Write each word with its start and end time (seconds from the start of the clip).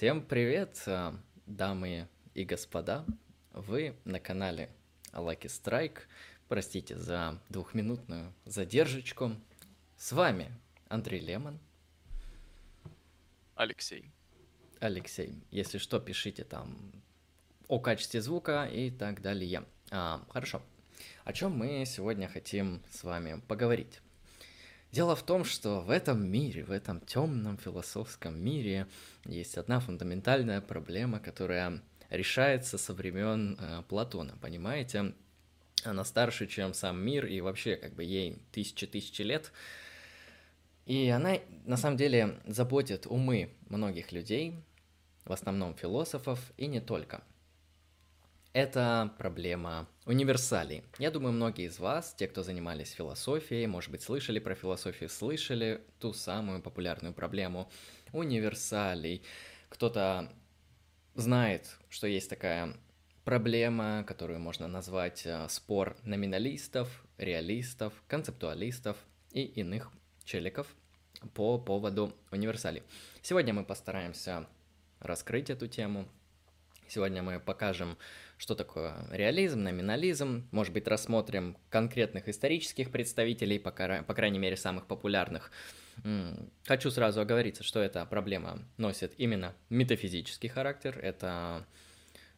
Всем 0.00 0.22
привет, 0.22 0.82
а, 0.86 1.14
дамы 1.44 2.08
и 2.32 2.44
господа. 2.44 3.04
Вы 3.52 3.94
на 4.06 4.18
канале 4.18 4.70
Lucky 5.12 5.42
Strike. 5.42 5.98
Простите 6.48 6.96
за 6.96 7.38
двухминутную 7.50 8.32
задержечку. 8.46 9.36
С 9.98 10.12
вами 10.12 10.52
Андрей 10.88 11.20
Лемон. 11.20 11.58
Алексей. 13.56 14.10
Алексей. 14.78 15.34
Если 15.50 15.76
что, 15.76 16.00
пишите 16.00 16.44
там 16.44 16.78
о 17.68 17.78
качестве 17.78 18.22
звука 18.22 18.64
и 18.72 18.90
так 18.90 19.20
далее. 19.20 19.66
А, 19.90 20.24
хорошо. 20.30 20.62
О 21.24 21.34
чем 21.34 21.52
мы 21.52 21.84
сегодня 21.84 22.26
хотим 22.26 22.82
с 22.90 23.04
вами 23.04 23.42
поговорить? 23.48 24.00
Дело 24.92 25.14
в 25.14 25.22
том, 25.22 25.44
что 25.44 25.80
в 25.80 25.90
этом 25.90 26.26
мире, 26.26 26.64
в 26.64 26.72
этом 26.72 27.00
темном 27.00 27.56
философском 27.58 28.36
мире 28.42 28.88
есть 29.24 29.56
одна 29.56 29.78
фундаментальная 29.78 30.60
проблема, 30.60 31.20
которая 31.20 31.80
решается 32.08 32.76
со 32.76 32.92
времен 32.92 33.56
э, 33.60 33.82
Платона, 33.88 34.36
понимаете? 34.40 35.14
Она 35.84 36.04
старше, 36.04 36.48
чем 36.48 36.74
сам 36.74 37.00
мир, 37.00 37.26
и 37.26 37.40
вообще 37.40 37.76
как 37.76 37.94
бы 37.94 38.02
ей 38.02 38.42
тысячи-тысячи 38.50 39.22
лет. 39.22 39.52
И 40.86 41.08
она 41.08 41.38
на 41.66 41.76
самом 41.76 41.96
деле 41.96 42.40
заботит 42.44 43.06
умы 43.06 43.54
многих 43.68 44.10
людей, 44.10 44.56
в 45.24 45.32
основном 45.32 45.76
философов, 45.76 46.40
и 46.56 46.66
не 46.66 46.80
только. 46.80 47.22
Это 48.52 49.14
проблема 49.18 49.86
универсалей. 50.10 50.82
Я 50.98 51.12
думаю, 51.12 51.32
многие 51.32 51.66
из 51.66 51.78
вас, 51.78 52.14
те, 52.18 52.26
кто 52.26 52.42
занимались 52.42 52.90
философией, 52.90 53.66
может 53.68 53.92
быть, 53.92 54.02
слышали 54.02 54.40
про 54.40 54.56
философию, 54.56 55.08
слышали 55.08 55.82
ту 56.00 56.12
самую 56.12 56.60
популярную 56.60 57.14
проблему 57.14 57.70
универсалей. 58.12 59.22
Кто-то 59.68 60.32
знает, 61.14 61.76
что 61.88 62.08
есть 62.08 62.28
такая 62.28 62.76
проблема, 63.24 64.02
которую 64.04 64.40
можно 64.40 64.66
назвать 64.66 65.22
э, 65.26 65.46
спор 65.48 65.96
номиналистов, 66.02 66.88
реалистов, 67.16 67.92
концептуалистов 68.08 68.96
и 69.30 69.42
иных 69.42 69.92
челиков 70.24 70.66
по 71.34 71.56
поводу 71.56 72.12
универсалей. 72.32 72.82
Сегодня 73.22 73.54
мы 73.54 73.64
постараемся 73.64 74.48
раскрыть 74.98 75.50
эту 75.50 75.68
тему. 75.68 76.08
Сегодня 76.88 77.22
мы 77.22 77.38
покажем 77.38 77.96
что 78.40 78.54
такое 78.54 78.94
реализм, 79.10 79.64
номинализм, 79.64 80.48
может 80.50 80.72
быть, 80.72 80.88
рассмотрим 80.88 81.58
конкретных 81.68 82.26
исторических 82.26 82.90
представителей, 82.90 83.58
по, 83.58 83.70
по 83.70 84.14
крайней 84.14 84.38
мере, 84.38 84.56
самых 84.56 84.86
популярных. 84.86 85.52
Хочу 86.64 86.90
сразу 86.90 87.20
оговориться, 87.20 87.62
что 87.62 87.80
эта 87.80 88.06
проблема 88.06 88.62
носит 88.78 89.12
именно 89.18 89.54
метафизический 89.68 90.48
характер, 90.48 90.98
это 91.02 91.66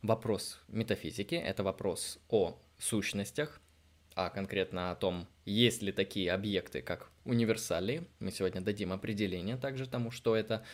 вопрос 0.03 0.61
метафизики, 0.67 1.37
это 1.37 1.63
вопрос 1.63 2.19
о 2.29 2.59
сущностях, 2.81 3.61
а 4.17 4.29
конкретно 4.29 4.91
о 4.91 4.97
том, 4.97 5.29
есть 5.45 5.83
ли 5.83 5.93
такие 5.93 6.33
объекты, 6.33 6.83
как 6.83 7.13
универсалии. 7.25 8.09
Мы 8.19 8.33
сегодня 8.33 8.61
дадим 8.61 8.93
определение 8.93 9.57
также 9.57 9.87
тому, 9.87 10.11
что 10.11 10.35
это. 10.35 10.65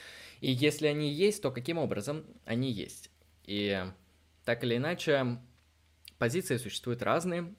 И 0.41 0.51
если 0.51 0.87
они 0.87 1.13
есть, 1.13 1.43
то 1.43 1.51
каким 1.51 1.77
образом 1.77 2.25
они 2.47 2.73
есть. 2.73 3.11
И 3.45 3.85
так 4.49 4.65
или 4.65 4.79
иначе, 4.79 5.37
позиции 6.17 6.57
существуют 6.57 7.03
разные, 7.03 7.55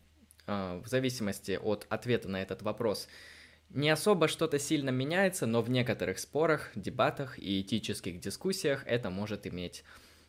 а, 0.48 0.82
в 0.82 0.88
зависимости 0.88 1.52
от 1.62 1.86
ответа 1.88 2.30
на 2.30 2.42
этот 2.42 2.64
вопрос. 2.64 3.08
Не 3.70 3.92
особо 3.92 4.28
что-то 4.28 4.58
сильно 4.58 4.90
меняется, 4.90 5.46
но 5.46 5.62
в 5.62 5.70
некоторых 5.70 6.18
спорах, 6.18 6.72
дебатах 6.74 7.38
и 7.38 7.62
этических 7.62 8.20
дискуссиях 8.20 8.88
это 8.88 9.12
может 9.12 9.46
иметь 9.46 9.84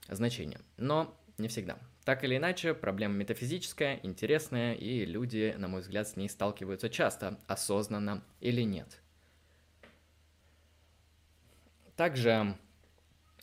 значение. 0.06 0.60
Но 0.76 1.18
не 1.38 1.48
всегда. 1.48 1.78
Так 2.04 2.24
или 2.24 2.36
иначе, 2.36 2.74
проблема 2.74 3.14
метафизическая, 3.14 3.98
интересная, 4.02 4.74
и 4.74 5.06
люди, 5.06 5.54
на 5.56 5.66
мой 5.66 5.80
взгляд, 5.80 6.08
с 6.08 6.16
ней 6.16 6.28
сталкиваются 6.28 6.90
часто, 6.90 7.40
осознанно 7.46 8.22
или 8.40 8.60
нет. 8.60 9.00
Также 11.96 12.54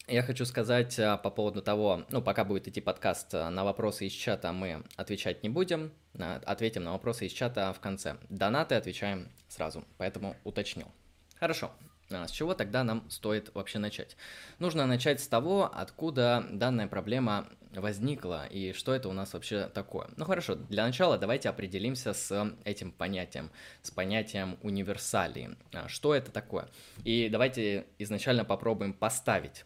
я 0.07 0.23
хочу 0.23 0.45
сказать 0.45 0.97
а, 1.00 1.18
по 1.18 1.29
поводу 1.29 1.62
того, 1.62 2.06
ну, 2.09 2.22
пока 2.22 2.45
будет 2.45 2.68
идти 2.68 2.79
подкаст, 2.79 3.34
а, 3.34 3.50
на 3.50 3.63
вопросы 3.63 4.07
из 4.07 4.13
чата 4.13 4.53
мы 4.53 4.84
отвечать 4.95 5.44
не 5.44 5.50
будем, 5.50 5.91
ответим 6.18 6.84
на 6.84 6.94
вопросы 6.94 7.28
из 7.28 7.34
чата 7.34 7.73
в 7.73 7.79
конце. 7.79 8.17
Донаты 8.29 8.75
отвечаем 8.75 9.29
сразу, 9.50 9.84
поэтому 9.97 10.35
уточнил. 10.44 10.88
Хорошо, 11.35 11.72
а 12.09 12.28
с 12.28 12.31
чего 12.31 12.53
тогда 12.53 12.84
нам 12.84 13.09
стоит 13.09 13.53
вообще 13.53 13.79
начать? 13.79 14.16
Нужно 14.59 14.85
начать 14.85 15.19
с 15.19 15.28
того, 15.28 15.69
откуда 15.73 16.46
данная 16.51 16.88
проблема 16.88 17.50
возникла 17.73 18.47
и 18.47 18.72
что 18.72 18.94
это 18.94 19.09
у 19.09 19.13
нас 19.13 19.34
вообще 19.34 19.67
такое. 19.67 20.07
Ну 20.16 20.23
хорошо, 20.23 20.56
для 20.56 20.85
начала 20.85 21.17
давайте 21.17 21.50
определимся 21.50 22.13
с 22.13 22.56
этим 22.63 22.94
понятием, 22.94 23.51
с 23.81 23.91
понятием 23.91 24.57
универсалии. 24.63 25.57
Что 25.88 26.16
это 26.16 26.31
такое? 26.31 26.69
И 27.03 27.28
давайте 27.29 27.88
изначально 28.00 28.46
попробуем 28.46 28.94
поставить 28.94 29.66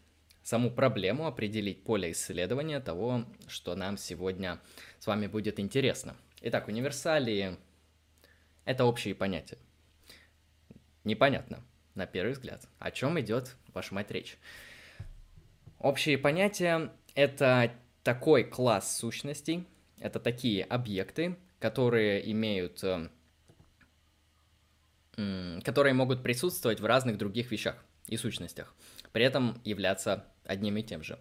саму 0.52 0.70
проблему, 0.70 1.26
определить 1.26 1.82
поле 1.82 2.12
исследования 2.12 2.78
того, 2.78 3.24
что 3.48 3.74
нам 3.74 3.96
сегодня 3.96 4.60
с 4.98 5.06
вами 5.06 5.26
будет 5.26 5.58
интересно. 5.58 6.14
Итак, 6.42 6.68
универсалии– 6.68 7.56
это 8.66 8.84
общие 8.84 9.14
понятия. 9.14 9.56
Непонятно, 11.04 11.64
на 11.94 12.04
первый 12.04 12.32
взгляд, 12.32 12.68
о 12.78 12.90
чем 12.90 13.18
идет, 13.18 13.56
ваша 13.72 13.94
мать, 13.94 14.10
речь. 14.10 14.36
Общие 15.78 16.18
понятия– 16.18 16.92
это 17.14 17.72
такой 18.02 18.44
класс 18.44 18.98
сущностей, 18.98 19.66
это 20.00 20.20
такие 20.20 20.64
объекты, 20.64 21.38
которые 21.60 22.30
имеют 22.30 22.84
которые 25.64 25.94
могут 25.94 26.22
присутствовать 26.22 26.80
в 26.80 26.84
разных 26.84 27.16
других 27.16 27.50
вещах 27.50 27.82
и 28.06 28.18
сущностях, 28.18 28.74
при 29.12 29.24
этом 29.24 29.60
являться 29.64 30.26
одним 30.44 30.76
и 30.76 30.82
тем 30.82 31.02
же. 31.02 31.18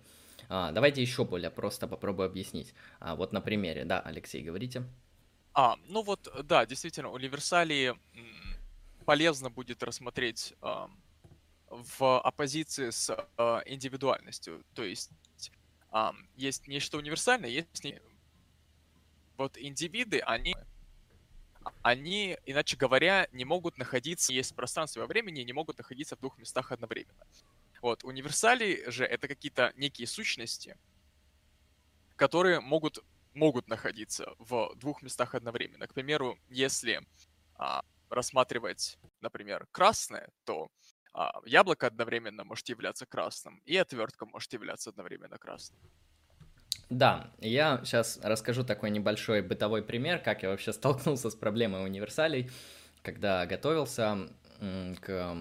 А, 0.50 0.72
давайте 0.72 1.02
еще 1.02 1.24
более 1.24 1.50
просто 1.50 1.88
попробую 1.88 2.28
объяснить. 2.28 2.74
А, 3.00 3.16
вот 3.16 3.34
на 3.34 3.42
примере, 3.42 3.86
да, 3.86 4.00
Алексей, 4.00 4.42
говорите. 4.44 4.84
А, 5.54 5.78
ну 5.88 6.02
вот, 6.04 6.28
да, 6.44 6.66
действительно, 6.66 7.10
универсалии 7.10 7.96
полезно 9.06 9.50
будет 9.50 9.84
рассмотреть 9.84 10.54
э, 10.62 10.88
в 11.70 12.22
оппозиции 12.22 12.90
с 12.90 13.10
э, 13.10 13.62
индивидуальностью. 13.66 14.64
То 14.74 14.84
есть 14.84 15.12
э, 15.92 16.12
есть 16.36 16.68
нечто 16.68 16.98
универсальное, 16.98 17.50
есть 17.50 17.84
не... 17.84 18.02
вот 19.38 19.58
индивиды, 19.58 20.20
они 20.20 20.56
они, 21.84 22.38
иначе 22.46 22.76
говоря, 22.76 23.28
не 23.32 23.46
могут 23.46 23.78
находиться, 23.78 24.34
есть 24.34 24.56
пространство 24.56 25.02
во 25.02 25.08
времени, 25.08 25.42
не 25.42 25.54
могут 25.54 25.78
находиться 25.78 26.16
в 26.16 26.20
двух 26.20 26.38
местах 26.40 26.72
одновременно. 26.72 27.26
Вот, 27.82 28.04
универсалии 28.04 28.90
же 28.90 29.06
это 29.06 29.28
какие-то 29.28 29.74
некие 29.76 30.08
сущности, 30.08 30.78
которые 32.16 32.60
могут, 32.60 33.04
могут 33.34 33.68
находиться 33.68 34.34
в 34.38 34.74
двух 34.76 35.02
местах 35.02 35.34
одновременно. 35.34 35.88
К 35.88 35.94
примеру, 35.94 36.38
если 36.48 37.02
а, 37.56 37.84
рассматривать, 38.10 39.00
например, 39.20 39.68
красное, 39.72 40.30
то 40.46 40.70
а, 41.14 41.42
яблоко 41.46 41.88
одновременно 41.88 42.44
может 42.44 42.70
являться 42.70 43.08
красным, 43.08 43.60
и 43.66 43.76
отвертка 43.78 44.28
может 44.28 44.54
являться 44.54 44.92
одновременно 44.92 45.40
красным. 45.40 45.80
Да, 46.92 47.32
я 47.40 47.82
сейчас 47.84 48.20
расскажу 48.22 48.64
такой 48.64 48.92
небольшой 48.92 49.42
бытовой 49.42 49.82
пример, 49.82 50.20
как 50.20 50.44
я 50.44 50.50
вообще 50.50 50.72
столкнулся 50.74 51.32
с 51.32 51.36
проблемой 51.36 51.84
универсалей, 51.84 52.52
когда 53.02 53.48
готовился 53.48 54.30
к 54.60 55.36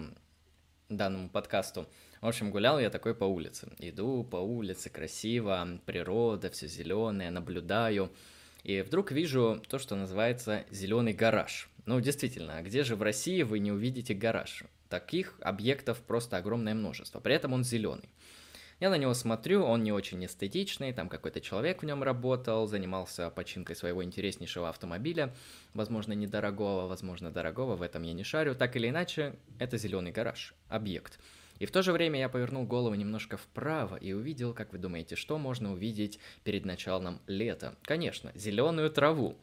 данному 0.88 1.28
подкасту. 1.28 1.86
В 2.20 2.26
общем, 2.26 2.50
гулял 2.50 2.78
я 2.78 2.90
такой 2.90 3.14
по 3.14 3.24
улице. 3.24 3.72
Иду 3.78 4.24
по 4.24 4.36
улице, 4.36 4.90
красиво, 4.90 5.80
природа, 5.86 6.50
все 6.50 6.66
зеленое, 6.66 7.30
наблюдаю. 7.30 8.12
И 8.62 8.82
вдруг 8.82 9.10
вижу 9.10 9.62
то, 9.68 9.78
что 9.78 9.96
называется 9.96 10.66
зеленый 10.70 11.14
гараж. 11.14 11.70
Ну, 11.86 11.98
действительно, 12.00 12.58
а 12.58 12.62
где 12.62 12.84
же 12.84 12.94
в 12.94 13.02
России 13.02 13.42
вы 13.42 13.58
не 13.58 13.72
увидите 13.72 14.12
гараж? 14.12 14.64
Таких 14.90 15.34
объектов 15.40 16.02
просто 16.02 16.36
огромное 16.36 16.74
множество. 16.74 17.20
При 17.20 17.34
этом 17.34 17.54
он 17.54 17.64
зеленый. 17.64 18.10
Я 18.80 18.90
на 18.90 18.96
него 18.96 19.14
смотрю, 19.14 19.62
он 19.62 19.82
не 19.82 19.92
очень 19.92 20.24
эстетичный, 20.24 20.92
там 20.92 21.08
какой-то 21.08 21.40
человек 21.40 21.82
в 21.82 21.86
нем 21.86 22.02
работал, 22.02 22.66
занимался 22.66 23.30
починкой 23.30 23.76
своего 23.76 24.02
интереснейшего 24.02 24.70
автомобиля, 24.70 25.34
возможно, 25.74 26.14
недорогого, 26.14 26.86
возможно, 26.86 27.30
дорогого, 27.30 27.76
в 27.76 27.82
этом 27.82 28.02
я 28.02 28.14
не 28.14 28.24
шарю. 28.24 28.54
Так 28.54 28.76
или 28.76 28.88
иначе, 28.88 29.36
это 29.58 29.76
зеленый 29.76 30.12
гараж, 30.12 30.54
объект. 30.68 31.18
И 31.60 31.66
в 31.66 31.70
то 31.70 31.82
же 31.82 31.92
время 31.92 32.18
я 32.18 32.28
повернул 32.28 32.64
голову 32.64 32.94
немножко 32.94 33.36
вправо 33.36 33.96
и 33.96 34.12
увидел, 34.12 34.54
как 34.54 34.72
вы 34.72 34.78
думаете, 34.78 35.14
что 35.14 35.38
можно 35.38 35.72
увидеть 35.72 36.18
перед 36.42 36.64
началом 36.64 37.20
лета? 37.26 37.76
Конечно, 37.82 38.32
зеленую 38.34 38.90
траву. 38.90 39.36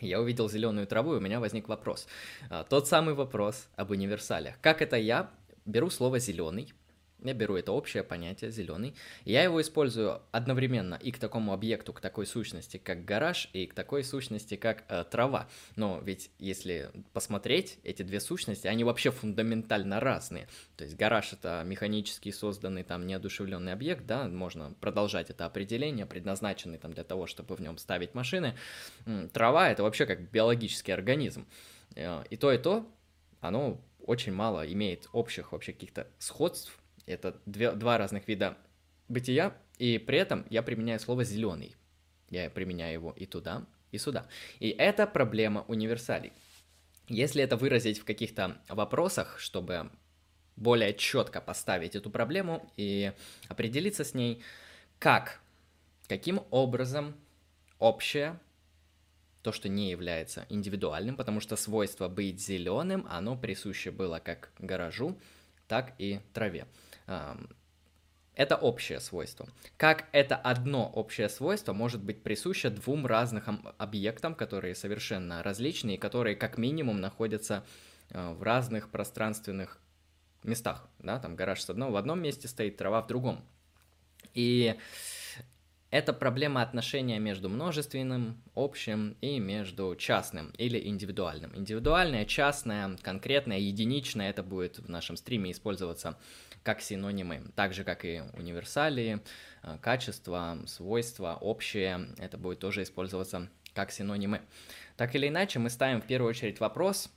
Я 0.00 0.20
увидел 0.20 0.50
зеленую 0.50 0.86
траву, 0.86 1.14
и 1.14 1.16
у 1.16 1.20
меня 1.20 1.40
возник 1.40 1.66
вопрос. 1.68 2.06
А, 2.50 2.62
тот 2.64 2.88
самый 2.88 3.14
вопрос 3.14 3.68
об 3.74 3.90
универсалях. 3.90 4.60
Как 4.60 4.82
это 4.82 4.96
я 4.96 5.30
беру 5.64 5.88
слово 5.88 6.18
зеленый, 6.18 6.72
Я 7.22 7.34
беру 7.34 7.56
это 7.56 7.72
общее 7.72 8.02
понятие 8.02 8.50
зеленый, 8.50 8.94
и 9.24 9.32
я 9.32 9.42
его 9.42 9.60
использую 9.60 10.22
одновременно 10.32 10.94
и 10.94 11.10
к 11.10 11.18
такому 11.18 11.52
объекту, 11.52 11.92
к 11.92 12.00
такой 12.00 12.26
сущности, 12.26 12.78
как 12.78 13.04
гараж, 13.04 13.48
и 13.52 13.66
к 13.66 13.74
такой 13.74 14.04
сущности, 14.04 14.56
как 14.56 14.84
э, 14.88 15.04
трава. 15.10 15.48
Но 15.76 16.00
ведь 16.02 16.30
если 16.38 16.90
посмотреть, 17.12 17.78
эти 17.82 18.02
две 18.02 18.20
сущности, 18.20 18.66
они 18.66 18.84
вообще 18.84 19.10
фундаментально 19.10 20.00
разные. 20.00 20.48
То 20.76 20.84
есть 20.84 20.96
гараж 20.96 21.32
это 21.32 21.62
механически 21.66 22.30
созданный 22.30 22.82
там 22.82 23.06
неодушевленный 23.06 23.72
объект, 23.72 24.06
да, 24.06 24.26
можно 24.28 24.74
продолжать 24.80 25.30
это 25.30 25.46
определение, 25.46 26.06
предназначенный 26.06 26.78
там 26.78 26.92
для 26.92 27.04
того, 27.04 27.26
чтобы 27.26 27.54
в 27.54 27.60
нем 27.60 27.78
ставить 27.78 28.14
машины. 28.14 28.54
Трава 29.32 29.70
это 29.70 29.82
вообще 29.82 30.06
как 30.06 30.30
биологический 30.30 30.92
организм. 30.92 31.46
Э, 31.96 32.24
и 32.30 32.36
то, 32.36 32.52
и 32.52 32.58
то, 32.58 32.86
оно 33.40 33.80
очень 34.04 34.32
мало 34.32 34.70
имеет 34.72 35.08
общих 35.12 35.52
вообще 35.52 35.72
каких-то 35.72 36.06
сходств 36.18 36.79
это 37.06 37.40
две, 37.46 37.72
два 37.72 37.98
разных 37.98 38.28
вида 38.28 38.56
бытия, 39.08 39.56
и 39.78 39.98
при 39.98 40.18
этом 40.18 40.46
я 40.50 40.62
применяю 40.62 41.00
слово 41.00 41.24
зеленый. 41.24 41.76
Я 42.30 42.48
применяю 42.50 42.92
его 42.92 43.12
и 43.16 43.26
туда, 43.26 43.66
и 43.90 43.98
сюда. 43.98 44.26
И 44.60 44.70
это 44.70 45.06
проблема 45.06 45.64
универсалей. 45.68 46.32
Если 47.08 47.42
это 47.42 47.56
выразить 47.56 47.98
в 47.98 48.04
каких-то 48.04 48.56
вопросах, 48.68 49.38
чтобы 49.40 49.90
более 50.56 50.94
четко 50.94 51.40
поставить 51.40 51.96
эту 51.96 52.10
проблему 52.10 52.70
и 52.76 53.12
определиться 53.48 54.04
с 54.04 54.14
ней, 54.14 54.42
как, 54.98 55.40
каким 56.06 56.42
образом 56.50 57.14
общее, 57.78 58.38
то, 59.42 59.52
что 59.52 59.68
не 59.68 59.90
является 59.90 60.46
индивидуальным, 60.50 61.16
потому 61.16 61.40
что 61.40 61.56
свойство 61.56 62.08
быть 62.08 62.40
зеленым, 62.40 63.06
оно 63.08 63.36
присуще 63.36 63.90
было 63.90 64.20
как 64.22 64.52
гаражу, 64.58 65.18
так 65.66 65.94
и 65.98 66.20
траве. 66.34 66.66
Это 68.34 68.56
общее 68.56 69.00
свойство. 69.00 69.48
Как 69.76 70.08
это 70.12 70.36
одно 70.36 70.88
общее 70.88 71.28
свойство 71.28 71.72
может 71.72 72.02
быть 72.02 72.22
присуще 72.22 72.70
двум 72.70 73.06
разным 73.06 73.68
объектам, 73.76 74.34
которые 74.34 74.74
совершенно 74.74 75.42
различные, 75.42 75.98
которые 75.98 76.36
как 76.36 76.56
минимум 76.56 77.00
находятся 77.00 77.66
э, 78.08 78.32
в 78.32 78.42
разных 78.42 78.88
пространственных 78.90 79.78
местах. 80.42 80.88
Да? 81.00 81.18
Там 81.18 81.36
гараж 81.36 81.60
с 81.60 81.68
одного 81.68 81.92
в 81.92 81.96
одном 81.96 82.22
месте 82.22 82.48
стоит, 82.48 82.76
трава 82.78 83.02
в 83.02 83.08
другом. 83.08 83.44
И 84.32 84.76
это 85.90 86.12
проблема 86.12 86.62
отношения 86.62 87.18
между 87.18 87.48
множественным, 87.48 88.40
общим 88.54 89.16
и 89.20 89.40
между 89.40 89.96
частным 89.96 90.50
или 90.56 90.78
индивидуальным. 90.88 91.56
Индивидуальное, 91.56 92.24
частное, 92.24 92.96
конкретное, 93.02 93.58
единичное, 93.58 94.30
это 94.30 94.42
будет 94.42 94.78
в 94.78 94.88
нашем 94.88 95.16
стриме 95.16 95.50
использоваться 95.50 96.16
как 96.62 96.80
синонимы, 96.80 97.42
так 97.56 97.74
же 97.74 97.84
как 97.84 98.04
и 98.04 98.22
универсалии, 98.34 99.20
э, 99.62 99.78
качество, 99.80 100.58
свойства, 100.66 101.36
общее, 101.40 102.08
это 102.18 102.38
будет 102.38 102.60
тоже 102.60 102.82
использоваться 102.82 103.48
как 103.74 103.90
синонимы. 103.90 104.42
Так 104.96 105.14
или 105.14 105.28
иначе, 105.28 105.58
мы 105.58 105.70
ставим 105.70 106.02
в 106.02 106.06
первую 106.06 106.30
очередь 106.30 106.60
вопрос 106.60 107.10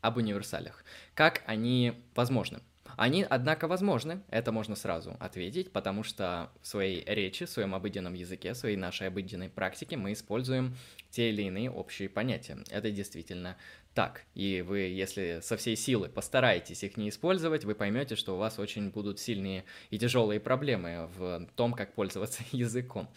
об 0.00 0.16
универсалях. 0.16 0.84
Как 1.14 1.42
они 1.46 2.02
возможны? 2.14 2.60
Они, 2.96 3.24
однако, 3.28 3.68
возможны, 3.68 4.22
это 4.30 4.52
можно 4.52 4.74
сразу 4.74 5.16
ответить, 5.20 5.72
потому 5.72 6.02
что 6.02 6.50
в 6.62 6.66
своей 6.66 7.04
речи, 7.04 7.44
в 7.44 7.50
своем 7.50 7.74
обыденном 7.74 8.14
языке, 8.14 8.52
в 8.52 8.56
своей 8.56 8.76
нашей 8.76 9.08
обыденной 9.08 9.48
практике 9.48 9.96
мы 9.96 10.12
используем 10.12 10.76
те 11.10 11.30
или 11.30 11.42
иные 11.42 11.70
общие 11.70 12.08
понятия. 12.08 12.58
Это 12.70 12.90
действительно 12.90 13.56
так. 13.94 14.22
И 14.34 14.62
вы, 14.62 14.80
если 14.80 15.40
со 15.42 15.56
всей 15.56 15.76
силы 15.76 16.08
постараетесь 16.08 16.84
их 16.84 16.96
не 16.96 17.08
использовать, 17.08 17.64
вы 17.64 17.74
поймете, 17.74 18.16
что 18.16 18.34
у 18.34 18.38
вас 18.38 18.58
очень 18.58 18.90
будут 18.90 19.18
сильные 19.18 19.64
и 19.90 19.98
тяжелые 19.98 20.40
проблемы 20.40 21.08
в 21.16 21.48
том, 21.56 21.72
как 21.72 21.94
пользоваться 21.94 22.42
языком. 22.52 23.08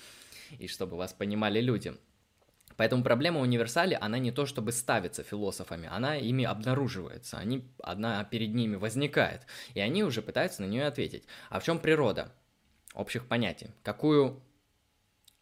И 0.60 0.68
чтобы 0.68 0.98
вас 0.98 1.14
понимали 1.14 1.62
люди. 1.62 1.94
Поэтому 2.82 3.04
проблема 3.04 3.42
универсали, 3.42 3.96
она 4.02 4.18
не 4.18 4.32
то 4.32 4.48
чтобы 4.48 4.72
ставится 4.72 5.22
философами, 5.22 5.88
она 5.88 6.18
ими 6.18 6.46
обнаруживается, 6.46 7.38
они, 7.38 7.64
одна 7.78 8.24
перед 8.24 8.56
ними 8.56 8.76
возникает, 8.76 9.44
и 9.76 9.80
они 9.80 10.04
уже 10.04 10.24
пытаются 10.24 10.64
на 10.64 10.66
нее 10.66 10.88
ответить. 10.88 11.26
А 11.52 11.60
в 11.60 11.64
чем 11.64 11.78
природа 11.78 12.34
общих 12.96 13.28
понятий? 13.28 13.68
Какую 13.84 14.42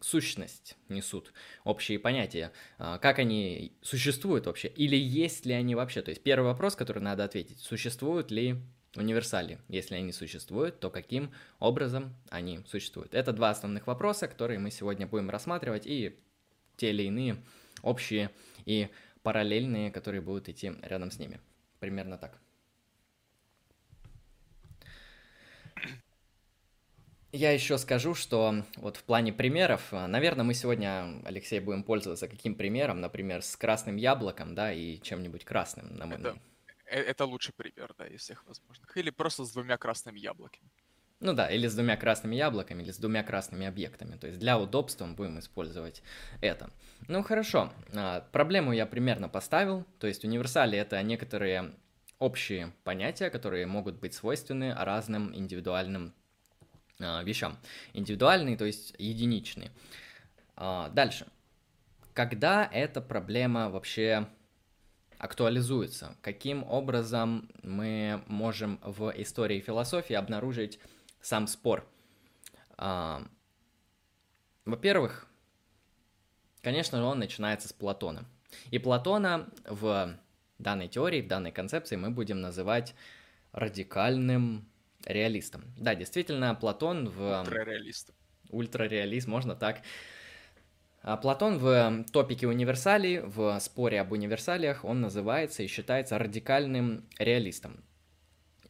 сущность 0.01 0.75
несут, 0.89 1.31
общие 1.63 1.97
понятия, 1.97 2.51
а, 2.77 2.97
как 2.97 3.19
они 3.19 3.71
существуют 3.81 4.45
вообще, 4.45 4.67
или 4.67 4.97
есть 4.97 5.45
ли 5.45 5.53
они 5.53 5.75
вообще. 5.75 6.01
То 6.01 6.09
есть 6.09 6.21
первый 6.21 6.47
вопрос, 6.47 6.75
который 6.75 7.01
надо 7.01 7.23
ответить, 7.23 7.61
существуют 7.61 8.31
ли 8.31 8.57
универсали? 8.97 9.59
Если 9.69 9.95
они 9.95 10.11
существуют, 10.11 10.81
то 10.81 10.89
каким 10.89 11.33
образом 11.59 12.17
они 12.31 12.59
существуют? 12.67 13.13
Это 13.13 13.31
два 13.31 13.51
основных 13.51 13.87
вопроса, 13.87 14.27
которые 14.27 14.59
мы 14.59 14.71
сегодня 14.71 15.07
будем 15.07 15.29
рассматривать, 15.29 15.87
и 15.87 16.19
те 16.79 16.89
или 16.89 17.03
иные 17.03 17.37
общие 17.83 18.31
и 18.65 18.89
параллельные, 19.21 19.91
которые 19.91 20.21
будут 20.21 20.49
идти 20.49 20.73
рядом 20.81 21.11
с 21.11 21.19
ними. 21.19 21.39
Примерно 21.79 22.17
так. 22.17 22.39
Я 27.31 27.51
еще 27.51 27.77
скажу, 27.77 28.15
что 28.15 28.65
вот 28.77 28.97
в 28.97 29.03
плане 29.03 29.31
примеров, 29.31 29.93
э, 29.93 30.07
наверное, 30.07 30.43
мы 30.43 30.55
сегодня, 30.55 31.21
Алексей, 31.25 31.59
будем 31.59 31.83
пользоваться 31.83 32.27
каким 32.27 32.55
примером, 32.55 33.01
например, 33.01 33.43
с 33.43 33.55
красным 33.55 33.97
яблоком, 33.97 34.55
да, 34.55 34.73
и 34.73 34.99
чем-нибудь 34.99 35.45
красным, 35.45 35.95
на 35.95 36.07
мой 36.07 36.17
это, 36.17 36.39
э, 36.87 36.99
это 36.99 37.25
лучший 37.25 37.53
пример, 37.53 37.93
да, 37.99 38.07
из 38.07 38.21
всех 38.21 38.47
возможных. 38.47 38.97
Или 38.97 39.11
просто 39.11 39.45
с 39.45 39.51
двумя 39.51 39.77
красными 39.77 40.17
яблоками. 40.17 40.71
Ну 41.21 41.33
да, 41.33 41.49
или 41.49 41.67
с 41.67 41.75
двумя 41.75 41.97
красными 41.97 42.35
яблоками, 42.35 42.81
или 42.81 42.91
с 42.91 42.97
двумя 42.97 43.23
красными 43.23 43.67
объектами. 43.67 44.15
То 44.15 44.27
есть 44.27 44.39
для 44.39 44.57
удобства 44.57 45.05
мы 45.05 45.15
будем 45.15 45.37
использовать 45.39 46.01
это. 46.39 46.69
Ну 47.09 47.23
хорошо, 47.23 47.73
а, 47.93 48.21
проблему 48.31 48.71
я 48.71 48.85
примерно 48.85 49.27
поставил. 49.27 49.85
То 49.99 50.07
есть 50.07 50.23
универсали 50.23 50.77
это 50.77 51.01
некоторые 51.03 51.73
общие 52.19 52.71
понятия, 52.85 53.29
которые 53.29 53.65
могут 53.65 53.99
быть 53.99 54.13
свойственны 54.13 54.73
разным 54.73 55.35
индивидуальным 55.35 56.13
а, 57.01 57.21
вещам. 57.23 57.57
Индивидуальный, 57.93 58.55
то 58.55 58.65
есть 58.65 58.95
единичный. 58.97 59.71
А, 60.55 60.87
дальше. 60.89 61.27
Когда 62.13 62.65
эта 62.71 63.01
проблема 63.01 63.69
вообще 63.69 64.25
актуализуется? 65.17 66.15
Каким 66.21 66.63
образом 66.63 67.49
мы 67.61 68.23
можем 68.27 68.79
в 68.81 69.13
истории 69.17 69.59
философии 69.59 70.13
обнаружить 70.13 70.79
сам 71.21 71.47
спор? 71.47 71.87
А, 72.77 73.23
во-первых, 74.65 75.27
конечно 76.61 76.97
же, 76.97 77.03
он 77.03 77.19
начинается 77.19 77.67
с 77.67 77.73
Платона. 77.73 78.25
И 78.71 78.79
Платона 78.79 79.49
в 79.65 80.17
данной 80.57 80.87
теории, 80.87 81.21
в 81.21 81.27
данной 81.27 81.51
концепции 81.51 81.95
мы 81.95 82.09
будем 82.09 82.41
называть 82.41 82.95
радикальным 83.51 84.69
реалистом. 85.05 85.63
Да, 85.77 85.95
действительно, 85.95 86.55
Платон 86.55 87.09
в... 87.09 87.41
Ультрареалистом. 87.41 88.15
Ультрареалист, 88.49 89.27
можно 89.27 89.55
так. 89.55 89.81
А 91.01 91.15
Платон 91.15 91.57
в 91.59 92.05
топике 92.11 92.47
универсалий, 92.47 93.19
в 93.19 93.57
споре 93.59 94.01
об 94.01 94.11
универсалиях, 94.11 94.83
он 94.83 94.99
называется 94.99 95.63
и 95.63 95.67
считается 95.67 96.17
радикальным 96.17 97.07
реалистом. 97.17 97.83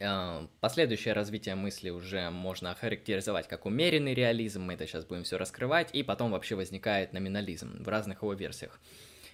А, 0.02 0.48
последующее 0.60 1.12
развитие 1.12 1.54
мысли 1.54 1.90
уже 1.90 2.30
можно 2.30 2.70
охарактеризовать 2.70 3.48
как 3.48 3.66
умеренный 3.66 4.14
реализм, 4.14 4.62
мы 4.62 4.74
это 4.74 4.86
сейчас 4.86 5.04
будем 5.04 5.24
все 5.24 5.36
раскрывать, 5.36 5.90
и 5.92 6.02
потом 6.02 6.30
вообще 6.30 6.54
возникает 6.54 7.12
номинализм 7.12 7.82
в 7.82 7.88
разных 7.88 8.22
его 8.22 8.32
версиях. 8.32 8.80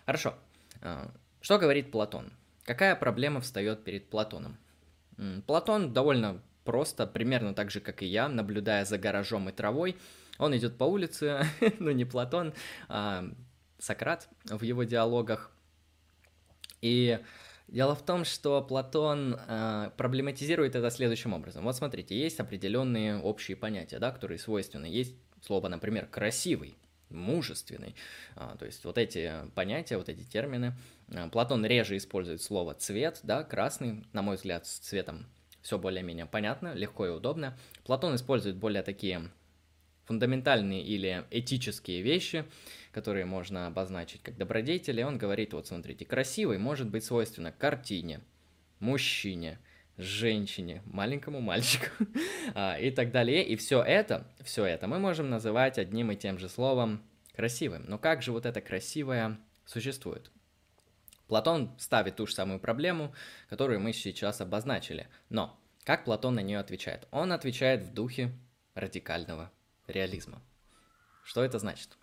Хорошо. 0.04 0.34
А, 0.82 1.10
что 1.40 1.58
говорит 1.58 1.90
Платон? 1.90 2.32
Какая 2.64 2.96
проблема 2.96 3.40
встает 3.40 3.84
перед 3.84 4.10
Платоном? 4.10 4.58
Платон 5.46 5.92
довольно 5.92 6.42
просто, 6.64 7.06
примерно 7.06 7.54
так 7.54 7.70
же, 7.70 7.80
как 7.80 8.02
и 8.02 8.06
я, 8.06 8.28
наблюдая 8.28 8.84
за 8.84 8.98
гаражом 8.98 9.48
и 9.48 9.52
травой. 9.52 9.96
Он 10.38 10.54
идет 10.56 10.76
по 10.76 10.84
улице, 10.84 11.42
ну 11.78 11.92
не 11.92 12.04
Платон, 12.04 12.52
а 12.88 13.24
Сократ 13.78 14.28
в 14.44 14.62
его 14.62 14.82
диалогах. 14.82 15.52
И 16.82 17.20
дело 17.68 17.94
в 17.94 18.04
том, 18.04 18.24
что 18.24 18.62
Платон 18.62 19.38
а, 19.48 19.90
проблематизирует 19.96 20.74
это 20.74 20.90
следующим 20.90 21.32
образом. 21.32 21.64
Вот 21.64 21.76
смотрите, 21.76 22.18
есть 22.18 22.40
определенные 22.40 23.18
общие 23.18 23.56
понятия, 23.56 23.98
да, 23.98 24.10
которые 24.10 24.38
свойственны. 24.38 24.86
Есть 24.86 25.14
слово, 25.42 25.68
например, 25.68 26.06
красивый, 26.06 26.76
мужественный. 27.10 27.94
А, 28.34 28.56
то 28.56 28.66
есть 28.66 28.84
вот 28.84 28.98
эти 28.98 29.32
понятия, 29.54 29.96
вот 29.96 30.08
эти 30.08 30.22
термины. 30.22 30.74
А, 31.14 31.28
Платон 31.28 31.64
реже 31.64 31.96
использует 31.96 32.42
слово 32.42 32.74
цвет, 32.74 33.20
да, 33.22 33.44
красный, 33.44 34.04
на 34.12 34.22
мой 34.22 34.36
взгляд, 34.36 34.66
с 34.66 34.78
цветом 34.78 35.26
все 35.66 35.78
более-менее 35.78 36.26
понятно, 36.26 36.74
легко 36.74 37.06
и 37.06 37.10
удобно. 37.10 37.58
Платон 37.84 38.14
использует 38.14 38.56
более 38.56 38.84
такие 38.84 39.30
фундаментальные 40.04 40.82
или 40.82 41.24
этические 41.32 42.02
вещи, 42.02 42.44
которые 42.96 43.26
можно 43.26 43.66
обозначить 43.66 44.22
как 44.22 44.38
добродетели. 44.38 45.02
Он 45.02 45.18
говорит, 45.18 45.52
вот 45.52 45.66
смотрите, 45.66 46.06
красивый 46.06 46.56
может 46.56 46.88
быть 46.88 47.04
свойственно 47.04 47.52
картине, 47.52 48.22
мужчине, 48.80 49.58
женщине, 49.98 50.80
маленькому 50.86 51.42
мальчику 51.42 51.90
а, 52.54 52.78
и 52.78 52.90
так 52.90 53.12
далее. 53.12 53.46
И 53.46 53.56
все 53.56 53.82
это, 53.82 54.26
все 54.42 54.64
это 54.64 54.88
мы 54.88 54.98
можем 54.98 55.28
называть 55.28 55.76
одним 55.76 56.10
и 56.10 56.16
тем 56.16 56.38
же 56.38 56.48
словом 56.48 57.02
красивым. 57.34 57.84
Но 57.86 57.98
как 57.98 58.22
же 58.22 58.32
вот 58.32 58.46
это 58.46 58.62
красивое 58.62 59.38
существует? 59.66 60.30
Платон 61.28 61.78
ставит 61.78 62.16
ту 62.16 62.26
же 62.26 62.32
самую 62.32 62.60
проблему, 62.60 63.14
которую 63.50 63.78
мы 63.78 63.92
сейчас 63.92 64.40
обозначили. 64.40 65.08
Но 65.28 65.60
как 65.84 66.06
Платон 66.06 66.36
на 66.36 66.40
нее 66.40 66.60
отвечает? 66.60 67.06
Он 67.10 67.32
отвечает 67.32 67.82
в 67.82 67.92
духе 67.92 68.32
радикального 68.74 69.52
реализма. 69.86 70.40
Что 71.26 71.42
это 71.42 71.58
значит? 71.58 71.98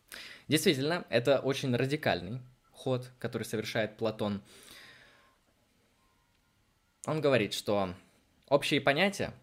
Действительно, 0.49 1.05
это 1.09 1.39
очень 1.39 1.73
радикальный 1.73 2.41
ход, 2.73 3.09
который 3.19 3.43
совершает 3.43 3.95
Платон. 3.95 4.43
Он 7.07 7.21
говорит, 7.21 7.53
что 7.53 7.95
общие 8.49 8.81
понятия, 8.81 9.33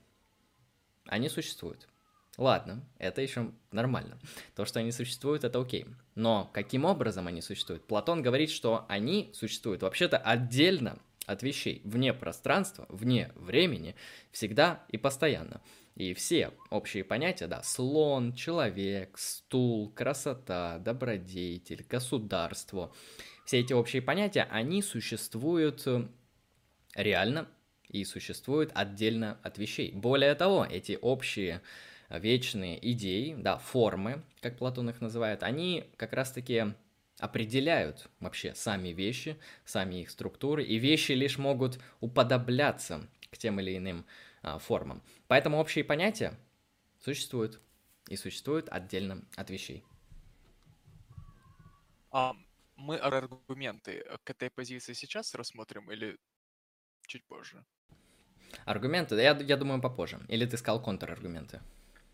они 1.06 1.30
существуют. 1.30 1.88
Ладно, 2.36 2.84
это 2.98 3.22
еще 3.22 3.52
нормально. 3.72 4.18
То, 4.54 4.66
что 4.66 4.80
они 4.80 4.92
существуют, 4.92 5.44
это 5.44 5.58
окей. 5.58 5.86
Но 6.14 6.50
каким 6.52 6.84
образом 6.84 7.26
они 7.26 7.40
существуют? 7.40 7.86
Платон 7.86 8.20
говорит, 8.20 8.50
что 8.50 8.84
они 8.86 9.30
существуют 9.32 9.80
вообще-то 9.80 10.18
отдельно 10.18 10.98
от 11.24 11.42
вещей, 11.42 11.80
вне 11.84 12.12
пространства, 12.12 12.84
вне 12.90 13.32
времени, 13.34 13.96
всегда 14.30 14.84
и 14.88 14.98
постоянно. 14.98 15.62
И 15.96 16.14
все 16.14 16.52
общие 16.70 17.04
понятия, 17.04 17.46
да, 17.46 17.62
слон, 17.62 18.32
человек, 18.32 19.18
стул, 19.18 19.90
красота, 19.90 20.78
добродетель, 20.78 21.84
государство, 21.88 22.92
все 23.44 23.58
эти 23.58 23.72
общие 23.72 24.00
понятия, 24.00 24.46
они 24.50 24.80
существуют 24.80 25.82
э, 25.86 26.06
реально 26.94 27.48
и 27.88 28.04
существуют 28.04 28.70
отдельно 28.74 29.38
от 29.42 29.58
вещей. 29.58 29.92
Более 29.92 30.34
того, 30.36 30.64
эти 30.64 30.96
общие 31.00 31.60
вечные 32.08 32.78
идеи, 32.92 33.34
да, 33.36 33.58
формы, 33.58 34.22
как 34.40 34.56
Платон 34.56 34.90
их 34.90 35.00
называет, 35.00 35.42
они 35.42 35.84
как 35.96 36.12
раз-таки 36.12 36.74
определяют 37.18 38.08
вообще 38.18 38.54
сами 38.54 38.88
вещи, 38.88 39.36
сами 39.64 40.02
их 40.02 40.10
структуры, 40.10 40.64
и 40.64 40.78
вещи 40.78 41.12
лишь 41.12 41.38
могут 41.38 41.78
уподобляться 42.00 43.06
к 43.30 43.38
тем 43.38 43.60
или 43.60 43.76
иным 43.76 44.06
формам. 44.42 45.02
Поэтому 45.28 45.58
общие 45.58 45.84
понятия 45.84 46.38
существуют 47.00 47.60
и 48.08 48.16
существуют 48.16 48.68
отдельно 48.70 49.22
от 49.36 49.50
вещей. 49.50 49.84
А 52.10 52.34
мы 52.76 52.96
аргументы 52.96 54.04
к 54.24 54.30
этой 54.30 54.50
позиции 54.50 54.94
сейчас 54.94 55.34
рассмотрим 55.34 55.90
или 55.90 56.18
чуть 57.06 57.24
позже? 57.24 57.64
Аргументы? 58.64 59.14
Я, 59.16 59.36
я 59.36 59.56
думаю, 59.56 59.80
попозже. 59.80 60.20
Или 60.28 60.46
ты 60.46 60.56
сказал 60.56 60.82
контраргументы? 60.82 61.60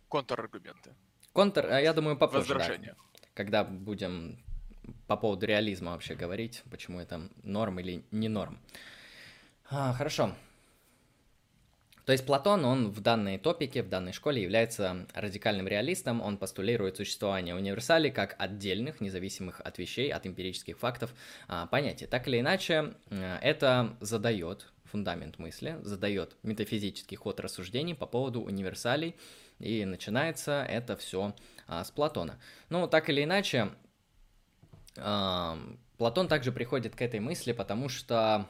Контраргументы. 0.09 0.95
Контр, 1.33 1.67
э, 1.67 1.83
я 1.83 1.93
думаю, 1.93 2.17
попозже. 2.17 2.55
Возражение. 2.55 2.95
Да, 2.95 3.29
когда 3.35 3.65
будем 3.65 4.39
по 5.07 5.17
поводу 5.17 5.47
реализма 5.47 5.93
вообще 5.93 6.15
говорить, 6.15 6.63
почему 6.71 7.01
это 7.01 7.29
норм 7.43 7.81
или 7.81 8.05
не 8.11 8.29
норм. 8.29 8.59
А, 9.69 9.93
хорошо. 9.93 10.35
То 12.07 12.13
есть 12.13 12.25
Платон, 12.25 12.65
он 12.65 12.93
в 12.93 13.01
данной 13.01 13.37
топике, 13.37 13.83
в 13.83 13.89
данной 13.89 14.13
школе 14.13 14.41
является 14.41 15.09
радикальным 15.13 15.67
реалистом, 15.67 16.21
он 16.21 16.39
постулирует 16.39 16.97
существование 16.97 17.57
универсалей 17.57 18.13
как 18.13 18.37
отдельных, 18.39 19.01
независимых 19.01 19.61
от 19.61 19.79
вещей, 19.79 20.13
от 20.13 20.25
эмпирических 20.25 20.79
фактов 20.79 21.13
а, 21.49 21.67
понятий. 21.67 22.07
Так 22.07 22.29
или 22.29 22.39
иначе, 22.39 22.95
это 23.11 23.97
задает 23.99 24.73
фундамент 24.85 25.41
мысли, 25.41 25.79
задает 25.83 26.37
метафизический 26.45 27.17
ход 27.17 27.41
рассуждений 27.41 27.97
по 27.97 28.07
поводу 28.07 28.41
универсалей, 28.41 29.17
и 29.59 29.85
начинается 29.85 30.63
это 30.63 30.97
все 30.97 31.35
а, 31.67 31.83
с 31.83 31.91
Платона. 31.91 32.39
Ну, 32.69 32.87
так 32.87 33.11
или 33.11 33.25
иначе, 33.25 33.73
Платон 34.95 36.29
также 36.29 36.53
приходит 36.53 36.95
к 36.95 37.03
этой 37.03 37.19
мысли, 37.19 37.51
потому 37.51 37.89
что 37.89 38.49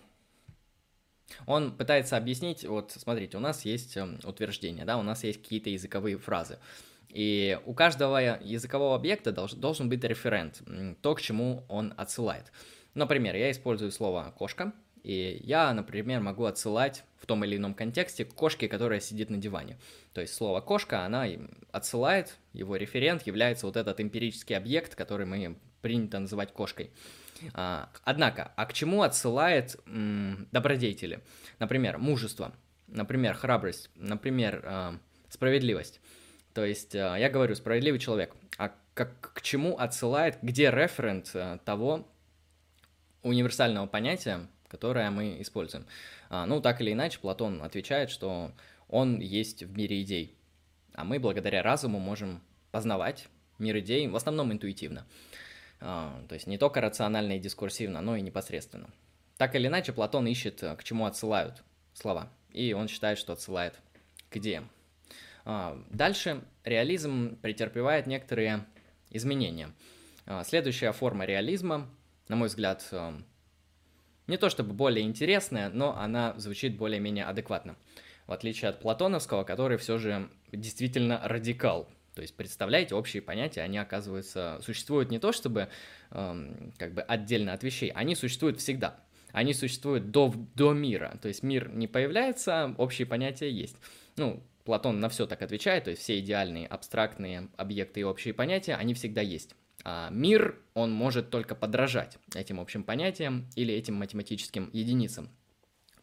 он 1.47 1.77
пытается 1.77 2.17
объяснить, 2.17 2.65
вот 2.65 2.93
смотрите, 2.93 3.37
у 3.37 3.41
нас 3.41 3.65
есть 3.65 3.97
эм, 3.97 4.19
утверждение, 4.25 4.85
да, 4.85 4.97
у 4.97 5.03
нас 5.03 5.25
есть 5.25 5.43
какие-то 5.43 5.71
языковые 5.71 6.19
фразы. 6.19 6.59
И 7.09 7.59
у 7.65 7.75
каждого 7.75 8.19
языкового 8.43 8.95
объекта 8.95 9.33
долж, 9.33 9.53
должен 9.53 9.89
быть 9.89 10.05
референт, 10.05 10.63
то, 11.03 11.15
к 11.15 11.23
чему 11.23 11.65
он 11.69 11.95
отсылает. 11.97 12.53
Например, 12.95 13.35
я 13.35 13.51
использую 13.51 13.93
слово 13.93 14.35
«кошка», 14.37 14.73
и 15.03 15.41
я, 15.45 15.73
например, 15.73 16.21
могу 16.21 16.47
отсылать 16.47 17.05
в 17.17 17.27
том 17.27 17.45
или 17.45 17.57
ином 17.57 17.75
контексте 17.75 18.25
к 18.25 18.35
кошке, 18.35 18.69
которая 18.69 18.99
сидит 18.99 19.31
на 19.31 19.37
диване. 19.37 19.79
То 20.13 20.21
есть 20.21 20.35
слово 20.35 20.61
«кошка», 20.61 21.05
она 21.05 21.27
отсылает, 21.71 22.37
его 22.53 22.75
референт 22.75 23.25
является 23.27 23.67
вот 23.67 23.77
этот 23.77 24.01
эмпирический 24.01 24.57
объект, 24.57 24.95
который 24.95 25.25
мы 25.25 25.57
принято 25.81 26.19
называть 26.19 26.53
кошкой. 26.53 26.91
А, 27.55 27.91
однако, 28.05 28.53
а 28.57 28.67
к 28.67 28.73
чему 28.73 29.03
отсылает 29.03 29.77
добродетели? 29.87 31.21
Например, 31.59 31.99
мужество, 31.99 32.53
например, 32.87 33.35
храбрость, 33.35 33.91
например, 33.95 34.63
а, 34.65 34.99
справедливость. 35.29 36.01
То 36.55 36.65
есть 36.65 36.95
а, 36.95 37.17
я 37.17 37.29
говорю 37.29 37.55
справедливый 37.55 38.01
человек, 38.01 38.35
а 38.59 38.73
как, 38.95 39.33
к 39.35 39.43
чему 39.43 39.77
отсылает, 39.77 40.39
где 40.43 40.71
референт 40.71 41.31
а, 41.35 41.59
того 41.59 42.09
универсального 43.23 43.87
понятия, 43.87 44.47
которое 44.69 45.11
мы 45.11 45.41
используем? 45.41 45.87
Ну, 46.31 46.61
так 46.61 46.81
или 46.81 46.93
иначе, 46.93 47.21
Платон 47.21 47.63
отвечает, 47.63 48.11
что 48.11 48.53
он 48.89 49.21
есть 49.21 49.63
в 49.63 49.77
мире 49.77 50.03
идей, 50.03 50.37
а 50.95 51.05
мы 51.05 51.19
благодаря 51.19 51.63
разуму 51.63 51.99
можем 51.99 52.43
познавать 52.73 53.29
мир 53.59 53.79
идей, 53.79 54.09
в 54.09 54.17
основном 54.17 54.53
интуитивно. 54.53 55.01
А, 55.01 55.05
то 55.79 56.29
есть 56.31 56.47
не 56.47 56.59
только 56.59 56.81
рационально 56.81 57.37
и 57.37 57.39
дискурсивно, 57.39 58.01
но 58.01 58.17
и 58.17 58.23
непосредственно. 58.23 58.89
Так 59.37 59.55
или 59.55 59.67
иначе, 59.67 59.93
Платон 59.93 60.27
ищет, 60.27 60.63
э, 60.63 60.75
к 60.77 60.85
чему 60.85 61.05
отсылают 61.05 61.63
слова, 61.93 62.31
и 62.51 62.73
он 62.73 62.89
считает, 62.89 63.19
что 63.19 63.35
отсылает 63.35 63.75
к 64.31 64.37
идеям. 64.37 64.71
А, 65.45 65.81
дальше 65.91 66.43
реализм 66.65 67.37
претерпевает 67.37 68.07
некоторые 68.07 68.65
изменения. 69.11 69.71
А, 70.25 70.43
следующая 70.43 70.93
форма 70.93 71.27
реализма, 71.27 71.89
на 72.29 72.37
мой 72.37 72.49
взгляд, 72.49 72.87
э, 72.93 73.13
не 74.27 74.39
то 74.39 74.49
чтобы 74.49 74.73
более 74.73 75.05
интересная, 75.05 75.69
но 75.69 75.97
она 75.97 76.35
звучит 76.39 76.77
более-менее 76.77 77.27
адекватно. 77.27 77.77
В 78.27 78.33
отличие 78.33 78.71
от 78.71 78.81
платоновского, 78.81 79.45
который 79.45 79.77
все 79.77 79.99
же 79.99 80.29
действительно 80.51 81.21
радикал 81.23 81.89
то 82.17 82.23
есть, 82.23 82.35
представляете, 82.35 82.95
общие 82.95 83.21
понятия, 83.21 83.61
они, 83.61 83.77
оказываются, 83.77 84.59
существуют 84.63 85.11
не 85.11 85.19
то 85.19 85.33
чтобы 85.33 85.69
эм, 86.11 86.73
как 86.79 86.95
бы 86.95 87.03
отдельно 87.03 87.53
от 87.53 87.63
вещей, 87.63 87.91
они 87.91 88.15
существуют 88.15 88.59
всегда. 88.59 88.99
Они 89.33 89.53
существуют 89.53 90.11
до, 90.11 90.33
до 90.55 90.73
мира. 90.73 91.19
То 91.21 91.29
есть 91.29 91.43
мир 91.43 91.69
не 91.69 91.87
появляется, 91.87 92.75
общие 92.79 93.07
понятия 93.07 93.51
есть. 93.51 93.77
Ну, 94.17 94.43
Платон 94.65 94.99
на 94.99 95.11
все 95.11 95.27
так 95.27 95.43
отвечает, 95.43 95.85
то 95.85 95.91
есть 95.91 96.03
все 96.03 96.19
идеальные 96.19 96.67
абстрактные 96.67 97.49
объекты 97.59 98.01
и 98.01 98.05
общие 98.05 98.33
понятия, 98.33 98.77
они 98.77 98.95
всегда 98.95 99.21
есть. 99.21 99.55
А 99.85 100.09
мир, 100.11 100.59
он 100.73 100.93
может 100.93 101.29
только 101.29 101.55
подражать 101.55 102.17
этим 102.35 102.59
общим 102.59 102.83
понятиям 102.83 103.47
или 103.57 103.75
этим 103.75 103.95
математическим 103.95 104.71
единицам. 104.73 105.29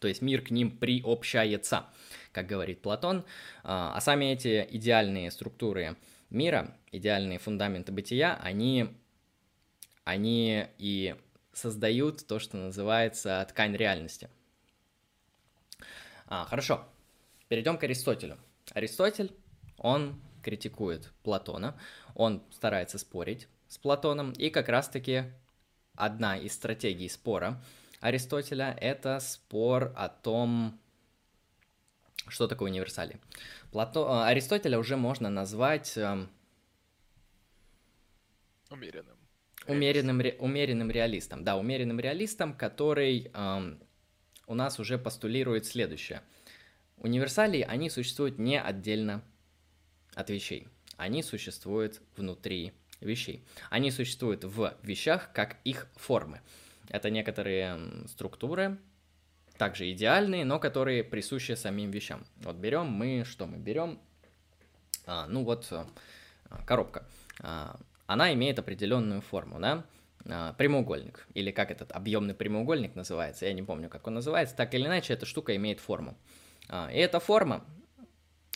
То 0.03 0.09
есть 0.09 0.21
мир 0.21 0.41
к 0.41 0.51
ним 0.51 0.69
приобщается 0.69 1.85
как 2.33 2.45
говорит 2.45 2.81
Платон, 2.81 3.23
а, 3.63 3.93
а 3.95 4.01
сами 4.01 4.25
эти 4.25 4.67
идеальные 4.71 5.31
структуры 5.31 5.95
мира, 6.29 6.75
идеальные 6.91 7.39
фундаменты 7.39 7.93
бытия, 7.93 8.37
они, 8.41 8.89
они 10.03 10.65
и 10.77 11.15
создают 11.53 12.27
то, 12.27 12.39
что 12.39 12.57
называется 12.57 13.45
ткань 13.47 13.77
реальности. 13.77 14.29
А, 16.25 16.43
хорошо, 16.43 16.85
перейдем 17.47 17.77
к 17.77 17.83
Аристотелю. 17.83 18.37
Аристотель, 18.73 19.31
он 19.77 20.19
критикует 20.41 21.13
Платона, 21.23 21.79
он 22.13 22.43
старается 22.51 22.97
спорить 22.97 23.47
с 23.69 23.77
Платоном, 23.77 24.33
и 24.33 24.49
как 24.49 24.67
раз-таки 24.67 25.25
одна 25.95 26.37
из 26.37 26.53
стратегий 26.53 27.07
спора 27.07 27.61
Аристотеля– 28.03 28.77
это 28.81 29.21
спор 29.21 29.93
о 29.95 30.09
том, 30.09 30.77
что 32.27 32.47
такое 32.47 32.69
универсалии? 32.69 33.17
Плато... 33.71 34.05
Э, 34.05 34.25
Аристотеля 34.25 34.77
уже 34.77 34.97
можно 34.97 35.29
назвать... 35.29 35.97
Эм, 35.97 36.29
умеренным. 38.69 39.17
Умеренным, 39.67 40.19
ре... 40.19 40.35
умеренным 40.37 40.91
реалистом. 40.91 41.45
Да, 41.45 41.55
умеренным 41.55 41.97
реалистом, 41.97 42.53
который 42.53 43.31
эм, 43.33 43.81
у 44.47 44.55
нас 44.55 44.79
уже 44.79 44.97
постулирует 44.97 45.65
следующее. 45.65 46.23
Универсалии, 46.97 47.61
они 47.61 47.89
существуют 47.89 48.37
не 48.37 48.59
отдельно 48.59 49.23
от 50.13 50.29
вещей. 50.29 50.67
Они 50.97 51.23
существуют 51.23 52.01
внутри 52.17 52.73
вещей. 52.99 53.45
Они 53.69 53.91
существуют 53.91 54.43
в 54.43 54.75
вещах 54.83 55.31
как 55.31 55.55
их 55.63 55.87
формы. 55.95 56.41
Это 56.93 57.09
некоторые 57.09 57.79
структуры, 58.07 58.77
также 59.57 59.91
идеальные, 59.91 60.45
но 60.45 60.59
которые 60.59 61.03
присущи 61.03 61.53
самим 61.53 61.89
вещам. 61.89 62.23
Вот 62.35 62.55
берем 62.57 62.85
мы, 62.85 63.23
что 63.25 63.47
мы 63.47 63.57
берем? 63.57 63.99
А, 65.07 65.25
ну 65.25 65.43
вот 65.43 65.67
а, 65.71 65.87
коробка. 66.67 67.07
А, 67.39 67.79
она 68.05 68.31
имеет 68.33 68.59
определенную 68.59 69.21
форму, 69.21 69.59
да? 69.59 69.85
А, 70.29 70.53
прямоугольник, 70.53 71.25
или 71.33 71.49
как 71.49 71.71
этот 71.71 71.91
объемный 71.91 72.35
прямоугольник 72.35 72.93
называется, 72.93 73.47
я 73.47 73.53
не 73.53 73.63
помню, 73.63 73.89
как 73.89 74.05
он 74.05 74.13
называется, 74.13 74.55
так 74.55 74.75
или 74.75 74.85
иначе, 74.85 75.13
эта 75.13 75.25
штука 75.25 75.55
имеет 75.55 75.79
форму. 75.79 76.15
А, 76.69 76.91
и 76.91 76.97
эта 76.97 77.19
форма, 77.19 77.65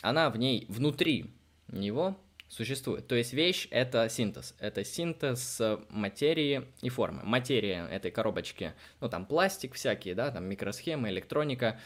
она 0.00 0.30
в 0.30 0.36
ней, 0.36 0.64
внутри 0.68 1.34
него 1.66 2.16
существует. 2.48 3.06
То 3.06 3.14
есть 3.14 3.32
вещь— 3.32 3.68
это 3.70 4.08
синтез. 4.08 4.54
Это 4.58 4.84
синтез 4.84 5.60
материи 5.90 6.64
и 6.80 6.88
формы. 6.88 7.22
Материя 7.24 7.86
этой 7.90 8.10
коробочки, 8.10 8.74
ну, 9.00 9.08
там 9.08 9.26
пластик 9.26 9.74
всякие, 9.74 10.14
да, 10.14 10.30
там 10.30 10.44
микросхемы, 10.44 11.08
электроника, 11.10 11.78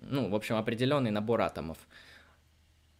ну, 0.00 0.28
в 0.30 0.34
общем, 0.34 0.56
определенный 0.56 1.10
набор 1.10 1.42
атомов. 1.42 1.78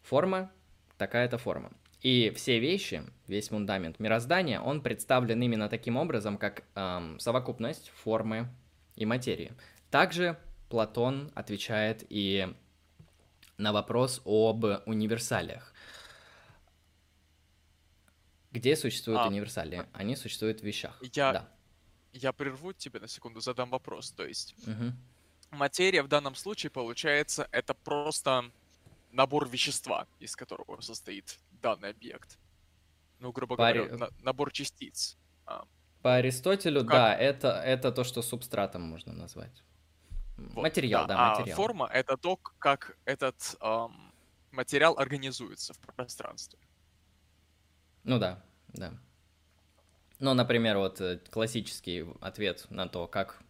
Форма— 0.03 0.50
такая-то 0.99 1.38
форма. 1.38 1.73
И 2.03 2.33
все 2.37 2.61
вещи, 2.61 3.03
весь 3.27 3.49
фундамент 3.49 3.99
мироздания, 3.99 4.61
он 4.61 4.83
представлен 4.83 5.43
именно 5.43 5.69
таким 5.69 5.97
образом, 5.97 6.38
как 6.38 6.62
эм, 6.77 7.19
совокупность 7.19 7.91
формы 8.03 8.49
и 8.95 9.05
материи. 9.05 9.53
Также 9.91 10.38
Платон 10.69 11.33
отвечает 11.35 12.05
и 12.09 12.55
на 13.57 13.73
вопрос 13.73 14.23
об 14.25 14.65
универсалиях. 14.87 15.75
Где 18.50 18.76
существуют 18.76 19.21
а, 19.21 19.28
универсалии? 19.28 19.85
Они 19.93 20.17
существуют 20.17 20.61
в 20.61 20.64
вещах. 20.64 20.99
Я, 21.14 21.33
да. 21.33 21.49
я 22.12 22.33
прерву 22.33 22.73
тебе 22.73 23.00
на 23.00 23.09
секунду, 23.09 23.40
задам 23.40 23.71
вопрос. 23.71 24.11
То 24.11 24.26
есть 24.26 24.55
угу. 24.67 24.93
материя 25.50 26.02
в 26.02 26.09
данном 26.09 26.35
случае, 26.35 26.71
получается, 26.71 27.49
это 27.52 27.75
просто 27.75 28.50
набор 29.12 29.49
вещества, 29.49 30.07
из 30.19 30.35
которого 30.35 30.81
состоит 30.81 31.38
данный 31.62 31.90
объект. 31.90 32.38
Ну, 33.19 33.33
грубо 33.33 33.57
По 33.57 33.62
говоря, 33.62 33.97
на, 33.97 34.11
набор 34.23 34.52
частиц. 34.52 35.17
А. 35.45 35.64
По 36.02 36.17
Аристотелю, 36.17 36.81
как... 36.81 36.90
да, 36.90 37.14
это, 37.14 37.49
это 37.49 37.93
то, 37.93 38.05
что 38.05 38.23
субстратом 38.23 38.83
можно 38.83 39.12
назвать. 39.12 39.62
Вот, 40.37 40.62
материал, 40.62 41.07
да, 41.07 41.17
да 41.17 41.31
материал. 41.31 41.55
А 41.55 41.57
форма— 41.57 41.90
это 41.93 42.17
то, 42.17 42.37
как 42.37 42.97
этот 43.05 43.57
эм, 43.61 44.12
материал 44.52 44.97
организуется 44.97 45.75
в 45.75 45.78
пространстве. 45.81 46.61
Ну 48.09 48.19
да, 48.19 48.43
да. 48.69 48.93
Ну, 50.19 50.35
например, 50.35 50.79
вот 50.79 51.00
э, 51.00 51.21
классический 51.31 52.07
ответ 52.21 52.67
на 52.71 52.88
то, 52.88 53.07
как 53.07 53.41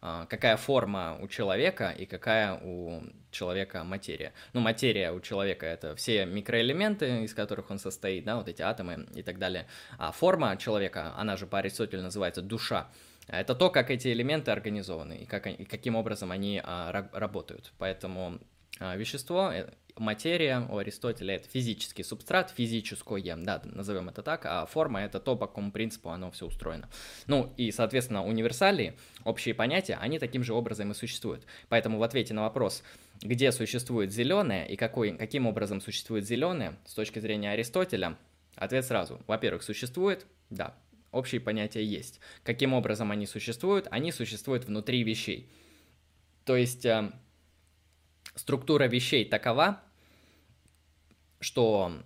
а, 0.00 0.26
какая 0.26 0.56
форма 0.56 1.18
у 1.20 1.26
человека 1.28 1.90
и 1.90 2.06
какая 2.06 2.60
у 2.62 3.02
человека 3.32 3.82
материя. 3.82 4.32
Ну, 4.52 4.60
материя 4.60 5.10
у 5.10 5.20
человека 5.20 5.66
это 5.66 5.96
все 5.96 6.26
микроэлементы, 6.26 7.24
из 7.24 7.34
которых 7.34 7.70
он 7.70 7.78
состоит, 7.78 8.24
да, 8.24 8.36
вот 8.36 8.48
эти 8.48 8.62
атомы 8.62 9.08
и 9.16 9.22
так 9.22 9.38
далее. 9.38 9.66
А 9.98 10.12
форма 10.12 10.56
человека, 10.56 11.14
она 11.16 11.36
же 11.36 11.46
по 11.46 11.58
Аристотелю 11.58 12.02
называется 12.02 12.40
душа. 12.40 12.88
Это 13.26 13.56
то, 13.56 13.68
как 13.68 13.90
эти 13.90 14.08
элементы 14.08 14.52
организованы 14.52 15.22
и, 15.22 15.26
как, 15.26 15.46
и 15.48 15.64
каким 15.64 15.96
образом 15.96 16.30
они 16.30 16.60
а, 16.62 17.08
работают. 17.12 17.72
Поэтому 17.78 18.38
а, 18.78 18.96
вещество 18.96 19.50
э, 19.50 19.70
материя 19.96 20.66
у 20.70 20.78
Аристотеля 20.78 21.36
это 21.36 21.48
физический 21.48 22.02
субстрат, 22.02 22.50
физическое, 22.50 23.36
да, 23.36 23.62
назовем 23.64 24.08
это 24.08 24.22
так, 24.22 24.44
а 24.44 24.66
форма 24.66 25.02
это 25.02 25.20
то, 25.20 25.36
по 25.36 25.46
какому 25.46 25.70
принципу 25.70 26.10
оно 26.10 26.30
все 26.30 26.46
устроено. 26.46 26.88
Ну 27.26 27.52
и, 27.56 27.70
соответственно, 27.70 28.24
универсалии, 28.24 28.94
общие 29.24 29.54
понятия, 29.54 29.98
они 30.00 30.18
таким 30.18 30.42
же 30.42 30.52
образом 30.52 30.90
и 30.90 30.94
существуют. 30.94 31.44
Поэтому 31.68 31.98
в 31.98 32.02
ответе 32.02 32.34
на 32.34 32.42
вопрос, 32.42 32.82
где 33.20 33.52
существует 33.52 34.12
зеленое 34.12 34.68
и 34.68 34.76
какой, 34.76 35.16
каким 35.16 35.46
образом 35.46 35.80
существует 35.80 36.26
зеленое, 36.26 36.76
с 36.84 36.94
точки 36.94 37.18
зрения 37.18 37.52
Аристотеля, 37.52 38.16
ответ 38.56 38.84
сразу. 38.84 39.20
Во-первых, 39.26 39.62
существует, 39.62 40.26
да, 40.50 40.74
общие 41.12 41.40
понятия 41.40 41.84
есть. 41.84 42.20
Каким 42.42 42.74
образом 42.74 43.10
они 43.10 43.26
существуют? 43.26 43.86
Они 43.90 44.12
существуют 44.12 44.64
внутри 44.64 45.02
вещей. 45.04 45.48
То 46.44 46.56
есть 46.56 46.84
э, 46.84 47.10
Структура 48.34 48.84
вещей 48.84 49.24
такова, 49.24 49.80
что 51.40 52.02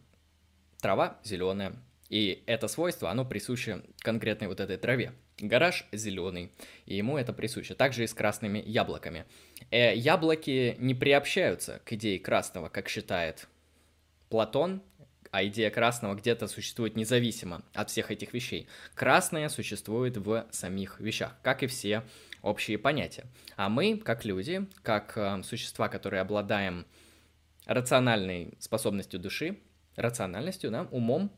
трава 0.80 1.18
зеленая, 1.24 1.76
и 2.08 2.42
это 2.46 2.68
свойство, 2.68 3.10
оно 3.10 3.24
присуще 3.24 3.82
конкретной 4.00 4.48
вот 4.48 4.60
этой 4.60 4.76
траве. 4.76 5.12
Гараж 5.38 5.86
зеленый, 5.92 6.50
и 6.86 6.96
ему 6.96 7.16
это 7.16 7.32
присуще. 7.32 7.74
Также 7.74 8.04
и 8.04 8.06
с 8.06 8.14
красными 8.14 8.62
яблоками. 8.64 9.24
Э, 9.70 9.94
яблоки 9.94 10.74
не 10.78 10.94
приобщаются 10.94 11.80
к 11.84 11.92
идее 11.92 12.18
красного, 12.18 12.68
как 12.68 12.88
считает 12.88 13.46
Платон, 14.30 14.82
а 15.30 15.44
идея 15.44 15.70
красного 15.70 16.14
где-то 16.14 16.48
существует 16.48 16.96
независимо 16.96 17.62
от 17.74 17.90
всех 17.90 18.10
этих 18.10 18.32
вещей. 18.32 18.66
Красное 18.94 19.48
существует 19.48 20.16
в 20.16 20.46
самих 20.50 20.98
вещах, 21.00 21.36
как 21.42 21.62
и 21.62 21.66
все 21.66 22.02
общие 22.42 22.78
понятия. 22.78 23.26
А 23.56 23.68
мы, 23.68 23.98
как 23.98 24.24
люди, 24.24 24.66
как 24.82 25.16
э, 25.16 25.42
существа, 25.44 25.88
которые 25.88 26.22
обладаем 26.22 26.86
рациональной 27.68 28.54
способностью 28.58 29.20
души, 29.20 29.58
рациональностью, 29.94 30.70
да, 30.70 30.88
умом, 30.90 31.30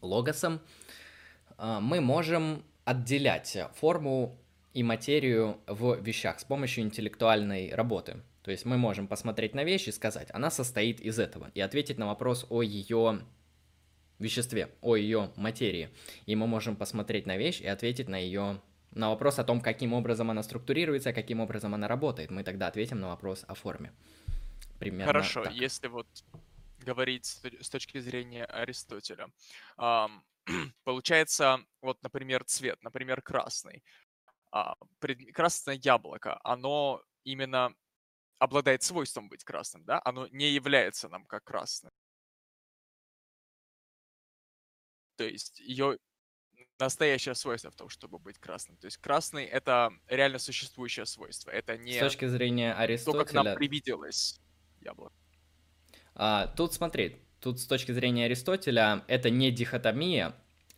логосом, 0.00 0.60
э, 1.58 1.78
мы 1.80 2.00
можем 2.00 2.64
отделять 2.84 3.56
форму 3.74 4.36
и 4.72 4.82
материю 4.82 5.58
в 5.66 6.00
вещах 6.00 6.40
с 6.40 6.44
помощью 6.44 6.82
интеллектуальной 6.82 7.72
работы. 7.72 8.16
То 8.42 8.50
есть 8.50 8.64
мы 8.64 8.76
можем 8.76 9.06
посмотреть 9.06 9.54
на 9.54 9.64
вещь 9.64 9.86
и 9.88 9.92
сказать, 9.92 10.28
она 10.32 10.50
состоит 10.50 11.00
из 11.00 11.18
этого, 11.18 11.50
и 11.54 11.60
ответить 11.60 11.98
на 11.98 12.06
вопрос 12.06 12.46
о 12.50 12.62
ее 12.62 13.20
веществе, 14.18 14.70
о 14.80 14.96
ее 14.96 15.30
материи. 15.36 15.90
И 16.26 16.34
мы 16.36 16.46
можем 16.46 16.76
посмотреть 16.76 17.26
на 17.26 17.36
вещь 17.36 17.60
и 17.60 17.66
ответить 17.66 18.08
на 18.08 18.16
ее 18.16 18.60
на 18.92 19.10
вопрос 19.10 19.38
о 19.38 19.44
том, 19.44 19.60
каким 19.60 19.92
образом 19.92 20.30
она 20.30 20.42
структурируется, 20.42 21.12
каким 21.12 21.40
образом 21.40 21.74
она 21.74 21.88
работает. 21.88 22.30
Мы 22.30 22.44
тогда 22.44 22.68
ответим 22.68 23.00
на 23.00 23.08
вопрос 23.08 23.44
о 23.48 23.54
форме. 23.54 23.92
Примерно 24.78 25.06
Хорошо, 25.06 25.44
так. 25.44 25.52
если 25.52 25.88
вот 25.88 26.06
говорить 26.78 27.26
с 27.26 27.70
точки 27.70 27.98
зрения 27.98 28.44
Аристотеля. 28.44 29.28
Получается, 30.84 31.64
вот, 31.80 32.02
например, 32.02 32.44
цвет, 32.44 32.82
например, 32.82 33.22
красный. 33.22 33.82
Uh, 34.52 34.76
красное 35.32 35.80
яблоко, 35.82 36.38
оно 36.44 37.02
именно 37.24 37.74
обладает 38.38 38.82
свойством 38.82 39.28
быть 39.28 39.42
красным, 39.42 39.84
да? 39.84 40.00
Оно 40.04 40.28
не 40.28 40.50
является 40.50 41.08
нам 41.08 41.24
как 41.24 41.42
красным. 41.44 41.92
То 45.16 45.24
есть 45.24 45.58
ее 45.60 45.98
настоящее 46.78 47.34
свойство 47.34 47.70
в 47.70 47.76
том, 47.76 47.88
чтобы 47.88 48.18
быть 48.18 48.38
красным. 48.38 48.76
То 48.76 48.86
есть 48.86 48.98
красный— 48.98 49.44
это 49.46 49.90
реально 50.06 50.38
существующее 50.38 51.06
свойство. 51.06 51.50
Это 51.50 51.76
не 51.76 51.94
С 51.94 52.00
точки 52.00 52.26
зрения 52.26 52.74
Аристотеля... 52.74 53.24
то, 53.24 53.24
как 53.24 53.32
нам 53.32 53.56
привиделось 53.56 54.40
яблоко. 54.84 55.14
А, 56.14 56.46
тут 56.56 56.72
смотри, 56.74 57.16
тут 57.40 57.60
с 57.60 57.66
точки 57.66 57.92
зрения 57.92 58.26
Аристотеля 58.26 59.04
это 59.08 59.30
не 59.30 59.50
дихотомия, 59.50 60.34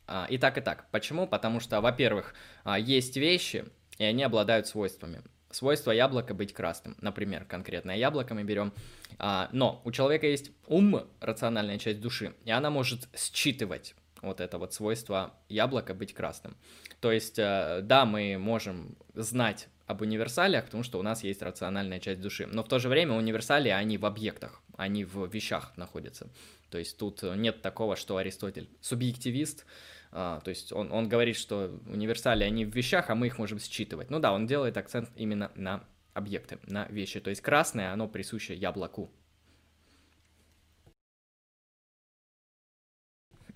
а, 0.07 0.27
и 0.31 0.39
так, 0.39 0.59
и 0.59 0.61
так. 0.61 0.91
Почему? 0.91 1.27
Потому 1.27 1.61
что, 1.61 1.81
во-первых, 1.81 2.35
а, 2.65 2.79
есть 2.79 3.17
вещи, 3.17 3.65
и 3.99 4.05
они 4.05 4.23
обладают 4.23 4.67
свойствами. 4.67 5.23
Свойство 5.51 5.91
яблока 5.91 6.35
быть 6.35 6.53
красным, 6.53 6.97
например, 7.01 7.45
конкретное 7.45 7.97
яблоко 7.97 8.35
мы 8.35 8.45
берем. 8.45 8.73
А, 9.19 9.49
но 9.53 9.81
у 9.85 9.93
человека 9.93 10.27
есть 10.27 10.51
ум, 10.67 11.09
рациональная 11.21 11.79
часть 11.79 12.01
души, 12.01 12.35
и 12.45 12.51
она 12.51 12.71
может 12.71 13.09
считывать 13.17 13.95
вот 14.23 14.41
это 14.41 14.59
вот 14.59 14.75
свойство 14.75 15.35
яблока 15.49 15.95
быть 15.95 16.15
красным. 16.15 16.57
То 17.01 17.13
есть, 17.13 17.39
э, 17.39 17.81
да, 17.83 18.05
мы 18.05 18.39
можем 18.39 18.97
знать 19.15 19.69
об 19.87 20.03
универсалиях, 20.03 20.65
потому 20.65 20.83
что 20.83 20.99
у 20.99 21.03
нас 21.03 21.23
есть 21.25 21.43
рациональная 21.43 22.01
часть 22.01 22.21
души. 22.21 22.47
Но 22.47 22.63
в 22.63 22.69
то 22.69 22.79
же 22.79 22.89
время 22.89 23.15
универсалии, 23.15 23.71
они 23.71 23.99
в 23.99 24.07
объектах, 24.07 24.63
они 24.77 25.05
в 25.05 25.27
вещах 25.27 25.73
находятся. 25.77 26.29
То 26.71 26.79
есть 26.79 26.99
тут 26.99 27.23
нет 27.23 27.63
такого, 27.63 27.97
что 27.97 28.17
Аристотель 28.17 28.69
субъективист, 28.81 29.65
а, 30.13 30.41
то 30.41 30.51
есть 30.51 30.73
он, 30.73 30.91
он 30.93 31.09
говорит, 31.09 31.37
что 31.37 31.79
универсалии, 31.87 32.45
они 32.45 32.65
в 32.65 32.75
вещах, 32.75 33.11
а 33.11 33.15
мы 33.15 33.27
их 33.29 33.39
можем 33.39 33.59
считывать. 33.59 34.11
Ну 34.11 34.19
да, 34.19 34.33
он 34.33 34.47
делает 34.47 34.77
акцент 34.77 35.11
именно 35.17 35.53
на 35.55 35.85
объекты, 36.15 36.59
на 36.67 36.87
вещи. 36.87 37.21
То 37.21 37.31
есть 37.31 37.43
красное, 37.43 37.93
оно 37.93 38.09
присуще 38.09 38.55
яблоку, 38.55 39.11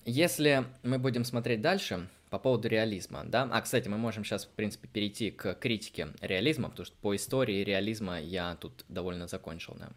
Если 0.06 0.64
мы 0.82 0.98
будем 0.98 1.24
смотреть 1.24 1.60
дальше 1.60 2.08
по 2.30 2.38
поводу 2.38 2.68
реализма, 2.68 3.24
да, 3.24 3.48
а, 3.50 3.60
кстати, 3.60 3.88
мы 3.88 3.98
можем 3.98 4.24
сейчас, 4.24 4.46
в 4.46 4.50
принципе, 4.50 4.86
перейти 4.88 5.30
к 5.32 5.54
критике 5.54 6.14
реализма, 6.20 6.70
потому 6.70 6.86
что 6.86 6.96
по 6.96 7.14
истории 7.14 7.64
реализма 7.64 8.20
я 8.20 8.54
тут 8.56 8.84
довольно 8.88 9.26
закончил, 9.26 9.74
да. 9.78 9.90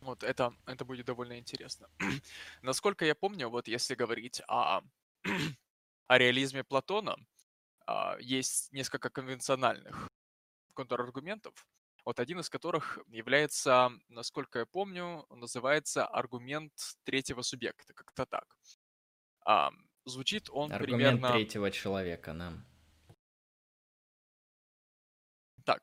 Вот 0.00 0.22
это, 0.22 0.54
это 0.66 0.84
будет 0.84 1.06
довольно 1.06 1.38
интересно. 1.38 1.88
Насколько 2.62 3.04
я 3.04 3.14
помню, 3.14 3.48
вот 3.48 3.68
если 3.68 3.94
говорить 3.94 4.42
о, 4.46 4.82
о 6.06 6.18
реализме 6.18 6.64
Платона, 6.64 7.16
а, 7.86 8.16
есть 8.20 8.72
несколько 8.72 9.10
конвенциональных 9.10 10.08
контраргументов, 10.74 11.66
вот 12.04 12.20
один 12.20 12.40
из 12.40 12.48
которых 12.48 12.98
является, 13.08 13.90
насколько 14.08 14.60
я 14.60 14.66
помню, 14.66 15.26
называется 15.30 16.06
аргумент 16.06 16.72
третьего 17.04 17.42
субъекта, 17.42 17.92
как-то 17.94 18.26
так. 18.26 18.56
А, 20.10 20.12
звучит 20.12 20.50
он 20.50 20.72
Аргумент 20.72 21.20
примерно... 21.20 21.32
третьего 21.32 21.70
человека, 21.70 22.34
да. 22.34 22.52
Так, 25.64 25.80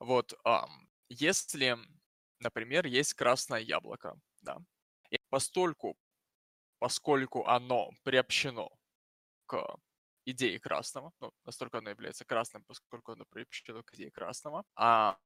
вот, 0.00 0.34
а, 0.44 0.66
если, 1.08 1.78
например, 2.40 2.86
есть 2.86 3.14
красное 3.14 3.60
яблоко, 3.60 4.18
да, 4.42 4.58
и 5.10 5.18
постольку, 5.28 5.96
поскольку 6.78 7.46
оно 7.46 7.90
приобщено 8.02 8.68
к 9.46 9.76
идее 10.24 10.58
красного, 10.58 11.12
ну, 11.20 11.32
настолько 11.44 11.78
оно 11.78 11.90
является 11.90 12.24
красным, 12.24 12.64
поскольку 12.64 13.12
оно 13.12 13.24
приобщено 13.26 13.82
к 13.82 13.94
идее 13.94 14.10
красного, 14.10 14.64
а, 14.74 15.16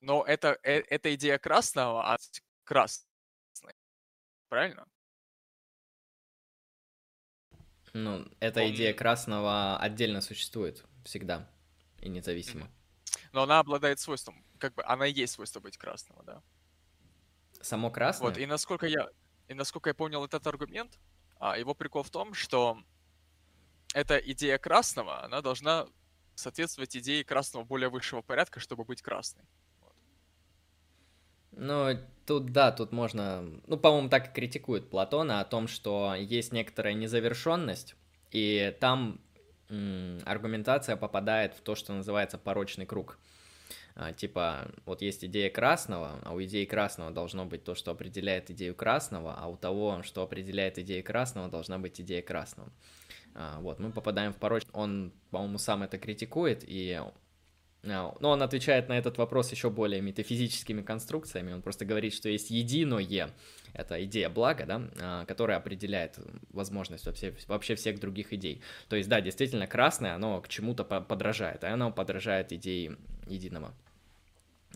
но 0.00 0.22
это, 0.24 0.58
э, 0.62 0.80
это 0.80 1.14
идея 1.14 1.38
красного 1.38 2.12
от 2.12 2.20
красной, 2.64 3.74
правильно? 4.48 4.86
Ну, 7.94 8.26
эта 8.40 8.60
Он... 8.60 8.70
идея 8.70 8.92
красного 8.92 9.78
отдельно 9.78 10.20
существует 10.20 10.84
всегда 11.04 11.48
и 12.00 12.08
независимо. 12.08 12.68
Но 13.32 13.44
она 13.44 13.60
обладает 13.60 14.00
свойством, 14.00 14.44
как 14.58 14.74
бы 14.74 14.84
она 14.84 15.06
и 15.06 15.12
есть 15.12 15.34
свойство 15.34 15.60
быть 15.60 15.78
красного, 15.78 16.22
да. 16.24 16.42
Само 17.60 17.90
красное? 17.90 18.28
Вот, 18.28 18.36
и 18.36 18.46
насколько 18.46 18.86
я, 18.86 19.08
и 19.48 19.54
насколько 19.54 19.90
я 19.90 19.94
понял 19.94 20.24
этот 20.24 20.46
аргумент, 20.46 20.98
а, 21.38 21.56
его 21.56 21.74
прикол 21.74 22.02
в 22.02 22.10
том, 22.10 22.34
что 22.34 22.82
эта 23.94 24.18
идея 24.18 24.58
красного, 24.58 25.22
она 25.22 25.40
должна 25.40 25.86
соответствовать 26.34 26.96
идее 26.96 27.24
красного 27.24 27.64
более 27.64 27.88
высшего 27.88 28.22
порядка, 28.22 28.58
чтобы 28.58 28.84
быть 28.84 29.02
красной. 29.02 29.44
Ну, 31.56 31.98
тут 32.26 32.46
да, 32.46 32.72
тут 32.72 32.92
можно... 32.92 33.44
Ну, 33.66 33.76
по-моему, 33.76 34.08
так 34.08 34.28
и 34.28 34.32
критикует 34.32 34.90
Платона 34.90 35.40
о 35.40 35.44
том, 35.44 35.68
что 35.68 36.14
есть 36.14 36.52
некоторая 36.52 36.94
незавершенность, 36.94 37.94
и 38.30 38.76
там 38.80 39.20
м- 39.68 40.20
аргументация 40.24 40.96
попадает 40.96 41.54
в 41.54 41.60
то, 41.60 41.74
что 41.74 41.92
называется 41.92 42.38
порочный 42.38 42.86
круг. 42.86 43.18
А, 43.96 44.12
типа, 44.12 44.72
вот 44.86 45.02
есть 45.02 45.24
идея 45.24 45.50
красного, 45.50 46.18
а 46.24 46.34
у 46.34 46.42
идеи 46.42 46.64
красного 46.64 47.12
должно 47.12 47.44
быть 47.44 47.62
то, 47.62 47.76
что 47.76 47.92
определяет 47.92 48.50
идею 48.50 48.74
красного, 48.74 49.34
а 49.38 49.46
у 49.46 49.56
того, 49.56 50.02
что 50.02 50.22
определяет 50.22 50.78
идею 50.78 51.04
красного, 51.04 51.48
должна 51.48 51.78
быть 51.78 52.00
идея 52.00 52.22
красного. 52.22 52.72
А, 53.34 53.60
вот, 53.60 53.78
мы 53.78 53.92
попадаем 53.92 54.32
в 54.32 54.36
порочный... 54.36 54.72
Он, 54.72 55.12
по-моему, 55.30 55.58
сам 55.58 55.84
это 55.84 55.98
критикует, 55.98 56.64
и 56.66 57.00
но 58.20 58.30
он 58.30 58.42
отвечает 58.42 58.88
на 58.88 58.98
этот 58.98 59.18
вопрос 59.18 59.50
еще 59.50 59.70
более 59.70 60.00
метафизическими 60.00 60.82
конструкциями. 60.82 61.52
Он 61.52 61.62
просто 61.62 61.84
говорит, 61.84 62.14
что 62.14 62.28
есть 62.28 62.50
единое, 62.50 63.30
это 63.72 64.02
идея 64.04 64.28
блага, 64.28 64.66
да, 64.66 64.82
а, 65.00 65.24
которая 65.26 65.58
определяет 65.58 66.18
возможность 66.50 67.06
вообще, 67.06 67.34
вообще 67.48 67.74
всех 67.74 68.00
других 68.00 68.32
идей. 68.32 68.62
То 68.88 68.96
есть, 68.96 69.08
да, 69.08 69.20
действительно, 69.20 69.66
красное, 69.66 70.14
оно 70.14 70.40
к 70.40 70.48
чему-то 70.48 70.84
подражает, 70.84 71.64
а 71.64 71.72
оно 71.72 71.90
подражает 71.90 72.52
идее 72.52 72.96
единого. 73.26 73.74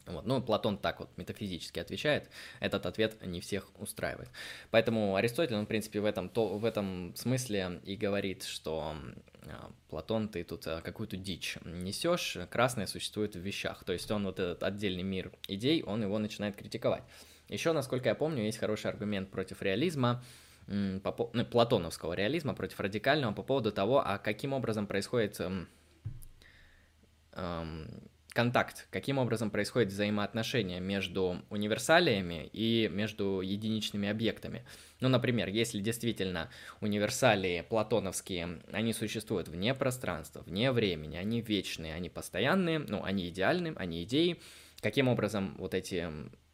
Вот. 0.09 0.27
Ну, 0.27 0.43
Платон 0.43 0.79
так 0.79 1.01
вот 1.01 1.11
метафизически 1.17 1.79
отвечает, 1.79 2.31
этот 2.61 2.87
ответ 2.87 3.25
не 3.25 3.41
всех 3.41 3.69
устраивает. 3.79 4.31
Поэтому 4.71 5.17
Аристотель, 5.17 5.57
он, 5.57 5.65
в 5.65 5.69
принципе, 5.69 6.01
в 6.01 6.05
этом, 6.05 6.29
то, 6.29 6.59
в 6.59 6.65
этом 6.65 7.15
смысле 7.15 7.81
и 7.85 7.97
говорит, 7.97 8.45
что 8.45 8.95
а, 9.47 9.71
Платон, 9.89 10.29
ты 10.29 10.45
тут 10.45 10.67
а, 10.67 10.81
какую-то 10.81 11.17
дичь 11.17 11.59
несешь, 11.65 12.39
красное 12.51 12.87
существует 12.87 13.35
в 13.35 13.41
вещах. 13.41 13.85
То 13.85 13.93
есть 13.93 14.11
он 14.11 14.25
вот 14.25 14.39
этот 14.39 14.63
отдельный 14.63 15.03
мир 15.03 15.33
идей, 15.49 15.83
он 15.83 16.03
его 16.03 16.19
начинает 16.19 16.57
критиковать. 16.57 17.05
Еще, 17.49 17.73
насколько 17.73 18.09
я 18.09 18.15
помню, 18.15 18.45
есть 18.45 18.59
хороший 18.59 18.91
аргумент 18.91 19.31
против 19.31 19.63
реализма, 19.63 20.23
по, 21.03 21.31
ну, 21.33 21.45
платоновского 21.47 22.13
реализма 22.13 22.55
против 22.55 22.79
радикального 22.81 23.33
по 23.33 23.43
поводу 23.43 23.73
того, 23.73 24.03
а 24.07 24.19
каким 24.19 24.53
образом 24.53 24.87
происходит 24.87 25.41
эм, 25.41 25.67
эм, 27.33 27.89
контакт, 28.39 28.87
каким 28.93 29.19
образом 29.19 29.51
происходит 29.51 29.89
взаимоотношение 29.89 30.79
между 30.79 31.43
универсалиями 31.51 32.49
и 32.53 32.89
между 32.89 33.41
единичными 33.41 34.09
объектами. 34.09 34.65
Ну, 35.01 35.09
например, 35.09 35.49
если 35.49 35.81
действительно 35.81 36.49
универсалии 36.81 37.63
платоновские, 37.69 38.61
они 38.71 38.93
существуют 38.93 39.49
вне 39.49 39.75
пространства, 39.75 40.45
вне 40.47 40.71
времени, 40.71 41.17
они 41.17 41.41
вечные, 41.41 41.95
они 41.95 42.11
постоянные, 42.11 42.79
ну, 42.79 43.03
они 43.03 43.29
идеальны, 43.29 43.75
они 43.75 44.05
идеи, 44.05 44.41
каким 44.83 45.09
образом 45.09 45.57
вот 45.59 45.75
эти 45.75 46.09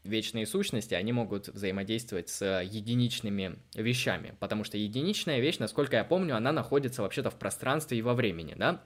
вечные 0.04 0.46
сущности, 0.46 0.94
они 0.94 1.12
могут 1.12 1.48
взаимодействовать 1.48 2.30
с 2.30 2.62
единичными 2.62 3.58
вещами, 3.74 4.34
потому 4.40 4.64
что 4.64 4.78
единичная 4.78 5.40
вещь, 5.40 5.58
насколько 5.58 5.96
я 5.96 6.04
помню, 6.04 6.34
она 6.34 6.50
находится 6.50 7.02
вообще-то 7.02 7.28
в 7.28 7.38
пространстве 7.38 7.98
и 7.98 8.02
во 8.02 8.14
времени, 8.14 8.54
да, 8.56 8.82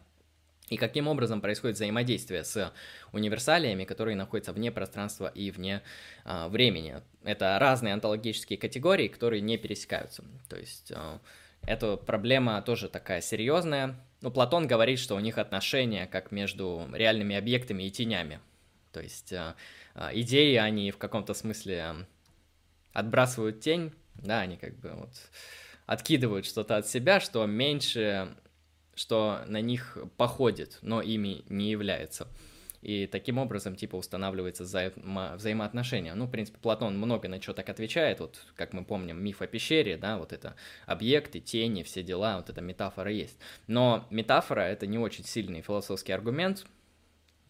и 0.68 0.76
каким 0.76 1.09
образом 1.09 1.40
происходит 1.40 1.76
взаимодействие 1.76 2.44
с 2.44 2.72
универсалиями, 3.12 3.85
которые 3.85 4.16
находятся 4.16 4.52
вне 4.52 4.70
пространства 4.70 5.31
и 5.35 5.50
вне 5.50 5.83
а, 6.24 6.48
времени. 6.48 6.96
Это 7.24 7.59
разные 7.59 7.94
онтологические 7.94 8.59
категории, 8.59 9.09
которые 9.09 9.40
не 9.40 9.57
пересекаются. 9.57 10.24
То 10.48 10.57
есть 10.57 10.92
а, 10.94 11.20
эта 11.66 11.96
проблема 11.96 12.61
тоже 12.62 12.88
такая 12.88 13.20
серьезная. 13.20 13.96
Ну, 14.20 14.31
Платон 14.31 14.66
говорит, 14.66 14.98
что 14.98 15.14
у 15.14 15.20
них 15.20 15.38
отношения 15.38 16.07
как 16.07 16.33
между 16.33 16.88
реальными 16.92 17.37
объектами 17.37 17.85
и 17.85 17.90
тенями. 17.90 18.40
То 18.92 19.00
есть 19.00 19.33
а, 19.33 19.54
а, 19.94 20.11
идеи, 20.14 20.57
они 20.57 20.90
в 20.90 20.98
каком-то 20.98 21.35
смысле 21.35 22.07
отбрасывают 22.92 23.61
тень, 23.61 23.92
да, 24.14 24.40
они 24.40 24.57
как 24.57 24.76
бы 24.76 24.90
вот 24.94 25.11
откидывают 25.87 26.46
что-то 26.46 26.76
от 26.76 26.87
себя, 26.87 27.20
что 27.20 27.44
меньше 27.46 28.37
что 28.98 29.40
на 29.46 29.61
них 29.61 29.96
походит, 30.16 30.78
но 30.82 31.00
ими 31.00 31.44
не 31.48 31.70
является. 31.70 32.28
И 32.80 33.06
таким 33.06 33.38
образом, 33.38 33.74
типа, 33.74 33.96
устанавливается 33.96 34.62
взаимо- 34.62 35.37
взаимоотношения. 35.37 36.14
Ну, 36.14 36.26
в 36.26 36.30
принципе, 36.30 36.58
Платон 36.58 36.96
много 36.96 37.28
на 37.28 37.42
что 37.42 37.52
так 37.52 37.68
отвечает. 37.68 38.20
Вот, 38.20 38.38
как 38.54 38.72
мы 38.72 38.84
помним, 38.84 39.22
миф 39.22 39.42
о 39.42 39.46
пещере, 39.46 39.96
да, 39.96 40.16
вот 40.16 40.32
это 40.32 40.54
объекты, 40.87 41.40
тени, 41.40 41.82
все 41.82 42.02
дела, 42.02 42.37
вот 42.37 42.50
эта 42.50 42.61
метафора 42.61 43.11
есть. 43.11 43.37
Но 43.66 44.06
метафора— 44.11 44.61
это 44.62 44.87
не 44.87 44.98
очень 44.98 45.24
сильный 45.24 45.61
философский 45.61 46.12
аргумент, 46.12 46.66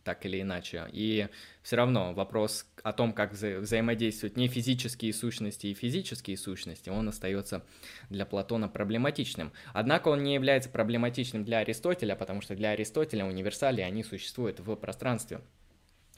так 0.08 0.24
или 0.24 0.40
иначе. 0.40 0.86
И 0.90 1.28
все 1.62 1.76
равно 1.76 2.14
вопрос 2.14 2.64
о 2.82 2.94
том, 2.94 3.12
как 3.12 3.32
вза 3.32 3.58
взаимодействуют 3.58 4.38
не 4.38 4.48
физические 4.48 5.12
сущности 5.12 5.66
и 5.66 5.74
физические 5.74 6.38
сущности, 6.38 6.88
он 6.88 7.10
остается 7.10 7.62
для 8.08 8.24
Платона 8.24 8.68
проблематичным. 8.70 9.52
Однако 9.74 10.08
он 10.08 10.22
не 10.22 10.32
является 10.32 10.70
проблематичным 10.70 11.44
для 11.44 11.58
Аристотеля, 11.58 12.16
потому 12.16 12.40
что 12.40 12.56
для 12.56 12.70
Аристотеля 12.70 13.26
универсалии, 13.26 13.82
они 13.82 14.02
существуют 14.02 14.60
в 14.60 14.76
пространстве 14.76 15.42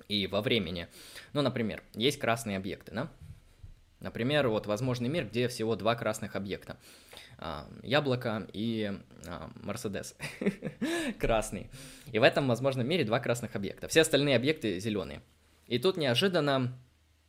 и 0.06 0.28
во 0.28 0.40
времени. 0.40 0.86
Ну, 1.32 1.42
например, 1.42 1.82
есть 1.94 2.20
красные 2.20 2.58
объекты, 2.58 2.92
да? 2.92 3.10
Например, 4.00 4.48
вот 4.48 4.66
возможный 4.66 5.08
мир, 5.08 5.26
где 5.26 5.48
всего 5.48 5.76
два 5.76 5.94
красных 5.94 6.36
объекта. 6.36 6.78
А, 7.38 7.68
яблоко 7.82 8.46
и 8.52 8.92
а, 9.26 9.50
Мерседес 9.62 10.16
красный. 11.18 11.70
И 12.12 12.18
в 12.18 12.22
этом 12.22 12.48
возможном 12.48 12.88
мире 12.88 13.04
два 13.04 13.20
красных 13.20 13.56
объекта. 13.56 13.88
Все 13.88 14.00
остальные 14.00 14.36
объекты 14.36 14.78
зеленые. 14.80 15.22
И 15.66 15.78
тут 15.78 15.96
неожиданно 15.96 16.78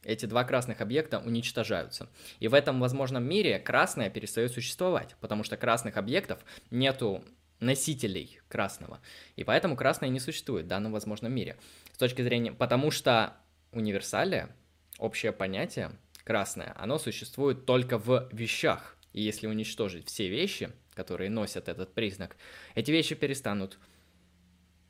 эти 0.03 0.25
два 0.25 0.43
красных 0.43 0.81
объекта 0.81 1.19
уничтожаются. 1.19 2.09
И 2.39 2.47
в 2.47 2.53
этом 2.53 2.79
возможном 2.79 3.23
мире 3.23 3.59
красное 3.59 4.09
перестает 4.09 4.51
существовать, 4.51 5.15
потому 5.19 5.43
что 5.43 5.57
красных 5.57 5.97
объектов 5.97 6.39
нету 6.71 7.23
носителей 7.59 8.39
красного. 8.47 8.99
И 9.35 9.43
поэтому 9.43 9.75
красное 9.75 10.09
не 10.09 10.19
существует 10.19 10.65
в 10.65 10.69
данном 10.69 10.91
возможном 10.91 11.31
мире. 11.31 11.57
С 11.93 11.97
точки 11.97 12.21
зрения... 12.23 12.51
Потому 12.51 12.91
что 12.91 13.35
универсалия, 13.71 14.49
общее 14.97 15.31
понятие, 15.31 15.91
красное, 16.23 16.73
оно 16.77 16.99
существует 16.99 17.65
только 17.65 17.97
в 17.97 18.29
вещах. 18.31 18.95
И 19.13 19.21
если 19.21 19.47
уничтожить 19.47 20.07
все 20.07 20.29
вещи, 20.29 20.71
которые 20.93 21.29
носят 21.29 21.67
этот 21.67 21.93
признак, 21.93 22.37
эти 22.75 22.91
вещи 22.91 23.15
перестанут 23.15 23.77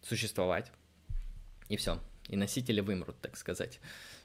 существовать. 0.01 0.71
И 1.69 1.77
все. 1.77 1.99
И 2.27 2.35
носители 2.35 2.81
вымрут, 2.81 3.19
так 3.21 3.37
сказать. 3.37 3.79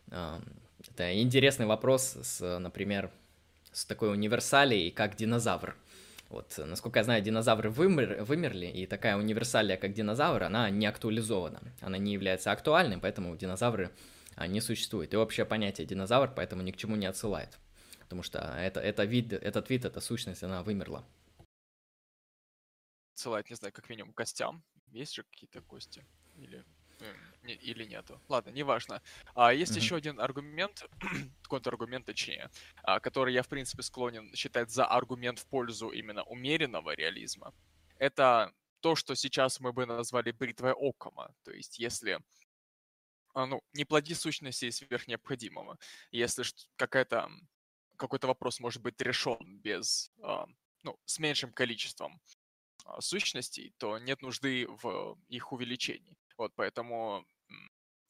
Это 0.08 1.20
интересный 1.20 1.66
вопрос 1.66 2.16
с, 2.22 2.58
например, 2.58 3.10
с 3.72 3.84
такой 3.84 4.10
универсалией, 4.12 4.90
как 4.90 5.16
динозавр. 5.16 5.76
Вот, 6.28 6.58
насколько 6.58 6.98
я 6.98 7.04
знаю, 7.04 7.22
динозавры 7.22 7.70
вымер, 7.70 8.24
вымерли, 8.24 8.66
и 8.66 8.86
такая 8.86 9.16
универсалия, 9.16 9.76
как 9.76 9.92
динозавр, 9.92 10.42
она 10.42 10.70
не 10.70 10.86
актуализована. 10.86 11.60
Она 11.80 11.98
не 11.98 12.12
является 12.12 12.50
актуальной, 12.50 12.98
поэтому 12.98 13.36
динозавры 13.36 13.90
не 14.36 14.60
существует. 14.60 15.14
И 15.14 15.16
общее 15.16 15.46
понятие 15.46 15.86
динозавр 15.86 16.32
поэтому 16.34 16.62
ни 16.62 16.72
к 16.72 16.76
чему 16.76 16.96
не 16.96 17.06
отсылает 17.06 17.58
потому 18.06 18.22
что 18.22 18.38
это, 18.38 18.80
это 18.80 19.04
вид, 19.04 19.32
этот 19.32 19.68
вид, 19.68 19.84
эта 19.84 20.00
сущность, 20.00 20.44
она 20.44 20.62
вымерла. 20.62 21.04
Ссылает, 23.14 23.50
не 23.50 23.56
знаю, 23.56 23.72
как 23.72 23.88
минимум 23.88 24.12
костям. 24.12 24.62
Есть 24.92 25.14
же 25.14 25.24
какие-то 25.24 25.60
кости? 25.60 26.04
Или 26.36 26.64
или 27.62 27.84
нету. 27.84 28.18
Ладно, 28.28 28.50
неважно. 28.50 29.02
А 29.34 29.52
есть 29.52 29.72
mm-hmm. 29.72 29.80
еще 29.80 29.96
один 29.96 30.18
аргумент, 30.18 30.86
контраргумент 31.48 32.06
точнее, 32.06 32.50
а, 32.82 33.00
который 33.00 33.34
я, 33.34 33.42
в 33.42 33.48
принципе, 33.48 33.82
склонен 33.82 34.34
считать 34.34 34.70
за 34.70 34.86
аргумент 34.86 35.38
в 35.38 35.46
пользу 35.46 35.90
именно 35.90 36.22
умеренного 36.24 36.94
реализма. 36.96 37.52
Это 37.98 38.52
то, 38.80 38.96
что 38.96 39.14
сейчас 39.14 39.60
мы 39.60 39.72
бы 39.72 39.84
назвали 39.84 40.30
бритвой 40.32 40.72
Окома. 40.72 41.34
То 41.44 41.52
есть, 41.52 41.78
если 41.78 42.12
а, 42.12 42.20
ну, 43.44 43.62
не 43.74 43.84
плоди 43.84 44.14
сущности 44.14 44.70
сверх 44.70 45.06
необходимого. 45.08 45.78
Если 46.10 46.44
какая-то 46.76 47.30
какой-то 47.96 48.26
вопрос 48.26 48.60
может 48.60 48.82
быть 48.82 49.00
решен 49.00 49.58
без, 49.58 50.10
а, 50.22 50.46
ну, 50.82 50.98
с 51.04 51.18
меньшим 51.18 51.52
количеством 51.52 52.20
сущностей, 53.00 53.74
то 53.78 53.98
нет 53.98 54.22
нужды 54.22 54.66
в 54.68 55.18
их 55.28 55.52
увеличении. 55.52 56.16
Вот 56.38 56.52
поэтому 56.54 57.26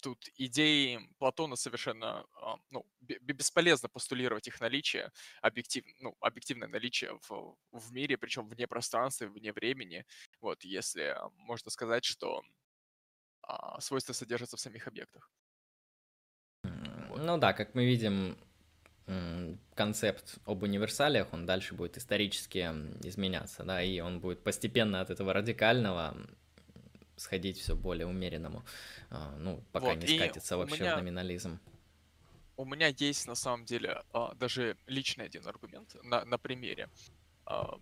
тут 0.02 0.28
идеи 0.36 1.00
Платона 1.18 1.56
совершенно 1.56 2.26
а, 2.34 2.56
ну, 2.70 2.86
бесполезно 3.00 3.88
постулировать 3.88 4.46
их 4.46 4.60
наличие, 4.60 5.10
объектив, 5.40 5.84
ну, 6.00 6.16
объективное 6.20 6.68
наличие 6.68 7.18
в, 7.28 7.56
в 7.72 7.92
мире, 7.92 8.16
причем 8.18 8.48
вне 8.48 8.66
пространства, 8.66 9.26
вне 9.26 9.52
времени. 9.52 10.04
Вот, 10.40 10.64
если 10.64 11.16
можно 11.36 11.70
сказать, 11.70 12.04
что 12.04 12.42
а, 13.46 13.80
свойства 13.80 14.12
содержатся 14.12 14.56
в 14.56 14.60
самих 14.60 14.86
объектах. 14.86 15.30
Ну 16.62 17.38
да, 17.38 17.52
как 17.54 17.74
мы 17.74 17.86
видим, 17.86 18.36
концепт 19.74 20.38
об 20.44 20.62
универсалиях, 20.62 21.32
он 21.32 21.46
дальше 21.46 21.74
будет 21.74 21.96
исторически 21.96 22.58
изменяться, 23.06 23.62
да, 23.64 23.82
и 23.82 24.00
он 24.00 24.20
будет 24.20 24.42
постепенно 24.42 25.00
от 25.00 25.10
этого 25.10 25.32
радикального 25.32 26.16
сходить 27.16 27.58
все 27.58 27.74
более 27.74 28.06
умеренному, 28.06 28.64
а, 29.10 29.34
ну, 29.38 29.62
пока 29.72 29.86
вот, 29.86 29.98
не 29.98 30.18
скатится 30.18 30.56
вообще 30.56 30.82
меня... 30.82 30.96
в 30.96 30.98
номинализм. 30.98 31.58
У 32.56 32.64
меня 32.64 32.88
есть 32.88 33.26
на 33.26 33.34
самом 33.34 33.64
деле 33.64 34.02
а, 34.12 34.34
даже 34.34 34.76
личный 34.86 35.26
один 35.26 35.46
аргумент 35.46 35.94
на, 36.02 36.24
на 36.24 36.38
примере. 36.38 36.88
А, 37.44 37.78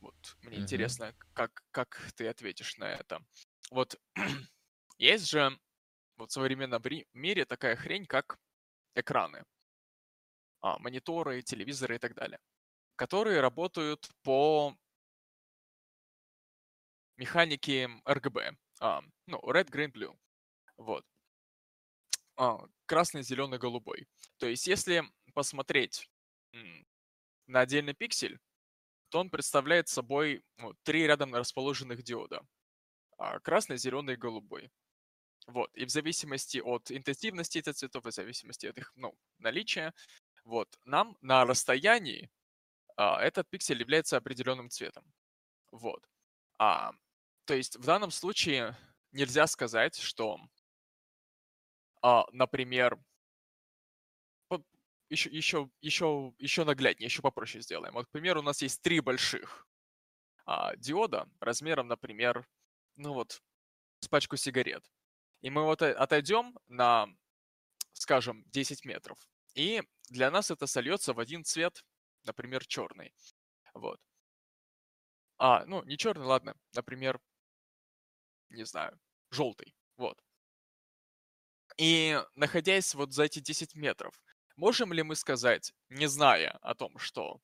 вот 0.00 0.14
мне 0.42 0.56
mm-hmm. 0.56 0.60
интересно, 0.60 1.14
как, 1.32 1.64
как 1.70 2.12
ты 2.16 2.28
ответишь 2.28 2.76
на 2.76 2.84
это. 2.84 3.22
Вот 3.70 3.98
есть 4.98 5.28
же 5.28 5.58
вот 6.16 6.30
в 6.30 6.32
современном 6.32 6.82
мире 7.14 7.44
такая 7.44 7.76
хрень, 7.76 8.06
как 8.06 8.38
экраны, 8.94 9.44
а, 10.60 10.78
мониторы, 10.78 11.42
телевизоры 11.42 11.96
и 11.96 11.98
так 11.98 12.14
далее, 12.14 12.38
которые 12.96 13.40
работают 13.40 14.08
по 14.22 14.76
механике 17.16 17.88
RGB 18.04 18.56
а, 18.80 19.02
ну, 19.26 19.38
red, 19.40 19.70
green, 19.70 19.92
blue. 19.92 20.16
Вот. 20.76 21.04
А, 22.36 22.58
красный, 22.86 23.22
зеленый, 23.22 23.58
голубой. 23.58 24.06
То 24.38 24.46
есть, 24.46 24.66
если 24.66 25.02
посмотреть 25.34 26.10
на 27.46 27.60
отдельный 27.60 27.94
пиксель, 27.94 28.38
то 29.08 29.20
он 29.20 29.30
представляет 29.30 29.88
собой 29.88 30.42
ну, 30.58 30.74
три 30.82 31.06
рядом 31.06 31.34
расположенных 31.34 32.02
диода. 32.02 32.42
А, 33.18 33.38
красный, 33.40 33.78
зеленый 33.78 34.16
голубой. 34.16 34.70
Вот. 35.46 35.70
И 35.74 35.84
в 35.84 35.90
зависимости 35.90 36.58
от 36.58 36.90
интенсивности 36.90 37.58
этих 37.58 37.74
цветов, 37.74 38.04
в 38.04 38.10
зависимости 38.10 38.66
от 38.66 38.78
их 38.78 38.92
ну, 38.96 39.14
наличия, 39.38 39.92
вот, 40.44 40.68
нам 40.84 41.16
на 41.20 41.44
расстоянии 41.44 42.30
а, 42.96 43.20
этот 43.22 43.48
пиксель 43.50 43.80
является 43.80 44.16
определенным 44.16 44.70
цветом. 44.70 45.04
Вот. 45.72 46.04
А 46.58 46.92
то 47.46 47.54
есть 47.54 47.76
в 47.76 47.84
данном 47.84 48.10
случае 48.10 48.76
нельзя 49.12 49.46
сказать, 49.46 49.96
что, 49.96 50.38
а, 52.02 52.26
например, 52.32 52.98
еще, 55.08 55.30
еще, 55.30 55.70
еще, 55.80 56.34
еще 56.38 56.64
нагляднее, 56.64 57.06
еще 57.06 57.22
попроще 57.22 57.62
сделаем. 57.62 57.94
Вот, 57.94 58.06
к 58.06 58.10
примеру, 58.10 58.40
у 58.40 58.42
нас 58.42 58.62
есть 58.62 58.82
три 58.82 59.00
больших 59.00 59.66
а, 60.46 60.76
диода 60.76 61.28
размером, 61.40 61.88
например, 61.88 62.46
ну 62.96 63.14
вот, 63.14 63.40
с 64.00 64.08
пачку 64.08 64.36
сигарет. 64.36 64.84
И 65.42 65.50
мы 65.50 65.64
вот 65.64 65.82
отойдем 65.82 66.58
на, 66.68 67.06
скажем, 67.92 68.44
10 68.46 68.84
метров. 68.84 69.18
И 69.54 69.82
для 70.10 70.30
нас 70.30 70.50
это 70.50 70.66
сольется 70.66 71.12
в 71.14 71.20
один 71.20 71.44
цвет, 71.44 71.84
например, 72.24 72.66
черный. 72.66 73.14
Вот. 73.74 74.00
А, 75.38 75.64
ну, 75.66 75.82
не 75.84 75.96
черный, 75.96 76.26
ладно, 76.26 76.54
например, 76.74 77.20
не 78.50 78.64
знаю, 78.64 78.98
желтый. 79.30 79.74
Вот. 79.96 80.20
И 81.78 82.18
находясь 82.34 82.94
вот 82.94 83.12
за 83.12 83.24
эти 83.24 83.40
10 83.40 83.74
метров, 83.74 84.20
можем 84.56 84.92
ли 84.92 85.02
мы 85.02 85.14
сказать, 85.14 85.74
не 85.90 86.06
зная 86.06 86.52
о 86.62 86.74
том, 86.74 86.98
что 86.98 87.40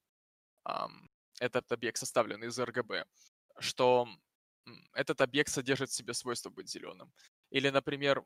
эм, 0.67 1.11
этот 1.41 1.71
объект 1.73 1.99
составлен 1.99 2.43
из 2.45 2.59
RGB, 2.59 3.05
что 3.59 4.09
этот 4.95 5.21
объект 5.21 5.51
содержит 5.51 5.91
в 5.91 5.95
себе 5.95 6.15
свойство 6.15 6.51
быть 6.51 6.71
зеленым? 6.71 7.13
Или, 7.53 7.69
например, 7.69 8.25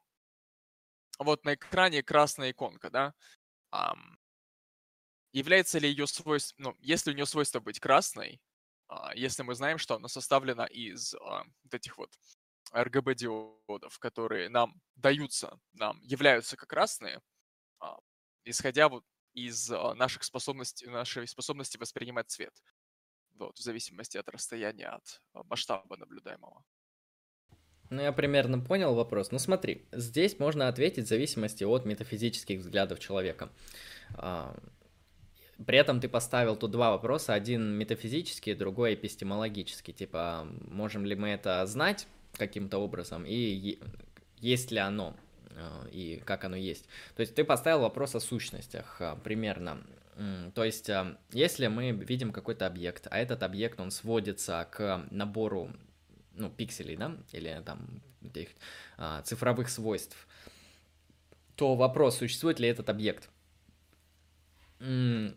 вот 1.19 1.45
на 1.45 1.55
экране 1.55 2.03
красная 2.03 2.53
иконка, 2.53 2.91
да? 2.91 3.15
Эм, 3.73 4.19
является 5.33 5.79
ли 5.79 5.89
ее 5.89 6.07
свойство, 6.07 6.55
ну, 6.59 6.77
если 6.81 7.11
у 7.11 7.15
нее 7.15 7.27
свойство 7.27 7.61
быть 7.61 7.81
красной, 7.81 8.41
э, 8.91 8.95
если 9.17 9.43
мы 9.43 9.55
знаем, 9.55 9.79
что 9.79 9.97
она 9.97 10.09
составлена 10.09 10.67
из 10.67 11.15
э, 11.15 11.19
вот 11.19 11.75
этих 11.75 11.99
вот 11.99 12.11
RGB-диодов, 12.73 13.99
которые 13.99 14.49
нам 14.49 14.81
даются, 14.95 15.59
нам 15.73 16.01
являются 16.03 16.57
как 16.57 16.69
красные, 16.71 17.21
а, 17.81 17.99
исходя 18.45 18.89
вот 18.89 19.05
из 19.35 19.69
наших 19.71 20.25
способностей, 20.25 20.87
нашей 20.89 21.29
способности 21.29 21.79
воспринимать 21.79 22.31
цвет. 22.31 22.55
Вот, 23.35 23.59
в 23.59 23.63
зависимости 23.63 24.19
от 24.19 24.29
расстояния, 24.31 24.89
от 24.91 25.23
масштаба 25.35 25.97
наблюдаемого. 25.97 26.65
Ну, 27.91 28.03
я 28.03 28.13
примерно 28.13 28.59
понял 28.59 28.95
вопрос. 28.95 29.31
Ну, 29.31 29.39
смотри, 29.39 29.83
здесь 29.93 30.39
можно 30.39 30.69
ответить 30.69 31.05
в 31.05 31.09
зависимости 31.09 31.65
от 31.65 31.85
метафизических 31.85 32.61
взглядов 32.61 32.99
человека. 32.99 33.49
При 35.65 35.79
этом 35.79 36.01
ты 36.01 36.09
поставил 36.09 36.57
тут 36.57 36.71
два 36.73 36.91
вопроса. 36.91 37.33
Один 37.33 37.79
метафизический, 37.79 38.55
другой 38.55 38.95
эпистемологический. 38.95 39.95
Типа, 39.95 40.47
можем 40.69 41.07
ли 41.07 41.15
мы 41.15 41.29
это 41.29 41.65
знать? 41.67 42.07
каким-то 42.37 42.79
образом, 42.79 43.25
и 43.27 43.79
есть 44.39 44.71
ли 44.71 44.79
оно, 44.79 45.17
э, 45.51 45.89
и 45.91 46.23
как 46.25 46.45
оно 46.45 46.57
есть. 46.57 46.87
То 47.17 47.21
есть 47.21 47.35
ты 47.35 47.45
поставил 47.45 47.81
вопрос 47.81 48.15
о 48.15 48.21
сущностях 48.21 48.97
э, 49.01 49.17
примерно. 49.23 49.79
То 50.55 50.65
есть, 50.65 50.91
если 51.33 51.67
мы 51.67 51.91
видим 51.91 52.33
какой-то 52.33 52.67
объект, 52.67 53.07
а 53.11 53.19
этот 53.19 53.43
объект, 53.43 53.79
он 53.79 53.91
сводится 53.91 54.67
к 54.73 55.05
набору, 55.11 55.71
ну, 56.37 56.51
пикселей, 56.51 56.97
да, 56.97 57.17
или 57.33 57.63
там 57.65 58.01
этих 58.23 58.49
цифровых 59.25 59.69
свойств, 59.69 60.17
то 61.55 61.75
вопрос, 61.75 62.19
существует 62.19 62.61
ли 62.61 62.69
этот 62.69 62.89
объект. 62.89 63.29
В 64.79 65.33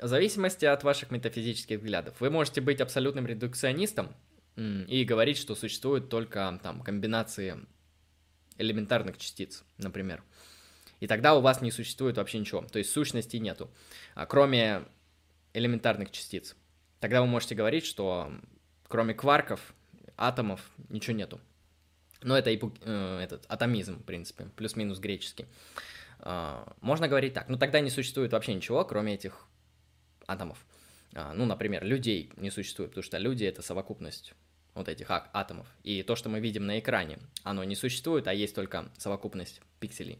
зависимости 0.00 0.64
от 0.64 0.84
ваших 0.84 1.10
метафизических 1.10 1.78
взглядов. 1.78 2.20
Вы 2.20 2.30
можете 2.30 2.60
быть 2.60 2.80
абсолютным 2.80 3.26
редукционистом, 3.26 4.14
и 4.54 5.04
говорить, 5.04 5.38
что 5.38 5.54
существуют 5.54 6.10
только 6.10 6.60
там 6.62 6.82
комбинации 6.82 7.56
элементарных 8.58 9.16
частиц, 9.16 9.64
например. 9.78 10.22
И 11.00 11.06
тогда 11.06 11.34
у 11.34 11.40
вас 11.40 11.62
не 11.62 11.70
существует 11.70 12.18
вообще 12.18 12.38
ничего, 12.38 12.60
то 12.60 12.78
есть 12.78 12.92
сущности 12.92 13.38
нету, 13.38 13.70
а 14.14 14.26
кроме 14.26 14.84
элементарных 15.54 16.10
частиц. 16.10 16.54
Тогда 17.00 17.22
вы 17.22 17.28
можете 17.28 17.54
говорить, 17.54 17.86
что 17.86 18.30
кроме 18.92 19.14
кварков, 19.14 19.72
атомов, 20.18 20.60
ничего 20.90 21.16
нету. 21.16 21.40
Но 22.20 22.36
это 22.36 22.50
э, 22.50 23.20
этот 23.22 23.46
атомизм, 23.48 24.00
в 24.00 24.04
принципе, 24.04 24.50
плюс-минус 24.54 24.98
греческий. 24.98 25.46
Э, 26.18 26.62
можно 26.82 27.08
говорить 27.08 27.32
так, 27.32 27.48
ну 27.48 27.56
тогда 27.56 27.80
не 27.80 27.88
существует 27.88 28.32
вообще 28.32 28.52
ничего, 28.52 28.84
кроме 28.84 29.14
этих 29.14 29.46
атомов. 30.26 30.58
Э, 31.14 31.32
ну, 31.34 31.46
например, 31.46 31.84
людей 31.84 32.30
не 32.36 32.50
существует, 32.50 32.90
потому 32.90 33.02
что 33.02 33.16
люди— 33.16 33.44
это 33.46 33.62
совокупность 33.62 34.34
вот 34.74 34.90
этих 34.90 35.10
а- 35.10 35.30
атомов. 35.32 35.66
И 35.84 36.02
то, 36.02 36.14
что 36.14 36.28
мы 36.28 36.40
видим 36.40 36.66
на 36.66 36.78
экране, 36.78 37.18
оно 37.44 37.64
не 37.64 37.76
существует, 37.76 38.28
а 38.28 38.34
есть 38.34 38.54
только 38.54 38.92
совокупность 38.98 39.62
пикселей. 39.80 40.18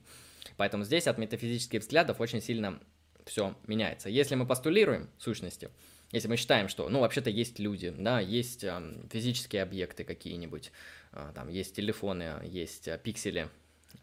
Поэтому 0.56 0.85
здесь 0.85 1.06
от 1.08 1.18
метафизических 1.18 1.82
взглядов 1.82 2.22
очень 2.22 2.40
сильно 2.40 2.80
все 3.26 3.54
меняется. 3.66 4.08
Если 4.08 4.35
мы 4.35 4.46
постулируем 4.46 5.11
сущности, 5.18 5.68
если 6.12 6.29
мы 6.29 6.37
считаем, 6.37 6.68
что, 6.68 6.88
ну, 6.88 7.01
вообще-то 7.01 7.31
есть 7.31 7.59
люди, 7.59 7.90
да, 7.90 8.20
есть 8.20 8.64
э, 8.64 8.81
физические 9.11 9.62
объекты 9.62 10.05
какие-нибудь, 10.05 10.70
э, 11.12 11.33
там 11.35 11.48
есть 11.48 11.75
телефоны, 11.75 12.35
есть 12.44 12.87
э, 12.87 13.01
пиксели, 13.03 13.48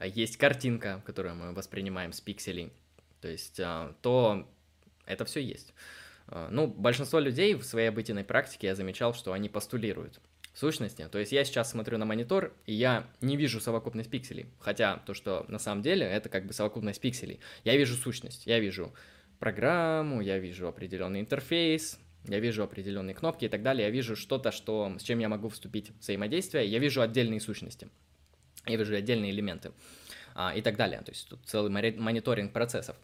есть 0.02 0.38
картинка, 0.38 1.02
которую 1.06 1.36
мы 1.36 1.54
воспринимаем 1.54 2.12
с 2.12 2.20
пикселей, 2.20 2.74
то 3.22 3.28
есть, 3.28 3.60
э, 3.60 3.94
то 4.02 4.48
это 5.06 5.26
все 5.26 5.40
есть. 5.40 5.74
Ну, 6.52 6.68
большинство 6.68 7.18
людей 7.18 7.56
в 7.56 7.64
своей 7.64 7.88
обыденной 7.88 8.24
практике 8.24 8.68
я 8.68 8.76
замечал, 8.76 9.16
что 9.16 9.34
они 9.34 9.50
постулируют 9.50 10.20
сущности. 10.54 11.08
То 11.12 11.18
есть 11.18 11.32
я 11.32 11.44
сейчас 11.44 11.72
смотрю 11.72 11.98
на 11.98 12.06
монитор, 12.06 12.54
и 12.68 12.74
я 12.74 13.08
не 13.22 13.36
вижу 13.36 13.60
совокупность 13.60 14.12
пикселей. 14.12 14.46
Хотя 14.60 14.98
то, 14.98 15.16
что 15.16 15.46
на 15.48 15.58
самом 15.58 15.82
деле 15.82 16.06
это 16.06 16.30
как 16.30 16.46
бы 16.46 16.54
совокупность 16.54 17.02
пикселей. 17.02 17.40
Я 17.64 17.78
вижу 17.78 17.96
сущность, 17.96 18.46
я 18.46 18.60
вижу 18.60 18.94
программу, 19.40 20.22
я 20.22 20.38
вижу 20.38 20.68
определенный 20.68 21.22
интерфейс, 21.22 22.00
я 22.26 22.40
вижу 22.40 22.64
определенные 22.64 23.16
кнопки 23.16 23.46
и 23.46 23.50
так 23.50 23.64
далее. 23.64 23.86
Я 23.86 23.92
вижу 23.92 24.16
что-то, 24.16 24.52
что, 24.52 24.94
с 25.00 25.04
чем 25.04 25.20
я 25.20 25.30
могу 25.30 25.50
вступить 25.50 25.90
в 25.90 26.00
взаимодействие. 26.00 26.68
Я 26.68 26.80
вижу 26.80 27.02
отдельные 27.02 27.40
сущности. 27.40 27.90
Я 28.66 28.76
вижу 28.76 28.96
отдельные 28.96 29.32
элементы 29.32 29.72
а, 30.36 30.54
и 30.56 30.62
так 30.62 30.76
далее. 30.76 31.02
То 31.02 31.12
есть 31.12 31.28
тут 31.30 31.40
целый 31.46 31.72
мониторинг 31.72 32.52
процессов. 32.54 32.98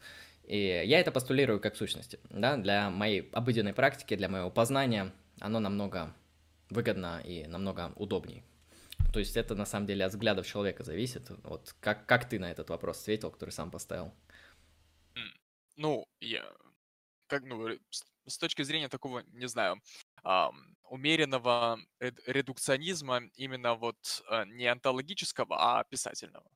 И 0.44 0.58
я 0.86 1.00
это 1.00 1.12
постулирую 1.12 1.60
как 1.60 1.76
сущности. 1.76 2.20
Да? 2.30 2.58
Для 2.58 2.90
моей 2.90 3.30
обыденной 3.32 3.74
практики, 3.74 4.16
для 4.16 4.30
моего 4.30 4.52
познания 4.52 5.12
оно 5.40 5.60
намного 5.60 6.14
выгодно 6.70 7.22
и 7.24 7.48
намного 7.48 7.94
удобнее. 7.96 8.44
То 9.12 9.20
есть 9.20 9.38
это 9.38 9.56
на 9.56 9.66
самом 9.66 9.88
деле 9.88 10.06
от 10.06 10.12
взглядов 10.12 10.46
человека 10.46 10.84
зависит. 10.84 11.32
Вот 11.44 11.74
как, 11.80 12.06
как 12.06 12.28
ты 12.28 12.38
на 12.38 12.52
этот 12.52 12.70
вопрос 12.70 13.02
ответил, 13.02 13.32
который 13.32 13.52
сам 13.52 13.72
поставил? 13.72 14.14
Ну, 15.76 16.08
я 16.20 16.52
как, 17.28 17.44
ну, 17.44 17.68
с 18.28 18.38
точки 18.38 18.62
зрения 18.64 18.90
такого, 18.90 19.24
не 19.34 19.48
знаю, 19.48 19.82
умеренного 20.84 21.80
редукционизма 22.00 23.24
именно 23.36 23.76
вот 23.76 24.24
а, 24.28 24.46
не 24.46 24.68
онтологического, 24.68 25.80
а 25.80 25.84
писательного. 25.84 26.50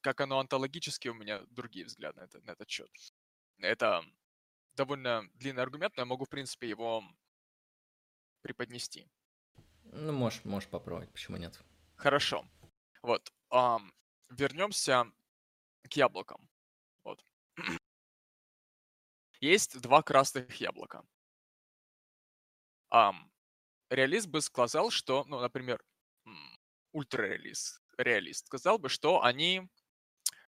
Как 0.00 0.20
оно 0.20 0.38
онтологически, 0.38 1.08
у 1.08 1.14
меня 1.14 1.42
другие 1.50 1.86
взгляды 1.86 2.20
на, 2.20 2.24
это, 2.24 2.40
на 2.40 2.52
этот 2.52 2.68
счет. 2.68 2.90
Это 3.58 4.04
довольно 4.74 5.28
длинный 5.34 5.62
аргумент, 5.62 5.96
но 5.96 6.02
я 6.02 6.06
могу, 6.06 6.24
в 6.24 6.30
принципе, 6.30 6.68
его 6.68 7.04
преподнести. 8.42 9.06
Ну, 9.84 10.12
можешь, 10.12 10.44
можешь 10.44 10.68
попробовать, 10.68 11.12
почему 11.12 11.36
нет? 11.36 11.60
Хорошо. 11.96 12.44
Вот. 13.02 13.32
Вернемся 14.30 15.12
к 15.88 15.92
яблокам. 15.92 16.48
Есть 19.42 19.80
два 19.80 20.02
красных 20.02 20.54
яблока. 20.60 21.02
Ам, 22.90 23.28
реалист 23.90 24.28
бы 24.28 24.40
сказал, 24.40 24.90
что, 24.90 25.24
ну, 25.26 25.40
например, 25.40 25.82
ультрареалист 26.92 27.80
реалист 27.98 28.46
сказал 28.46 28.78
бы, 28.78 28.88
что 28.88 29.22
они 29.22 29.68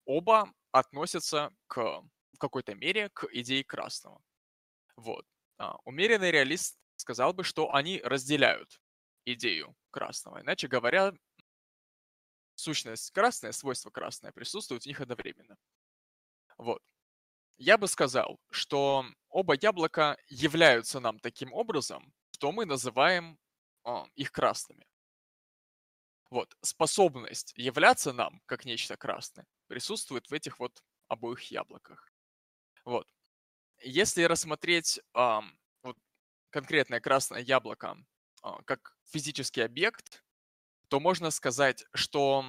оба 0.05 0.51
относятся 0.71 1.51
к 1.67 2.01
в 2.33 2.37
какой-то 2.39 2.75
мере 2.75 3.09
к 3.09 3.25
идее 3.31 3.63
красного. 3.63 4.21
Вот. 4.97 5.25
А, 5.57 5.77
умеренный 5.85 6.31
реалист 6.31 6.79
сказал 6.97 7.33
бы, 7.33 7.43
что 7.43 7.73
они 7.73 8.01
разделяют 8.03 8.81
идею 9.25 9.75
красного. 9.91 10.41
Иначе 10.41 10.67
говоря, 10.67 11.13
сущность 12.55 13.11
красная, 13.11 13.51
свойство 13.51 13.91
красное 13.91 14.31
присутствуют 14.31 14.83
в 14.83 14.87
них 14.87 14.99
одновременно. 15.01 15.57
Вот. 16.57 16.81
Я 17.57 17.77
бы 17.77 17.87
сказал, 17.87 18.39
что 18.51 19.05
оба 19.29 19.55
яблока 19.55 20.17
являются 20.27 20.99
нам 20.99 21.19
таким 21.19 21.53
образом, 21.53 22.13
что 22.31 22.51
мы 22.51 22.65
называем 22.65 23.37
э, 23.85 24.05
их 24.15 24.31
красными. 24.31 24.85
Вот, 26.29 26.55
способность 26.61 27.53
являться 27.55 28.11
нам 28.11 28.41
как 28.47 28.65
нечто 28.65 28.97
красное 28.97 29.45
присутствует 29.67 30.29
в 30.29 30.33
этих 30.33 30.59
вот 30.59 30.83
обоих 31.07 31.51
яблоках. 31.51 32.11
Вот. 32.85 33.07
Если 33.81 34.23
рассмотреть 34.23 34.99
э, 35.15 35.39
вот, 35.83 35.97
конкретное 36.49 36.99
красное 36.99 37.41
яблоко 37.41 37.97
э, 38.43 38.49
как 38.65 38.97
физический 39.05 39.61
объект, 39.61 40.23
то 40.89 40.99
можно 40.99 41.31
сказать, 41.31 41.85
что 41.93 42.45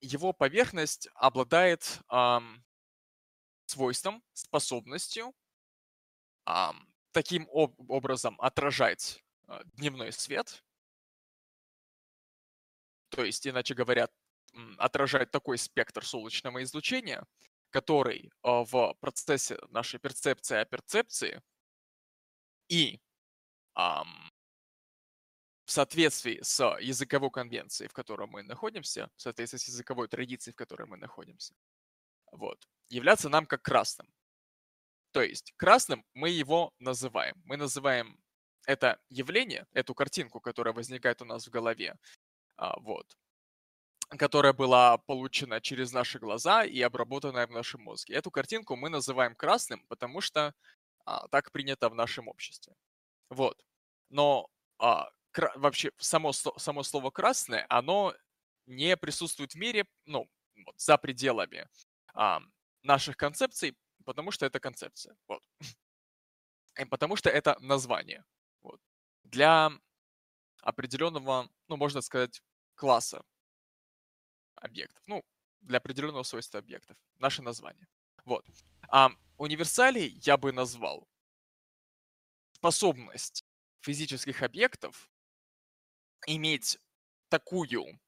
его 0.00 0.32
поверхность 0.32 1.08
обладает 1.14 2.00
э, 2.10 2.38
свойством, 3.70 4.22
способностью 4.32 5.34
а, 6.44 6.74
таким 7.12 7.48
об- 7.52 7.90
образом 7.90 8.40
отражать 8.40 9.22
а, 9.46 9.62
дневной 9.64 10.12
свет. 10.12 10.64
То 13.10 13.24
есть, 13.24 13.46
иначе 13.46 13.74
говоря, 13.74 14.08
отражать 14.78 15.30
такой 15.30 15.58
спектр 15.58 16.04
солнечного 16.04 16.62
излучения, 16.62 17.24
который 17.70 18.30
а, 18.42 18.64
в 18.64 18.94
процессе 19.00 19.58
нашей 19.68 20.00
перцепции 20.00 20.56
о 20.56 20.64
перцепции 20.64 21.42
и 22.68 23.00
а, 23.74 24.04
в 25.64 25.72
соответствии 25.72 26.40
с 26.42 26.78
языковой 26.80 27.30
конвенцией, 27.30 27.88
в 27.88 27.92
которой 27.92 28.26
мы 28.26 28.42
находимся, 28.42 29.08
в 29.16 29.22
соответствии 29.22 29.58
с 29.58 29.68
языковой 29.68 30.08
традицией, 30.08 30.52
в 30.52 30.56
которой 30.56 30.88
мы 30.88 30.96
находимся, 30.96 31.54
вот, 32.32 32.68
являться 32.90 33.28
нам 33.28 33.46
как 33.46 33.62
красным. 33.62 34.08
То 35.12 35.22
есть 35.22 35.52
красным 35.56 36.04
мы 36.14 36.30
его 36.30 36.72
называем. 36.78 37.34
Мы 37.44 37.56
называем 37.56 38.18
это 38.66 38.98
явление, 39.08 39.66
эту 39.72 39.94
картинку, 39.94 40.40
которая 40.40 40.74
возникает 40.74 41.22
у 41.22 41.24
нас 41.24 41.46
в 41.46 41.50
голове, 41.50 41.96
а, 42.56 42.78
вот, 42.80 43.16
которая 44.18 44.52
была 44.52 44.98
получена 44.98 45.60
через 45.60 45.92
наши 45.92 46.18
глаза 46.18 46.64
и 46.64 46.80
обработанная 46.80 47.46
в 47.46 47.50
нашем 47.50 47.82
мозге. 47.82 48.14
Эту 48.14 48.30
картинку 48.30 48.76
мы 48.76 48.88
называем 48.88 49.34
красным, 49.34 49.84
потому 49.88 50.20
что 50.20 50.54
а, 51.04 51.26
так 51.28 51.52
принято 51.52 51.88
в 51.88 51.94
нашем 51.94 52.28
обществе. 52.28 52.74
Вот. 53.30 53.60
Но 54.10 54.48
а, 54.78 55.10
кра- 55.32 55.52
вообще 55.56 55.92
само, 55.98 56.32
само 56.32 56.82
слово 56.82 57.10
красное, 57.10 57.66
оно 57.68 58.14
не 58.66 58.96
присутствует 58.96 59.52
в 59.52 59.58
мире, 59.58 59.86
ну, 60.04 60.28
вот, 60.66 60.74
за 60.78 60.98
пределами 60.98 61.66
а, 62.14 62.40
наших 62.82 63.16
концепций, 63.16 63.76
потому 64.04 64.30
что 64.30 64.46
это 64.46 64.60
концепция. 64.60 65.16
Вот. 65.28 65.42
И 66.78 66.84
потому 66.84 67.16
что 67.16 67.30
это 67.30 67.56
название. 67.60 68.24
Вот. 68.62 68.80
Для 69.24 69.70
определенного, 70.62 71.48
ну, 71.68 71.76
можно 71.76 72.00
сказать, 72.00 72.42
класса 72.74 73.22
объектов. 74.54 75.02
Ну, 75.06 75.22
для 75.60 75.78
определенного 75.78 76.22
свойства 76.22 76.58
объектов. 76.58 76.96
Наше 77.18 77.42
название. 77.42 77.86
Вот. 78.24 78.46
А 78.88 79.10
универсалей 79.36 80.18
я 80.22 80.36
бы 80.36 80.52
назвал 80.52 81.08
способность 82.52 83.44
физических 83.80 84.42
объектов 84.42 85.10
иметь 86.26 86.78
такую 87.28 87.98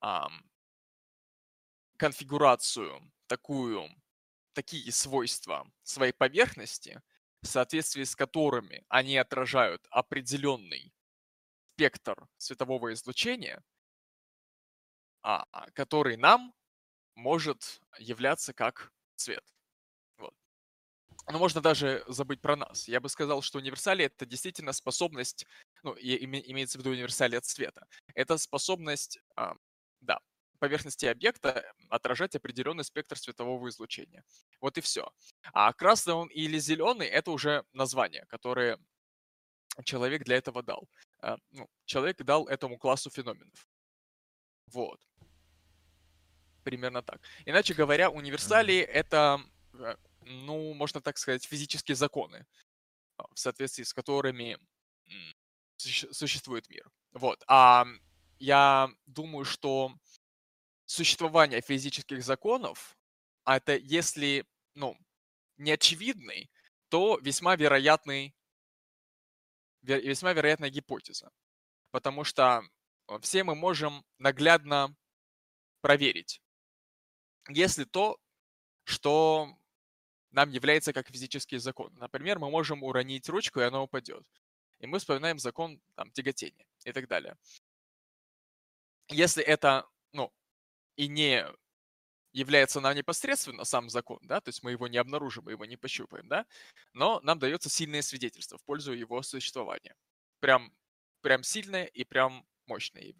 а, 0.00 0.28
конфигурацию 1.96 3.12
такую, 3.36 3.88
такие 4.54 4.92
свойства 4.92 5.66
своей 5.82 6.12
поверхности, 6.12 7.02
в 7.42 7.46
соответствии 7.46 8.04
с 8.04 8.16
которыми 8.16 8.84
они 8.88 9.16
отражают 9.18 9.86
определенный 9.90 10.92
спектр 11.74 12.28
светового 12.38 12.92
излучения, 12.92 13.62
а, 15.22 15.44
который 15.72 16.16
нам 16.16 16.54
может 17.16 17.80
являться 17.98 18.52
как 18.54 18.92
цвет. 19.16 19.44
Вот. 20.18 20.34
Но 21.30 21.38
можно 21.38 21.60
даже 21.60 22.04
забыть 22.08 22.40
про 22.42 22.56
нас. 22.56 22.88
Я 22.88 23.00
бы 23.00 23.08
сказал, 23.08 23.42
что 23.42 23.58
универсалия— 23.58 24.06
это 24.08 24.26
действительно 24.26 24.72
способность, 24.72 25.46
ну, 25.82 25.94
имеется 25.94 26.78
в 26.78 26.82
виду 26.82 26.90
универсалия 26.90 27.40
цвета. 27.40 27.86
Это 28.14 28.38
способность, 28.38 29.18
а, 29.36 29.54
поверхности 30.58 31.06
объекта 31.06 31.64
отражать 31.88 32.36
определенный 32.36 32.84
спектр 32.84 33.18
светового 33.18 33.68
излучения. 33.68 34.24
Вот 34.60 34.78
и 34.78 34.80
все. 34.80 35.10
А 35.52 35.72
красный 35.72 36.14
он 36.14 36.28
или 36.28 36.58
зеленый 36.58 37.06
это 37.06 37.30
уже 37.30 37.64
название, 37.72 38.24
которое 38.26 38.78
человек 39.84 40.24
для 40.24 40.36
этого 40.36 40.62
дал. 40.62 40.88
А, 41.18 41.36
ну, 41.50 41.68
человек 41.84 42.22
дал 42.22 42.46
этому 42.46 42.78
классу 42.78 43.10
феноменов. 43.10 43.66
Вот. 44.68 45.00
Примерно 46.62 47.02
так. 47.02 47.20
Иначе 47.44 47.74
говоря, 47.74 48.10
универсалии 48.10 48.80
это, 48.80 49.40
э, 49.74 49.96
ну, 50.22 50.72
можно 50.74 51.00
так 51.00 51.18
сказать, 51.18 51.44
физические 51.44 51.96
законы, 51.96 52.46
а, 53.16 53.26
в 53.34 53.38
соответствии 53.38 53.82
с 53.82 53.92
которыми 53.92 54.58
существует 55.76 56.68
мир. 56.70 56.90
Вот. 57.12 57.42
А 57.46 57.86
я 58.38 58.90
думаю, 59.06 59.44
что 59.44 59.92
существование 60.86 61.60
физических 61.60 62.22
законов, 62.22 62.96
а 63.44 63.56
это 63.56 63.76
если, 63.76 64.46
ну, 64.74 64.96
не 65.56 65.72
очевидный, 65.72 66.50
то 66.88 67.18
весьма 67.18 67.56
вероятный, 67.56 68.34
весьма 69.82 70.32
вероятная 70.32 70.70
гипотеза. 70.70 71.30
Потому 71.90 72.24
что 72.24 72.62
э, 73.08 73.18
все 73.20 73.44
мы 73.44 73.54
можем 73.54 74.04
наглядно 74.18 74.96
проверить, 75.80 76.42
если 77.48 77.84
то, 77.84 78.18
что 78.84 79.48
нам 80.30 80.50
является 80.50 80.92
как 80.92 81.08
физический 81.08 81.58
закон. 81.58 81.94
Например, 81.94 82.38
мы 82.38 82.50
можем 82.50 82.82
уронить 82.82 83.28
ручку, 83.28 83.60
и 83.60 83.64
она 83.64 83.82
упадет. 83.82 84.26
и 84.80 84.86
мы 84.86 84.98
вспоминаем 84.98 85.38
закон 85.38 85.80
там, 85.94 86.10
тяготения 86.10 86.66
и 86.84 86.92
так 86.92 87.08
далее. 87.08 87.36
Если 89.08 89.42
это, 89.42 89.86
ну, 90.12 90.32
и 90.96 91.08
не 91.08 91.46
является 92.32 92.80
нам 92.80 92.94
непосредственно 92.96 93.64
сам 93.64 93.88
закон, 93.88 94.18
да, 94.22 94.40
то 94.40 94.48
есть 94.48 94.62
мы 94.62 94.72
его 94.72 94.88
не 94.88 94.98
обнаружим, 94.98 95.44
мы 95.44 95.52
его 95.52 95.64
не 95.64 95.76
пощупаем, 95.76 96.28
да, 96.28 96.46
но 96.92 97.20
нам 97.20 97.38
дается 97.38 97.70
сильное 97.70 98.02
свидетельство 98.02 98.58
в 98.58 98.64
пользу 98.64 98.92
его 98.92 99.22
существования. 99.22 99.94
Прям, 100.40 100.72
прям 101.20 101.44
сильное 101.44 101.84
и 101.84 102.04
прям 102.04 102.44
мощное 102.66 103.14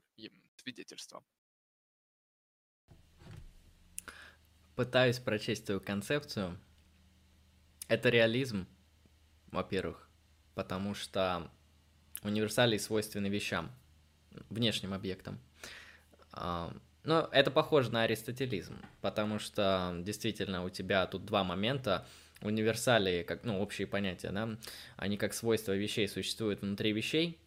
свидетельство. 0.56 1.24
Пытаюсь 4.74 5.20
прочесть 5.20 5.66
твою 5.66 5.80
концепцию. 5.80 6.58
Это 7.86 8.08
реализм, 8.08 8.66
во-первых, 9.52 10.08
потому 10.56 10.94
что 10.94 11.52
универсалии 12.24 12.78
свойственны 12.78 13.28
вещам, 13.28 13.70
внешним 14.50 14.92
объектам. 14.92 15.38
Но 17.04 17.28
это 17.32 17.50
похоже 17.50 17.92
на 17.92 18.02
аристотелизм, 18.02 18.76
потому 19.00 19.38
что 19.38 19.94
действительно 20.00 20.64
у 20.64 20.70
тебя 20.70 21.06
тут 21.06 21.24
два 21.24 21.44
момента. 21.44 22.06
Универсалии, 22.40 23.22
как, 23.22 23.44
ну, 23.44 23.60
общие 23.60 23.86
понятия, 23.86 24.30
да, 24.30 24.58
они 24.96 25.16
как 25.16 25.32
свойства 25.32 25.72
вещей 25.72 26.06
существуют 26.08 26.60
внутри 26.60 26.92
вещей, 26.92 27.38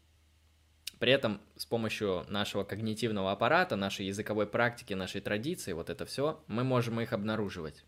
при 1.00 1.12
этом 1.12 1.40
с 1.56 1.66
помощью 1.66 2.26
нашего 2.30 2.64
когнитивного 2.64 3.32
аппарата, 3.32 3.76
нашей 3.76 4.08
языковой 4.08 4.48
практики, 4.48 4.94
нашей 4.94 5.22
традиции, 5.22 5.74
вот 5.74 5.90
это 5.90 6.06
все, 6.06 6.44
мы 6.48 6.64
можем 6.64 7.00
их 7.00 7.14
обнаруживать. 7.14 7.84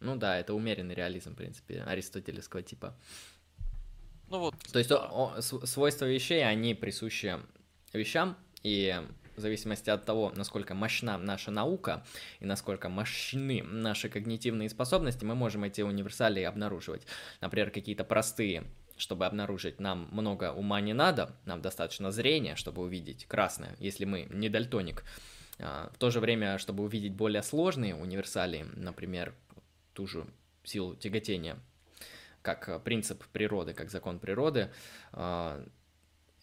Ну 0.00 0.16
да, 0.16 0.38
это 0.38 0.54
умеренный 0.54 0.94
реализм, 0.94 1.32
в 1.32 1.36
принципе, 1.36 1.82
аристотелевского 1.82 2.62
типа. 2.62 2.96
Ну 4.28 4.38
вот. 4.38 4.54
То 4.72 4.78
есть 4.78 4.90
да. 4.90 5.08
о, 5.08 5.34
о, 5.36 5.42
свойства 5.42 6.04
вещей, 6.04 6.46
они 6.46 6.74
присущи 6.74 7.38
вещам, 7.92 8.36
и 8.62 9.02
в 9.36 9.40
зависимости 9.40 9.90
от 9.90 10.04
того, 10.04 10.32
насколько 10.34 10.74
мощна 10.74 11.18
наша 11.18 11.50
наука 11.50 12.04
и 12.40 12.46
насколько 12.46 12.88
мощны 12.88 13.62
наши 13.62 14.08
когнитивные 14.08 14.68
способности, 14.68 15.24
мы 15.24 15.34
можем 15.34 15.64
эти 15.64 15.82
универсалии 15.82 16.42
обнаруживать. 16.42 17.06
Например, 17.40 17.70
какие-то 17.70 18.04
простые 18.04 18.64
чтобы 18.96 19.26
обнаружить, 19.26 19.80
нам 19.80 20.08
много 20.12 20.52
ума 20.52 20.80
не 20.80 20.92
надо, 20.92 21.34
нам 21.46 21.60
достаточно 21.60 22.12
зрения, 22.12 22.54
чтобы 22.54 22.82
увидеть 22.82 23.26
красное, 23.26 23.74
если 23.78 24.04
мы 24.04 24.28
не 24.30 24.48
дальтоник. 24.48 25.04
А, 25.58 25.90
в 25.92 25.98
то 25.98 26.10
же 26.10 26.20
время, 26.20 26.58
чтобы 26.58 26.84
увидеть 26.84 27.12
более 27.12 27.42
сложные 27.42 27.94
универсалии, 27.94 28.66
например, 28.74 29.34
ту 29.92 30.06
же 30.06 30.26
силу 30.62 30.94
тяготения, 30.94 31.58
как 32.42 32.82
принцип 32.84 33.24
природы, 33.32 33.74
как 33.74 33.90
закон 33.90 34.18
природы, 34.18 34.70
а, 35.12 35.64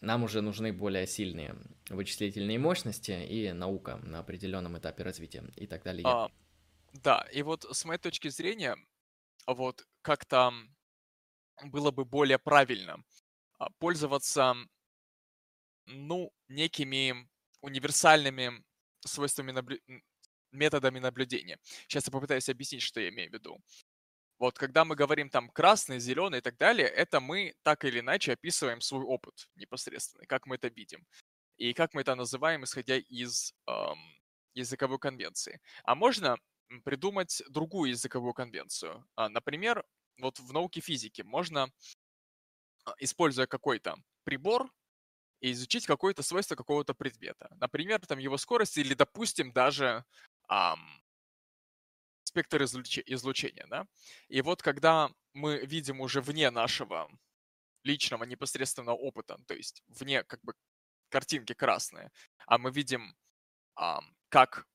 нам 0.02 0.24
уже 0.24 0.42
нужны 0.42 0.72
более 0.72 1.06
сильные 1.06 1.56
вычислительные 1.88 2.58
мощности 2.58 3.12
и 3.12 3.52
наука 3.52 3.96
на 3.98 4.18
определенном 4.18 4.76
этапе 4.76 5.04
развития 5.04 5.44
и 5.56 5.66
так 5.66 5.84
далее. 5.84 6.04
А, 6.06 6.28
да, 6.92 7.26
и 7.32 7.42
вот 7.42 7.64
с 7.64 7.84
моей 7.84 8.00
точки 8.00 8.28
зрения, 8.28 8.76
вот 9.46 9.86
как-то 10.02 10.52
было 11.64 11.92
бы 11.92 12.04
более 12.04 12.38
правильно 12.38 13.02
а, 13.58 13.70
пользоваться, 13.78 14.56
ну, 15.86 16.32
некими 16.48 17.28
универсальными 17.60 18.64
свойствами 19.06 19.52
наблю... 19.52 19.78
методами 20.50 20.98
наблюдения. 20.98 21.58
Сейчас 21.86 22.06
я 22.06 22.12
попытаюсь 22.12 22.48
объяснить, 22.48 22.82
что 22.82 23.00
я 23.00 23.10
имею 23.10 23.30
в 23.30 23.34
виду. 23.34 23.60
Вот 24.42 24.58
когда 24.58 24.84
мы 24.84 24.96
говорим 24.96 25.30
там 25.30 25.48
красный, 25.50 26.00
зеленый 26.00 26.38
и 26.38 26.42
так 26.42 26.56
далее, 26.58 26.88
это 26.88 27.20
мы 27.20 27.54
так 27.62 27.84
или 27.84 28.00
иначе 28.00 28.32
описываем 28.32 28.80
свой 28.80 29.04
опыт 29.04 29.48
непосредственный, 29.54 30.26
как 30.26 30.46
мы 30.46 30.56
это 30.56 30.66
видим. 30.66 31.06
И 31.58 31.72
как 31.72 31.94
мы 31.94 32.00
это 32.00 32.16
называем, 32.16 32.64
исходя 32.64 32.96
из 32.96 33.54
эм, 33.68 33.98
языковой 34.54 34.98
конвенции. 34.98 35.60
А 35.84 35.94
можно 35.94 36.38
придумать 36.84 37.40
другую 37.50 37.90
языковую 37.90 38.34
конвенцию. 38.34 39.06
А, 39.14 39.28
например, 39.28 39.84
вот 40.18 40.40
в 40.40 40.52
науке 40.52 40.80
физики 40.80 41.22
можно, 41.22 41.70
а, 42.84 42.94
используя 42.98 43.46
какой-то 43.46 43.94
прибор, 44.24 44.68
изучить 45.40 45.86
какое-то 45.86 46.24
свойство 46.24 46.56
какого-то 46.56 46.94
предмета. 46.94 47.48
Например, 47.60 48.04
там 48.04 48.18
его 48.18 48.36
скорость 48.38 48.76
или, 48.76 48.94
допустим, 48.94 49.52
даже 49.52 50.04
ам, 50.48 51.01
спектр 52.32 52.62
излучения, 52.62 53.66
да. 53.68 53.86
И 54.28 54.40
вот 54.40 54.62
когда 54.62 55.10
мы 55.34 55.58
видим 55.66 56.00
уже 56.00 56.20
вне 56.20 56.50
нашего 56.50 57.10
личного 57.84 58.24
непосредственного 58.24 58.96
опыта, 58.96 59.38
то 59.46 59.54
есть 59.54 59.82
вне 59.88 60.24
как 60.24 60.40
бы 60.42 60.54
картинки 61.10 61.52
красные, 61.52 62.10
а 62.46 62.56
мы 62.58 62.70
видим, 62.70 63.14
а, 63.74 64.00
как 64.30 64.66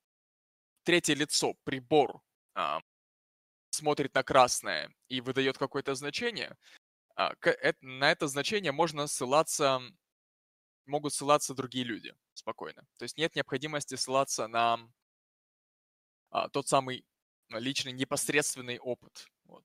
третье 0.83 1.15
лицо, 1.15 1.55
прибор 1.63 2.21
а, 2.53 2.81
смотрит 3.71 4.13
на 4.13 4.23
красное 4.23 4.93
и 5.09 5.21
выдает 5.21 5.57
какое-то 5.57 5.95
значение, 5.95 6.55
а, 7.15 7.33
на 7.81 8.11
это 8.11 8.27
значение 8.27 8.71
можно 8.71 9.07
ссылаться, 9.07 9.81
могут 10.85 11.13
ссылаться 11.13 11.55
другие 11.55 11.85
люди 11.85 12.13
спокойно. 12.35 12.83
То 12.97 13.03
есть 13.03 13.17
нет 13.17 13.35
необходимости 13.35 13.95
ссылаться 13.95 14.47
на 14.47 14.79
а, 16.29 16.49
тот 16.49 16.67
самый 16.67 17.03
личный 17.49 17.91
непосредственный 17.91 18.79
опыт. 18.79 19.27
Вот. 19.45 19.63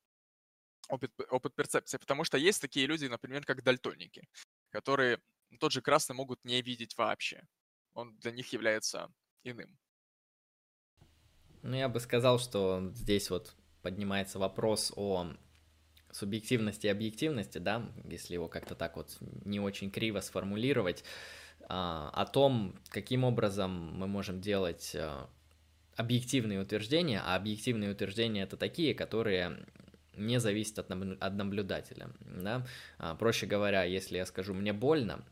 Опыт, 0.89 1.13
опыт 1.31 1.55
перцепции. 1.55 1.99
Потому 1.99 2.25
что 2.25 2.39
есть 2.39 2.61
такие 2.61 2.87
люди, 2.87 3.07
например, 3.07 3.45
как 3.45 3.63
дальтоники, 3.63 4.29
которые 4.71 5.21
тот 5.59 5.73
же 5.73 5.83
красный 5.83 6.17
могут 6.17 6.45
не 6.45 6.61
видеть 6.63 6.97
вообще. 6.97 7.47
Он 7.95 8.17
для 8.19 8.33
них 8.33 8.53
является 8.53 9.13
иным. 9.45 9.79
Ну, 11.63 11.77
я 11.77 11.89
бы 11.89 12.01
сказал, 12.01 12.39
что 12.39 12.91
здесь 12.95 13.31
вот 13.31 13.55
поднимается 13.83 14.39
вопрос 14.39 14.93
о 14.97 15.35
субъективности 16.11 16.87
и 16.87 16.91
объективности, 16.91 17.59
да, 17.59 17.91
если 18.05 18.35
его 18.35 18.49
как-то 18.49 18.75
так 18.75 18.97
вот 18.97 19.17
не 19.21 19.61
очень 19.61 19.91
криво 19.91 20.21
сформулировать, 20.21 21.05
а, 21.69 22.11
о 22.11 22.27
том, 22.27 22.75
каким 22.89 23.25
образом 23.25 23.95
мы 23.95 24.07
можем 24.07 24.41
делать 24.41 24.95
а, 24.95 25.29
объективные 25.97 26.61
утверждения, 26.61 27.21
а 27.25 27.37
объективные 27.37 27.91
утверждения 27.91 28.43
это 28.43 28.57
такие, 28.57 28.95
которые 28.95 29.59
не 30.17 30.41
зависят 30.41 30.79
от, 30.79 30.89
наблюдателя. 30.89 32.11
Да? 32.21 32.67
А, 32.99 33.15
проще 33.15 33.47
говоря, 33.47 33.85
если 33.85 34.19
я 34.19 34.27
скажу 34.27 34.55
«мне 34.55 34.73
больно», 34.73 35.25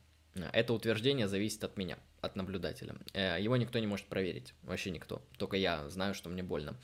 это 0.53 0.73
утверждение 0.73 1.29
зависит 1.29 1.65
от 1.65 1.77
меня, 1.77 1.99
от 2.21 2.37
наблюдателя. 2.37 2.95
Э, 3.13 3.37
его 3.41 3.57
никто 3.57 3.79
не 3.79 3.87
может 3.87 4.07
проверить, 4.07 4.55
вообще 4.63 4.91
никто. 4.91 5.23
Только 5.39 5.57
я 5.57 5.89
знаю, 5.89 6.15
что 6.15 6.29
мне 6.29 6.43
больно. 6.43 6.77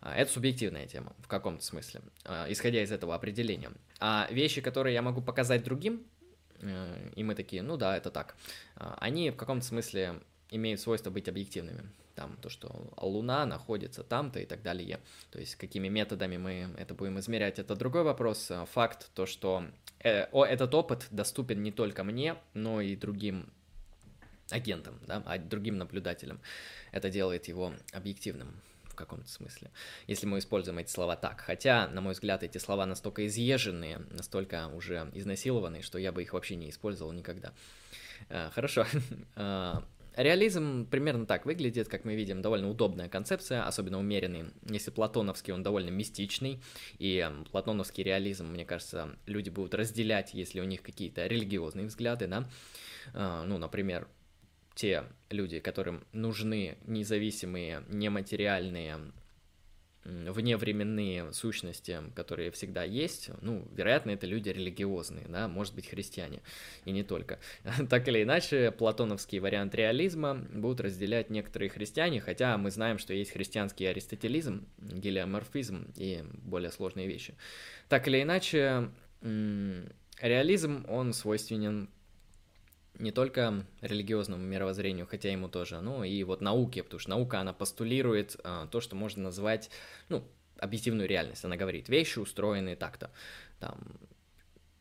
А, 0.00 0.14
это 0.14 0.30
субъективная 0.30 0.86
тема 0.86 1.12
в 1.18 1.26
каком-то 1.26 1.64
смысле, 1.64 2.02
а, 2.24 2.46
исходя 2.48 2.82
из 2.82 2.92
этого 2.92 3.14
определения. 3.14 3.72
А 3.98 4.28
вещи, 4.30 4.60
которые 4.60 4.94
я 4.94 5.02
могу 5.02 5.20
показать 5.22 5.64
другим, 5.64 6.04
э, 6.60 7.10
и 7.16 7.24
мы 7.24 7.34
такие, 7.34 7.62
ну 7.62 7.76
да, 7.76 7.96
это 7.96 8.10
так, 8.10 8.36
они 8.76 9.30
в 9.30 9.36
каком-то 9.36 9.66
смысле 9.66 10.20
имеют 10.56 10.80
свойство 10.80 11.10
быть 11.10 11.28
объективными 11.28 11.84
там 12.14 12.36
то, 12.40 12.48
что 12.48 12.92
Луна 12.96 13.46
находится 13.46 14.02
там-то 14.02 14.40
и 14.40 14.46
так 14.46 14.62
далее. 14.62 15.00
То 15.30 15.38
есть 15.38 15.56
какими 15.56 15.88
методами 15.88 16.36
мы 16.36 16.68
это 16.78 16.94
будем 16.94 17.18
измерять, 17.18 17.58
это 17.58 17.74
другой 17.74 18.02
вопрос. 18.02 18.50
Факт 18.72 19.10
то, 19.14 19.26
что 19.26 19.64
э, 20.00 20.26
о, 20.32 20.44
этот 20.44 20.74
опыт 20.74 21.06
доступен 21.10 21.62
не 21.62 21.72
только 21.72 22.04
мне, 22.04 22.36
но 22.54 22.80
и 22.80 22.96
другим 22.96 23.52
агентам, 24.50 24.98
да, 25.06 25.22
а 25.26 25.38
другим 25.38 25.78
наблюдателям. 25.78 26.40
Это 26.92 27.10
делает 27.10 27.48
его 27.48 27.74
объективным 27.92 28.60
в 28.84 28.96
каком-то 28.96 29.28
смысле, 29.28 29.72
если 30.06 30.26
мы 30.26 30.38
используем 30.38 30.78
эти 30.78 30.88
слова 30.88 31.16
так. 31.16 31.40
Хотя, 31.40 31.88
на 31.88 32.00
мой 32.00 32.12
взгляд, 32.12 32.44
эти 32.44 32.58
слова 32.58 32.86
настолько 32.86 33.26
изъезженные, 33.26 33.98
настолько 34.10 34.68
уже 34.68 35.10
изнасилованные, 35.14 35.82
что 35.82 35.98
я 35.98 36.12
бы 36.12 36.22
их 36.22 36.32
вообще 36.32 36.54
не 36.54 36.70
использовал 36.70 37.10
никогда. 37.12 37.52
Э, 38.28 38.50
хорошо. 38.50 38.86
Реализм 40.16 40.86
примерно 40.86 41.26
так 41.26 41.44
выглядит, 41.44 41.88
как 41.88 42.04
мы 42.04 42.14
видим, 42.14 42.40
довольно 42.40 42.70
удобная 42.70 43.08
концепция, 43.08 43.66
особенно 43.66 43.98
умеренный. 43.98 44.44
Если 44.68 44.90
платоновский, 44.90 45.52
он 45.52 45.62
довольно 45.62 45.90
мистичный, 45.90 46.60
и 46.98 47.28
платоновский 47.50 48.04
реализм, 48.04 48.46
мне 48.46 48.64
кажется, 48.64 49.16
люди 49.26 49.50
будут 49.50 49.74
разделять, 49.74 50.32
если 50.32 50.60
у 50.60 50.64
них 50.64 50.82
какие-то 50.82 51.26
религиозные 51.26 51.86
взгляды, 51.86 52.28
да, 52.28 52.48
а, 53.12 53.44
ну, 53.44 53.58
например, 53.58 54.06
те 54.74 55.04
люди, 55.30 55.58
которым 55.58 56.04
нужны 56.12 56.78
независимые, 56.86 57.82
нематериальные 57.88 59.12
вневременные 60.04 61.32
сущности, 61.32 61.98
которые 62.14 62.50
всегда 62.50 62.84
есть, 62.84 63.30
ну, 63.40 63.66
вероятно, 63.74 64.10
это 64.10 64.26
люди 64.26 64.50
религиозные, 64.50 65.26
да, 65.28 65.48
может 65.48 65.74
быть, 65.74 65.88
христиане, 65.88 66.42
и 66.84 66.92
не 66.92 67.02
только. 67.02 67.38
Так 67.88 68.08
или 68.08 68.22
иначе, 68.22 68.70
платоновский 68.70 69.38
вариант 69.38 69.74
реализма 69.74 70.34
будут 70.34 70.80
разделять 70.80 71.30
некоторые 71.30 71.68
христиане, 71.70 72.20
хотя 72.20 72.56
мы 72.58 72.70
знаем, 72.70 72.98
что 72.98 73.14
есть 73.14 73.32
христианский 73.32 73.86
аристотелизм, 73.86 74.66
гелиоморфизм 74.78 75.92
и 75.96 76.24
более 76.42 76.70
сложные 76.70 77.06
вещи. 77.06 77.34
Так 77.88 78.08
или 78.08 78.22
иначе, 78.22 78.90
реализм, 79.22 80.84
он 80.88 81.12
свойственен 81.12 81.88
не 82.98 83.10
только 83.10 83.64
религиозному 83.80 84.42
мировоззрению, 84.42 85.06
хотя 85.06 85.30
ему 85.30 85.48
тоже, 85.48 85.80
ну 85.80 86.04
и 86.04 86.22
вот 86.24 86.40
науке, 86.40 86.82
потому 86.82 87.00
что 87.00 87.10
наука, 87.10 87.40
она 87.40 87.52
постулирует 87.52 88.36
а, 88.44 88.66
то, 88.68 88.80
что 88.80 88.96
можно 88.96 89.24
назвать, 89.24 89.70
ну, 90.08 90.24
объективную 90.58 91.08
реальность. 91.08 91.44
Она 91.44 91.56
говорит, 91.56 91.88
вещи 91.88 92.18
устроены 92.18 92.76
так-то. 92.76 93.10
Там, 93.58 93.78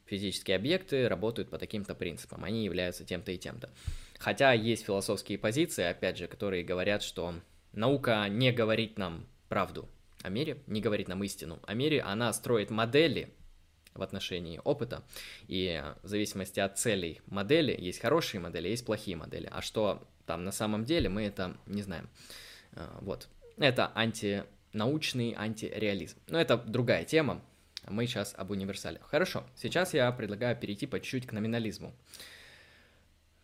физические 0.05 0.57
объекты 0.57 1.07
работают 1.07 1.49
по 1.49 1.57
таким-то 1.57 1.95
принципам, 1.95 2.43
они 2.43 2.64
являются 2.64 3.03
тем-то 3.03 3.32
и 3.32 3.38
тем-то. 3.38 3.72
Хотя 4.20 4.53
есть 4.53 4.86
философские 4.86 5.38
позиции, 5.38 5.84
опять 5.84 6.18
же, 6.18 6.28
которые 6.28 6.64
говорят, 6.64 7.01
что 7.01 7.34
наука 7.72 8.28
не 8.30 8.51
говорит 8.51 8.97
нам 8.97 9.26
правду 9.49 9.89
о 10.22 10.30
мире, 10.30 10.59
не 10.68 10.82
говорит 10.82 11.07
нам 11.07 11.24
истину 11.24 11.59
о 11.66 11.74
мире, 11.74 12.01
она 12.01 12.32
строит 12.32 12.70
модели 12.70 13.34
в 13.93 14.01
отношении 14.01 14.59
опыта, 14.63 15.03
и 15.47 15.83
в 16.03 16.07
зависимости 16.07 16.59
от 16.59 16.77
целей 16.77 17.21
модели, 17.27 17.75
есть 17.79 17.99
хорошие 17.99 18.41
модели, 18.41 18.69
есть 18.69 18.85
плохие 18.85 19.15
модели, 19.15 19.49
а 19.51 19.61
что 19.61 20.07
там 20.25 20.43
на 20.43 20.51
самом 20.51 20.85
деле, 20.85 21.09
мы 21.09 21.23
это 21.23 21.57
не 21.65 21.81
знаем. 21.81 22.09
А, 22.73 22.97
вот. 23.01 23.27
Это 23.57 23.91
антинаучный 23.93 25.35
антиреализм. 25.37 26.17
Но 26.27 26.39
это 26.39 26.57
другая 26.57 27.03
тема, 27.03 27.41
мы 27.87 28.07
сейчас 28.07 28.33
об 28.37 28.51
универсале. 28.51 28.99
Хорошо, 29.03 29.43
сейчас 29.55 29.93
я 29.93 30.11
предлагаю 30.11 30.55
перейти 30.55 30.87
по 30.87 30.99
чуть-чуть 30.99 31.27
к 31.27 31.33
номинализму. 31.33 31.93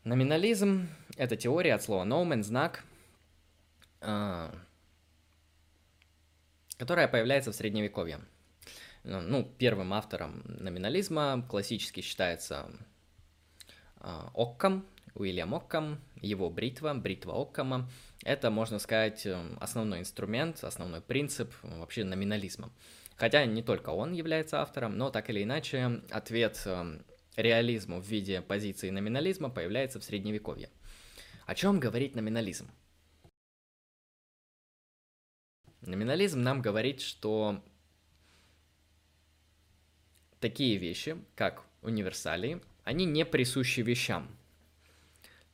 Номинализм— 0.04 0.88
это 1.18 1.36
теория 1.36 1.76
от 1.76 1.84
слова 1.84 2.06
nomen, 2.06 2.41
знак, 2.41 2.84
а, 4.02 4.56
которая 6.78 7.08
появляется 7.08 7.52
в 7.52 7.56
Средневековье. 7.56 8.22
Ну, 9.04 9.22
ну, 9.22 9.50
первым 9.58 9.93
автором 9.93 10.43
номинализма 10.45 11.45
классически 11.50 12.02
считается 12.02 12.70
а, 13.97 14.30
Оккам, 14.34 14.86
Уильям 15.16 15.54
Оккам, 15.54 16.02
его 16.22 16.50
бритва, 16.50 16.93
бритва 16.93 17.41
Оккама. 17.41 17.89
Это, 18.24 18.50
можно 18.52 18.80
сказать, 18.80 19.26
основной 19.60 20.00
инструмент, 20.00 20.64
основной 20.64 21.02
принцип 21.02 21.54
вообще 21.64 22.04
номинализма. 22.04 22.72
Хотя 23.16 23.45
не 23.45 23.62
только 23.62 23.89
он 23.89 24.14
является 24.14 24.62
автором, 24.62 24.97
но 24.97 25.10
так 25.10 25.30
или 25.30 25.43
иначе 25.43 26.02
ответ 26.10 26.66
реализму 27.36 28.00
в 28.00 28.06
виде 28.06 28.41
позиции 28.41 28.89
номинализма 28.89 29.50
появляется 29.50 30.00
в 30.00 30.04
Средневековье. 30.04 30.70
О 31.45 31.56
чем 31.56 31.80
говорит 31.80 32.16
номинализм? 32.16 32.70
Номинализм 35.82 36.41
нам 36.41 36.62
говорит, 36.62 37.02
что 37.02 37.64
такие 40.40 40.78
вещи, 40.78 41.18
как 41.36 41.64
универсалии, 41.82 42.62
они 42.84 43.06
не 43.06 43.26
присущи 43.26 43.82
вещам. 43.82 44.28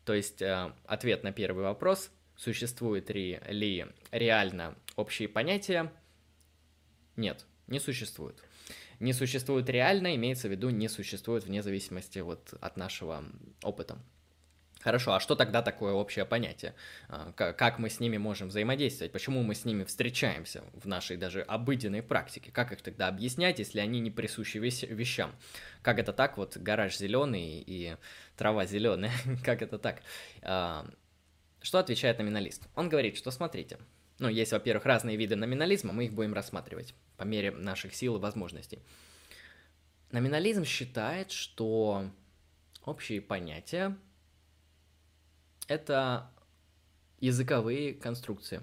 То 0.04 0.14
есть 0.14 0.42
э, 0.42 0.74
ответ 0.86 1.24
на 1.24 1.32
первый 1.32 1.64
вопрос, 1.64 2.12
существуют 2.36 3.10
ли, 3.10 3.40
ли 3.48 3.86
реально 4.12 4.76
общие 4.96 5.28
понятия, 5.28 5.92
нет 7.16 7.46
не 7.68 7.80
существует. 7.80 8.36
Не 9.00 9.14
существует 9.14 9.70
реально, 9.70 10.16
имеется 10.16 10.48
в 10.48 10.52
виду, 10.52 10.70
не 10.70 10.88
существует 10.88 11.46
вне 11.46 11.62
зависимости 11.62 12.20
вот 12.20 12.54
от 12.62 12.78
нашего 12.78 13.26
опыта. 13.62 13.98
Хорошо, 14.86 15.16
а 15.16 15.20
что 15.20 15.34
тогда 15.34 15.64
такое 15.64 15.94
общее 15.94 16.26
понятие? 16.26 16.76
А, 17.10 17.32
как 17.32 17.80
мы 17.80 17.90
с 17.90 18.00
ними 18.00 18.18
можем 18.18 18.50
взаимодействовать? 18.50 19.12
Почему 19.12 19.42
мы 19.42 19.56
с 19.56 19.66
ними 19.66 19.84
встречаемся 19.84 20.64
в 20.74 20.88
нашей 20.88 21.18
даже 21.18 21.42
обыденной 21.42 22.04
практике? 22.04 22.52
Как 22.52 22.72
их 22.72 22.84
тогда 22.84 23.08
объяснять, 23.08 23.58
если 23.58 23.80
они 23.80 24.00
не 24.00 24.12
присущи 24.12 24.60
вещам? 24.60 25.32
Как 25.82 25.98
это 25.98 26.14
так? 26.14 26.38
Вот 26.38 26.58
гараж 26.58 26.98
зеленый 26.98 27.64
и 27.66 27.98
трава 28.38 28.68
зеленая. 28.68 29.12
как 29.44 29.64
это 29.64 29.80
так? 29.80 30.04
А, 30.44 30.86
что 31.64 31.80
отвечает 31.80 32.20
номиналист? 32.20 32.68
Он 32.76 32.88
говорит, 32.88 33.18
что 33.18 33.32
смотрите, 33.32 33.80
ну, 34.20 34.30
есть, 34.30 34.52
во-первых, 34.52 34.86
разные 34.86 35.18
виды 35.18 35.36
номинализма, 35.36 35.94
мы 35.94 36.06
их 36.06 36.14
будем 36.14 36.36
рассматривать 36.36 36.94
по 37.18 37.24
мере 37.24 37.50
наших 37.50 37.96
сил 37.96 38.18
и 38.18 38.20
возможностей. 38.20 38.78
Номинализм 40.12 40.64
считает, 40.64 41.32
что 41.32 42.12
общие 42.84 43.20
понятия— 43.20 43.98
это 45.68 46.30
языковые 47.20 47.94
конструкции. 47.94 48.62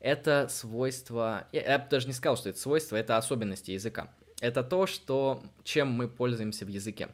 Это 0.00 0.48
свойства... 0.48 1.48
Я 1.52 1.78
бы 1.78 1.86
даже 1.90 2.06
не 2.06 2.12
сказал, 2.12 2.36
что 2.36 2.50
это 2.50 2.58
свойства, 2.58 2.96
это 2.96 3.16
особенности 3.16 3.72
языка. 3.72 4.12
Это 4.40 4.62
то, 4.62 4.86
что, 4.86 5.42
чем 5.64 5.88
мы 5.88 6.08
пользуемся 6.08 6.64
в 6.64 6.68
языке. 6.68 7.08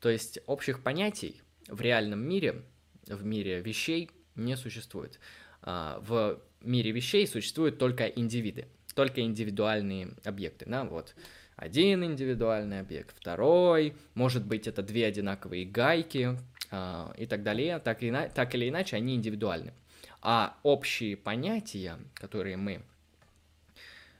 То 0.00 0.08
есть 0.08 0.38
общих 0.46 0.82
понятий 0.82 1.40
в 1.66 1.80
реальном 1.80 2.20
мире, 2.20 2.62
в 3.06 3.24
мире 3.24 3.60
вещей 3.60 4.10
не 4.36 4.56
существует. 4.56 5.18
А, 5.62 5.98
в 6.00 6.40
мире 6.60 6.92
вещей 6.92 7.26
существуют 7.26 7.78
только 7.78 8.06
индивиды, 8.06 8.68
только 8.94 9.22
индивидуальные 9.22 10.10
объекты. 10.24 10.66
Да, 10.68 10.84
вот 10.84 11.14
один 11.56 12.04
индивидуальный 12.04 12.78
объект, 12.78 13.16
второй, 13.18 13.96
может 14.14 14.46
быть, 14.46 14.68
это 14.68 14.82
две 14.82 15.06
одинаковые 15.06 15.64
гайки 15.64 16.38
и 16.70 17.26
так 17.26 17.42
далее. 17.42 17.78
Так, 17.78 18.02
и, 18.02 18.12
так 18.34 18.54
или 18.54 18.68
иначе, 18.68 18.96
они 18.96 19.14
индивидуальны. 19.14 19.72
А 20.20 20.58
общие 20.62 21.16
понятия, 21.16 21.98
которые 22.14 22.56
мы 22.56 22.82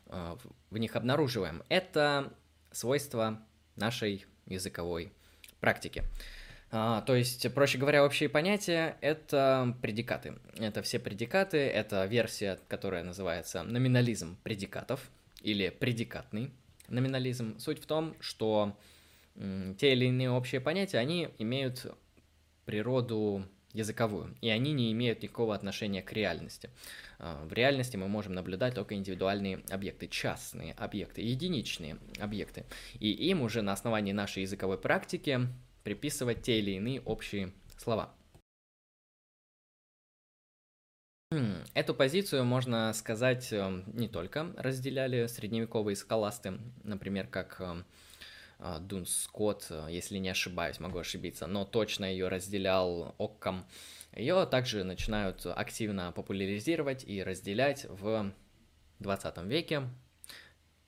э, 0.06 0.36
в 0.70 0.78
них 0.78 0.96
обнаруживаем, 0.96 1.62
это 1.68 2.32
свойства 2.70 3.42
нашей 3.76 4.26
языковой 4.46 5.12
практики. 5.60 6.04
А, 6.70 7.00
то 7.02 7.14
есть, 7.14 7.52
проще 7.54 7.78
говоря, 7.78 8.04
общие 8.04 8.28
понятия— 8.28 8.96
это 9.00 9.74
предикаты. 9.80 10.34
Это 10.58 10.82
все 10.82 10.98
предикаты, 10.98 11.56
это 11.56 12.04
версия, 12.04 12.58
которая 12.68 13.02
называется 13.04 13.62
номинализм 13.62 14.36
предикатов 14.42 15.10
или 15.42 15.70
предикатный 15.70 16.52
номинализм. 16.88 17.58
Суть 17.58 17.82
в 17.82 17.86
том, 17.86 18.14
что 18.20 18.76
те 19.34 19.92
или 19.92 20.06
иные 20.06 20.30
общие 20.30 20.60
понятия, 20.60 20.98
они 20.98 21.28
имеют 21.38 21.86
природу 22.68 23.46
языковую, 23.72 24.36
и 24.42 24.50
они 24.50 24.74
не 24.74 24.92
имеют 24.92 25.22
никакого 25.22 25.54
отношения 25.54 26.02
к 26.02 26.12
реальности. 26.12 26.68
А, 27.18 27.42
в 27.46 27.52
реальности 27.54 27.96
мы 27.96 28.08
можем 28.08 28.34
наблюдать 28.34 28.74
только 28.74 28.94
индивидуальные 28.94 29.62
объекты, 29.70 30.06
частные 30.06 30.74
объекты, 30.74 31.22
единичные 31.22 31.96
объекты. 32.20 32.66
И 33.00 33.10
им 33.10 33.40
уже 33.40 33.62
на 33.62 33.72
основании 33.72 34.12
нашей 34.12 34.42
языковой 34.42 34.76
практики 34.76 35.40
приписывать 35.82 36.42
те 36.42 36.58
или 36.58 36.72
иные 36.72 37.00
общие 37.00 37.54
слова. 37.78 38.14
Хм, 41.32 41.64
эту 41.72 41.94
позицию, 41.94 42.44
можно 42.44 42.92
сказать, 42.92 43.50
эм, 43.50 43.84
не 43.86 44.08
только 44.08 44.52
разделяли 44.58 45.26
средневековые 45.26 45.96
скаласты, 45.96 46.58
например, 46.84 47.28
как 47.28 47.56
э, 47.60 47.82
Дун 48.80 49.06
Скотт, 49.06 49.66
э, 49.70 49.88
если 49.90 50.18
не 50.18 50.28
ошибаюсь, 50.28 50.80
могу 50.80 50.98
ошибиться, 50.98 51.46
но 51.46 51.64
точно 51.64 52.04
ее 52.04 52.28
разделял 52.28 53.14
Оккам. 53.18 53.66
Ее 54.14 54.46
также 54.46 54.84
начинают 54.84 55.46
активно 55.46 56.12
популяризировать 56.12 57.04
и 57.04 57.22
разделять 57.22 57.86
в 57.88 58.32
20 58.98 59.38
веке. 59.44 59.82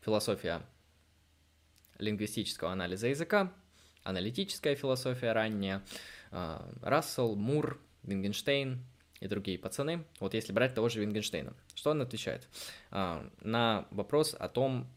Философия 0.04 0.62
лингвистического 1.98 2.72
анализа 2.72 3.08
языка 3.08 3.52
аналитическая 4.02 4.74
философия 4.74 5.32
ранняя, 5.32 5.82
а, 6.30 6.70
Рассел, 6.82 7.36
Мур, 7.36 7.80
Вингенштейн 8.02 8.84
и 9.20 9.28
другие 9.28 9.58
пацаны. 9.58 10.04
Вот 10.18 10.34
если 10.34 10.52
брать 10.52 10.74
того 10.74 10.88
же 10.88 11.00
Вингенштейна, 11.00 11.54
что 11.74 11.90
он 11.90 12.00
отвечает? 12.00 12.48
На 12.90 13.86
вопрос 13.90 14.34
о 14.38 14.48
том, 14.48 14.88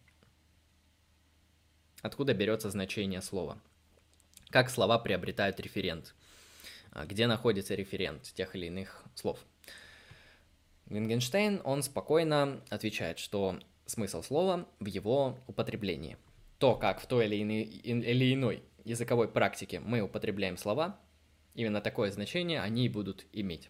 откуда 2.04 2.36
берется 2.36 2.70
значение 2.70 3.24
слова. 3.24 3.58
Как 4.51 4.70
слова 4.70 4.99
приобретают 4.99 5.60
референт. 5.60 6.14
А, 6.91 7.06
где 7.06 7.26
находится 7.26 7.74
референт 7.74 8.22
тех 8.36 8.56
или 8.56 8.68
иных 8.68 9.04
слов. 9.16 9.39
Вингенштейн, 10.86 11.60
он 11.64 11.82
спокойно 11.82 12.62
отвечает, 12.70 13.18
что 13.18 13.60
смысл 13.88 14.22
слова 14.22 14.68
в 14.80 14.86
его 14.86 15.39
употреблении. 15.47 16.18
То, 16.60 16.76
как 16.76 17.01
в 17.01 17.08
той 17.08 17.26
или 17.26 17.41
иной, 17.41 17.64
или 17.64 18.34
иной 18.36 18.64
языковой 18.86 19.28
практике 19.28 19.80
мы 19.80 20.01
употребляем 20.01 20.56
слова, 20.56 20.99
именно 21.56 21.82
такое 21.82 22.12
значение 22.12 22.62
они 22.62 22.89
будут 22.89 23.26
иметь. 23.34 23.70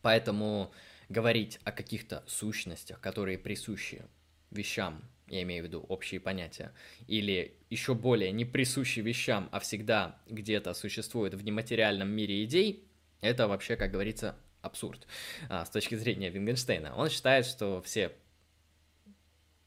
Поэтому 0.00 0.72
говорить 1.08 1.58
о 1.64 1.72
каких-то 1.72 2.22
сущностях, 2.28 3.00
которые 3.00 3.38
присущи 3.38 4.04
вещам, 4.50 5.02
я 5.30 5.42
имею 5.42 5.64
в 5.64 5.66
виду 5.66 5.80
общие 5.88 6.20
понятия, 6.20 6.72
или 7.06 7.56
еще 7.70 7.94
более 7.94 8.32
не 8.32 8.44
присущи 8.44 9.00
вещам, 9.00 9.48
а 9.52 9.60
всегда 9.60 10.20
где-то 10.26 10.74
существуют 10.74 11.34
в 11.34 11.44
нематериальном 11.44 12.08
мире 12.08 12.44
идей, 12.44 12.84
это 13.20 13.48
вообще, 13.48 13.76
как 13.76 13.90
говорится, 13.90 14.36
абсурд 14.62 15.06
а, 15.48 15.64
с 15.64 15.70
точки 15.70 15.94
зрения 15.94 16.30
Вингенштейна. 16.30 16.94
Он 16.96 17.08
считает, 17.08 17.46
что 17.46 17.82
все 17.82 18.12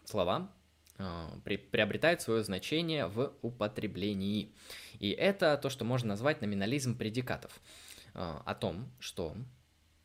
слова 0.06 0.52
приобретает 1.44 2.22
свое 2.22 2.44
значение 2.44 3.08
в 3.08 3.34
употреблении. 3.42 4.54
И 5.00 5.10
это 5.10 5.58
то, 5.58 5.70
что 5.70 5.84
можно 5.84 6.10
назвать 6.10 6.42
номинализм 6.42 6.96
предикатов. 6.96 7.60
О 8.14 8.54
том, 8.54 8.92
что 9.00 9.36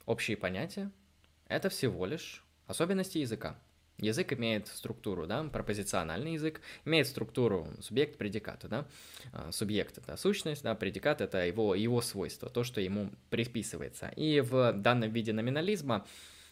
общие 0.07 0.37
понятия— 0.37 0.91
это 1.49 1.69
всего 1.69 2.07
лишь 2.07 2.45
особенности 2.67 3.19
языка. 3.19 3.59
Язык 3.99 4.35
имеет 4.35 4.69
структуру, 4.69 5.27
да, 5.27 5.43
пропозициональный 5.45 6.35
язык 6.35 6.61
имеет 6.85 7.07
структуру 7.07 7.69
субъект 7.81 8.19
предиката, 8.19 8.69
да, 8.69 8.87
а, 9.33 9.51
субъект 9.53 9.97
это 9.97 10.19
сущность, 10.19 10.63
да, 10.63 10.75
предикат 10.75 11.23
это 11.23 11.47
его, 11.47 11.75
его 11.75 12.03
свойство, 12.03 12.51
то, 12.51 12.63
что 12.63 12.83
ему 12.83 13.11
приписывается. 13.31 14.09
И 14.09 14.41
в 14.41 14.75
данном 14.75 15.11
виде 15.11 15.33
номинализма 15.33 16.07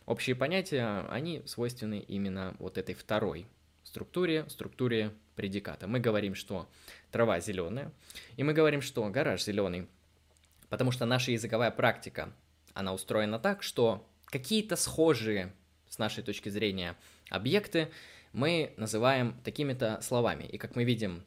общие 0.06 0.34
понятия, 0.34 1.04
они 1.10 1.42
свойственны 1.44 2.00
именно 2.08 2.56
вот 2.58 2.78
этой 2.78 2.94
второй 2.94 3.46
структуре, 3.82 4.48
структуре 4.48 5.12
предиката. 5.36 5.86
Мы 5.86 6.00
говорим, 6.00 6.34
что 6.34 6.66
трава 7.10 7.40
зеленая, 7.40 7.92
и 8.38 8.42
мы 8.42 8.54
говорим, 8.54 8.80
что 8.80 9.06
гараж 9.10 9.44
зеленый, 9.44 9.86
потому 10.70 10.92
что 10.92 11.04
наша 11.04 11.30
языковая 11.30 11.70
практика, 11.70 12.32
она 12.72 12.94
устроена 12.94 13.38
так, 13.38 13.62
что 13.62 14.08
какие-то 14.26 14.76
схожие 14.76 15.52
с 15.88 15.98
нашей 15.98 16.24
точки 16.24 16.48
зрения 16.48 16.96
объекты 17.30 17.90
мы 18.32 18.74
называем 18.76 19.40
такими-то 19.44 20.00
словами. 20.02 20.44
И 20.44 20.58
как 20.58 20.76
мы 20.76 20.84
видим, 20.84 21.24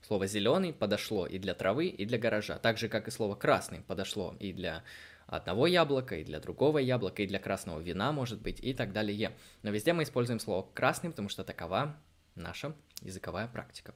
слово 0.00 0.26
«зеленый» 0.26 0.72
подошло 0.72 1.26
и 1.26 1.38
для 1.38 1.54
травы, 1.54 1.86
и 1.86 2.04
для 2.04 2.18
гаража. 2.18 2.58
Так 2.58 2.78
же, 2.78 2.88
как 2.88 3.08
и 3.08 3.10
слово 3.10 3.34
«красный» 3.34 3.80
подошло 3.80 4.34
и 4.40 4.52
для 4.52 4.84
одного 5.26 5.66
яблока, 5.66 6.16
и 6.16 6.24
для 6.24 6.40
другого 6.40 6.78
яблока, 6.78 7.22
и 7.22 7.26
для 7.26 7.38
красного 7.38 7.80
вина, 7.80 8.12
может 8.12 8.40
быть, 8.40 8.60
и 8.60 8.74
так 8.74 8.92
далее. 8.92 9.36
Но 9.62 9.70
везде 9.70 9.92
мы 9.92 10.02
используем 10.02 10.40
слово 10.40 10.68
«красный», 10.74 11.10
потому 11.10 11.28
что 11.28 11.44
такова 11.44 11.96
наша 12.34 12.74
языковая 13.00 13.48
практика. 13.48 13.94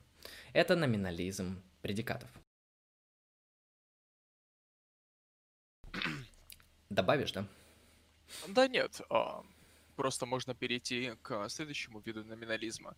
Это 0.52 0.76
номинализм 0.76 1.62
предикатов. 1.82 2.30
Добавишь, 6.90 7.32
да? 7.32 7.46
Да 8.48 8.68
нет, 8.68 9.00
а, 9.10 9.42
просто 9.98 10.26
можно 10.26 10.54
перейти 10.54 11.16
к 11.22 11.48
следующему 11.48 11.98
виду 11.98 12.24
номинализма. 12.24 12.96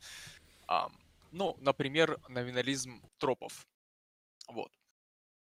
Um, 0.68 0.92
ну, 1.32 1.56
например, 1.60 2.20
номинализм 2.28 3.02
тропов. 3.16 3.66
Вот. 4.48 4.70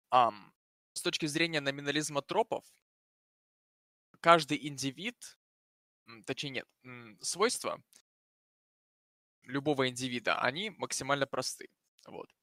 Um, 0.10 0.54
с 0.94 1.02
точки 1.02 1.26
зрения 1.26 1.60
номинализма 1.60 2.22
тропов, 2.22 2.64
каждый 4.22 4.66
индивид, 4.68 5.38
точнее 6.26 6.64
нет, 6.84 7.20
свойства 7.22 7.84
любого 9.44 9.90
индивида, 9.90 10.40
они 10.40 10.70
максимально 10.70 11.28
просты. 11.28 11.68
Вот. 12.08 12.34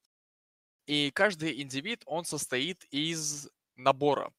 И 0.85 1.11
каждый 1.11 1.63
индивид, 1.63 2.03
он 2.05 2.27
состоит 2.27 2.85
из 2.91 3.49
набора 3.77 4.31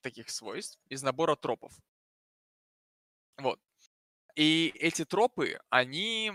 таких 0.00 0.30
свойств, 0.30 0.80
из 0.88 1.04
набора 1.04 1.36
тропов. 1.36 1.72
Вот. 3.36 3.60
И 4.40 4.72
эти 4.76 5.04
тропы, 5.04 5.60
они 5.68 6.32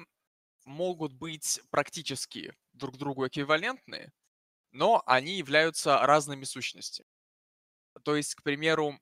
могут 0.64 1.14
быть 1.14 1.60
практически 1.72 2.54
друг 2.74 2.98
другу 2.98 3.26
эквивалентны, 3.26 4.12
но 4.72 5.02
они 5.08 5.38
являются 5.38 5.98
разными 6.06 6.44
сущностями. 6.44 7.10
То 8.04 8.16
есть, 8.16 8.36
к 8.36 8.44
примеру, 8.44 9.00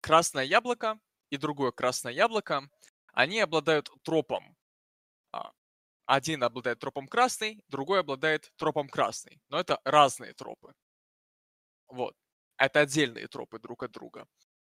красное 0.00 0.42
яблоко 0.42 0.98
и 1.30 1.36
другое 1.36 1.70
красное 1.70 2.12
яблоко, 2.12 2.68
они 3.12 3.38
обладают 3.38 3.88
тропом. 4.02 4.56
А, 5.30 5.52
один 6.06 6.42
обладает 6.42 6.80
тропом 6.80 7.06
красный, 7.06 7.62
другой 7.68 8.00
обладает 8.00 8.50
тропом 8.56 8.88
красный. 8.88 9.40
Но 9.48 9.60
это 9.60 9.80
разные 9.84 10.34
тропы. 10.34 10.74
Вот. 11.86 12.16
Это 12.56 12.80
отдельные 12.80 13.28
тропы 13.28 13.60
друг 13.60 13.84
от 13.84 13.92
друга. 13.92 14.26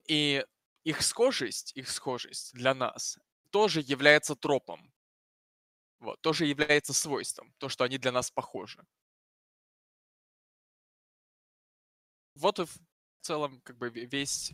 И 0.07 0.45
их 0.87 1.01
схожесть, 1.01 1.73
их 1.75 1.89
схожесть 1.89 2.53
для 2.53 2.73
нас 2.73 3.19
тоже 3.51 3.81
является 3.81 4.35
тропом. 4.35 4.93
Вот, 5.99 6.21
тоже 6.21 6.45
является 6.45 6.93
свойством, 6.93 7.53
то, 7.57 7.67
что 7.67 7.83
они 7.83 7.97
для 7.97 8.13
нас 8.13 8.31
похожи. 8.31 8.81
Вот 12.35 12.59
и 12.59 12.65
в 12.65 12.79
целом 13.19 13.59
как 13.65 13.77
бы 13.77 13.89
весь 13.89 14.53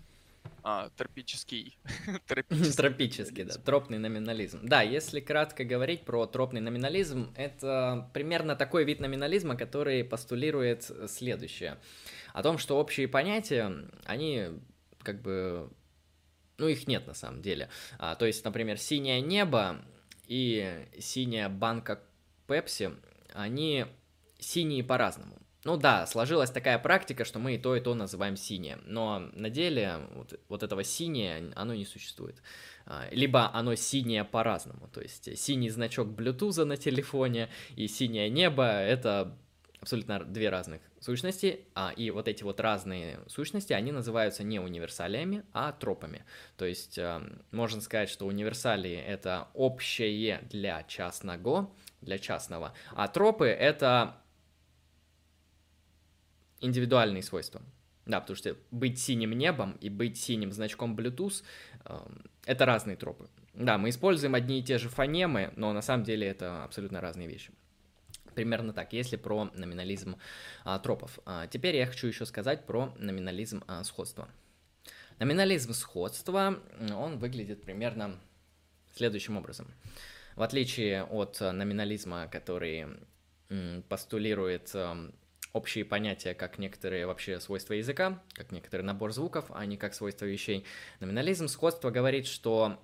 а, 0.64 0.90
тропический... 0.98 1.78
тропический, 2.28 2.74
тропический 2.74 3.44
да, 3.44 3.54
тропный 3.56 4.00
номинализм. 4.00 4.62
Да, 4.64 4.82
если 4.82 5.20
кратко 5.20 5.64
говорить 5.64 6.04
про 6.04 6.26
тропный 6.26 6.62
номинализм, 6.62 7.32
это 7.36 8.10
примерно 8.12 8.56
такой 8.56 8.86
вид 8.86 9.00
номинализма, 9.00 9.56
который 9.56 10.04
постулирует 10.04 10.90
следующее. 11.08 11.78
О 12.34 12.42
том, 12.42 12.58
что 12.58 12.80
общие 12.80 13.08
понятия, 13.08 13.72
они 14.06 14.48
как 15.04 15.22
бы 15.22 15.70
ну, 16.58 16.68
их 16.68 16.88
нет 16.88 17.08
на 17.08 17.14
самом 17.14 17.42
деле. 17.42 17.70
А, 17.98 18.16
то 18.16 18.26
есть, 18.26 18.44
например, 18.46 18.78
синее 18.78 19.22
небо 19.22 19.82
и 20.28 20.86
синяя 21.00 21.50
банка 21.50 22.02
Пепси, 22.48 22.92
они 23.34 23.86
синие 24.40 24.84
по-разному. 24.84 25.38
Ну 25.66 25.78
да, 25.78 26.06
сложилась 26.08 26.52
такая 26.52 26.78
практика, 26.78 27.24
что 27.24 27.40
мы 27.40 27.56
и 27.56 27.58
то, 27.58 27.76
и 27.76 27.80
то 27.80 27.96
называем 27.96 28.36
синее, 28.36 28.80
но 28.86 29.20
на 29.34 29.50
деле 29.50 30.02
вот, 30.14 30.38
вот 30.50 30.62
этого 30.62 30.84
синее, 30.84 31.54
оно 31.56 31.74
не 31.74 31.86
существует. 31.86 32.42
А, 32.86 33.08
либо 33.12 33.50
оно 33.54 33.76
синее 33.76 34.26
по-разному, 34.26 34.90
то 34.90 35.00
есть 35.00 35.38
синий 35.40 35.70
значок 35.70 36.10
Bluetooth 36.10 36.66
на 36.66 36.76
телефоне 36.76 37.50
и 37.78 37.88
синее 37.88 38.30
небо— 38.30 38.66
это 38.66 39.38
абсолютно 39.80 40.20
две 40.26 40.50
разных 40.50 40.82
сущности, 41.04 41.66
а, 41.76 41.92
и 41.96 42.10
вот 42.12 42.28
эти 42.28 42.44
вот 42.44 42.60
разные 42.60 43.20
сущности, 43.28 43.74
они 43.74 43.92
называются 43.92 44.44
не 44.44 44.60
универсалиями, 44.60 45.44
а 45.52 45.72
тропами. 45.74 46.24
То 46.58 46.66
есть 46.66 46.98
э, 46.98 47.22
можно 47.52 47.82
сказать, 47.82 48.10
что 48.10 48.26
универсалии— 48.26 48.96
это 49.08 49.50
общее 49.54 50.42
для 50.50 50.84
частного, 50.84 51.70
для 52.02 52.18
частного, 52.18 52.74
а 52.92 53.08
тропы— 53.08 53.46
это 53.48 54.18
индивидуальные 56.62 57.24
свойства. 57.24 57.62
Да, 58.06 58.20
потому 58.20 58.36
что 58.36 58.58
быть 58.72 59.00
синим 59.00 59.32
небом 59.32 59.78
и 59.80 59.90
быть 59.90 60.18
синим 60.18 60.52
значком 60.52 60.96
Bluetooth 60.96 61.44
э,— 61.86 62.00
это 62.46 62.66
разные 62.66 62.96
тропы. 62.96 63.30
Да, 63.54 63.78
мы 63.78 63.90
используем 63.90 64.36
одни 64.36 64.60
и 64.60 64.64
те 64.64 64.78
же 64.78 64.90
фонемы, 64.90 65.54
но 65.58 65.74
на 65.74 65.82
самом 65.82 66.04
деле 66.04 66.28
это 66.28 66.64
абсолютно 66.64 67.02
разные 67.02 67.28
вещи. 67.28 67.52
Примерно 68.36 68.74
так, 68.74 68.94
если 68.94 69.16
про 69.16 69.46
номинализм 69.54 70.18
а, 70.64 70.80
тропов. 70.80 71.20
А, 71.26 71.48
теперь 71.48 71.76
я 71.76 71.86
хочу 71.86 72.08
еще 72.08 72.26
сказать 72.26 72.66
про 72.66 72.94
номинализм 72.98 73.64
а, 73.68 73.84
сходства. 73.84 74.28
Номинализм 75.20 75.74
сходства, 75.74 76.60
он 76.96 77.20
выглядит 77.20 77.64
примерно 77.64 78.20
следующим 78.96 79.38
образом. 79.38 79.72
В 80.36 80.42
отличие 80.42 81.04
от 81.04 81.40
номинализма, 81.40 82.28
который 82.28 82.88
постулирует 83.88 84.74
м, 84.74 85.14
общие 85.54 85.86
понятия 85.86 86.34
как 86.34 86.58
некоторые 86.58 87.06
вообще 87.06 87.40
свойства 87.40 87.74
языка, 87.74 88.22
как 88.34 88.52
некоторый 88.52 88.82
набор 88.82 89.14
звуков, 89.14 89.46
а 89.54 89.66
не 89.68 89.78
как 89.78 89.94
свойства 89.94 90.26
вещей, 90.26 90.66
номинализм 91.00 91.48
сходства 91.48 91.92
говорит, 91.92 92.26
что 92.26 92.80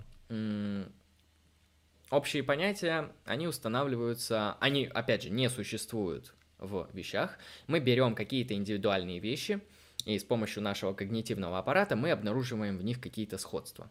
Общие 2.10 2.42
понятия, 2.42 3.12
они 3.26 3.48
устанавливаются, 3.48 4.58
они, 4.60 4.86
опять 4.86 5.24
же, 5.24 5.30
не 5.30 5.50
существуют 5.50 6.34
в 6.58 6.90
вещах. 6.94 7.38
Мы 7.68 7.80
берем 7.80 8.16
какие-то 8.16 8.56
индивидуальные 8.56 9.20
вещи, 9.20 9.62
и 10.06 10.18
с 10.18 10.24
помощью 10.24 10.64
нашего 10.64 10.94
когнитивного 10.94 11.60
аппарата 11.60 11.96
мы 11.96 12.12
обнаруживаем 12.12 12.78
в 12.78 12.84
них 12.84 13.00
какие-то 13.00 13.38
сходства. 13.38 13.90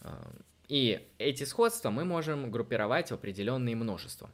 А, 0.00 0.30
и 0.68 1.08
эти 1.18 1.44
сходства 1.44 1.90
мы 1.90 2.04
можем 2.04 2.50
группировать 2.50 3.10
в 3.10 3.14
определенные 3.14 3.74
множества. 3.74 4.30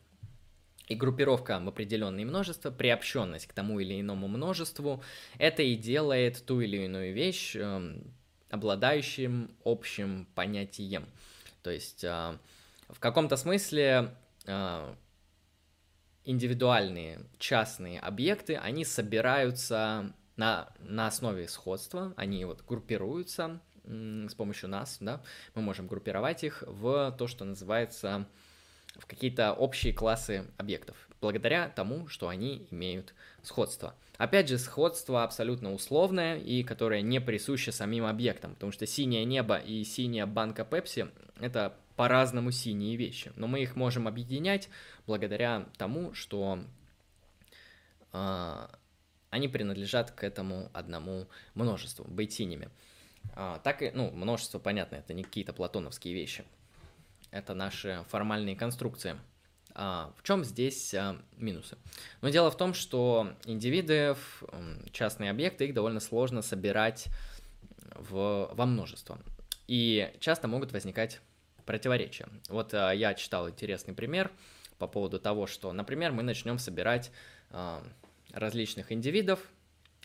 И 0.88 0.96
группировка 0.96 1.60
в 1.60 1.68
определенные 1.68 2.26
множества, 2.26 2.70
приобщенность 2.70 3.46
к 3.46 3.52
тому 3.52 3.78
или 3.78 4.00
иному 4.00 4.26
множеству, 4.26 5.02
это 5.38 5.62
и 5.62 5.76
делает 5.76 6.44
ту 6.44 6.60
или 6.60 6.84
иную 6.84 7.14
вещь 7.14 7.54
э, 7.54 7.94
обладающим 8.50 9.54
общим 9.64 10.26
понятием. 10.34 11.06
То 11.62 11.70
есть 11.70 12.02
э, 12.02 12.36
в 12.92 13.00
каком-то 13.00 13.36
смысле 13.36 14.14
э, 14.46 14.94
индивидуальные 16.24 17.20
частные 17.38 17.98
объекты, 17.98 18.56
они 18.56 18.84
собираются 18.84 20.14
на, 20.36 20.68
на 20.78 21.08
основе 21.08 21.48
сходства, 21.48 22.12
они 22.16 22.44
вот 22.44 22.64
группируются 22.66 23.60
с 23.84 24.34
помощью 24.34 24.68
нас, 24.68 24.98
да, 25.00 25.22
мы 25.54 25.62
можем 25.62 25.88
группировать 25.88 26.44
их 26.44 26.62
в 26.66 27.14
то, 27.18 27.26
что 27.26 27.44
называется 27.44 28.26
в 28.94 29.06
какие-то 29.06 29.54
общие 29.54 29.92
классы 29.92 30.46
объектов, 30.56 31.08
благодаря 31.20 31.68
тому, 31.68 32.06
что 32.08 32.28
они 32.28 32.68
имеют 32.70 33.14
сходство. 33.42 33.94
Опять 34.18 34.48
же, 34.48 34.58
сходство 34.58 35.24
абсолютно 35.24 35.72
условное 35.72 36.38
и 36.38 36.62
которое 36.62 37.00
не 37.00 37.20
присуще 37.20 37.72
самим 37.72 38.04
объектам, 38.04 38.54
потому 38.54 38.70
что 38.70 38.86
синее 38.86 39.24
небо 39.24 39.56
и 39.56 39.82
синяя 39.82 40.26
банка 40.26 40.64
Пепси— 40.64 41.08
это 41.40 41.74
по-разному 42.02 42.50
синие 42.50 42.96
вещи, 42.96 43.30
но 43.36 43.46
мы 43.46 43.62
их 43.62 43.76
можем 43.76 44.08
объединять 44.08 44.68
благодаря 45.06 45.68
тому, 45.78 46.14
что 46.14 46.58
э, 48.12 48.68
они 49.30 49.46
принадлежат 49.46 50.10
к 50.10 50.24
этому 50.24 50.68
одному 50.72 51.28
множеству, 51.54 52.04
быть 52.08 52.32
синими. 52.32 52.70
А, 53.36 53.60
так 53.60 53.82
и, 53.82 53.92
ну, 53.94 54.10
множество, 54.10 54.58
понятно, 54.58 54.96
это 54.96 55.14
не 55.14 55.22
какие-то 55.22 55.52
платоновские 55.52 56.12
вещи. 56.12 56.44
Это 57.30 57.54
наши 57.54 58.04
формальные 58.08 58.56
конструкции. 58.56 59.14
А, 59.72 60.12
в 60.16 60.24
чем 60.24 60.44
здесь 60.44 60.92
а, 60.94 61.22
минусы? 61.36 61.78
Но 62.20 62.30
дело 62.30 62.50
в 62.50 62.56
том, 62.56 62.74
что 62.74 63.32
индивиды, 63.44 64.16
частные 64.90 65.30
объекты, 65.30 65.66
их 65.66 65.74
довольно 65.74 66.00
сложно 66.00 66.42
собирать 66.42 67.06
в, 67.94 68.50
во 68.52 68.66
множество. 68.66 69.20
И 69.68 70.12
часто 70.18 70.48
могут 70.48 70.72
возникать 70.72 71.20
противоречия. 71.72 72.28
Вот 72.50 72.74
а, 72.74 72.92
я 72.92 73.14
читал 73.14 73.48
интересный 73.48 73.94
пример 73.94 74.30
по 74.76 74.86
поводу 74.86 75.18
того, 75.18 75.46
что, 75.46 75.72
например, 75.72 76.12
мы 76.12 76.22
начнем 76.22 76.58
собирать 76.58 77.10
а, 77.48 77.82
различных 78.30 78.92
индивидов, 78.92 79.40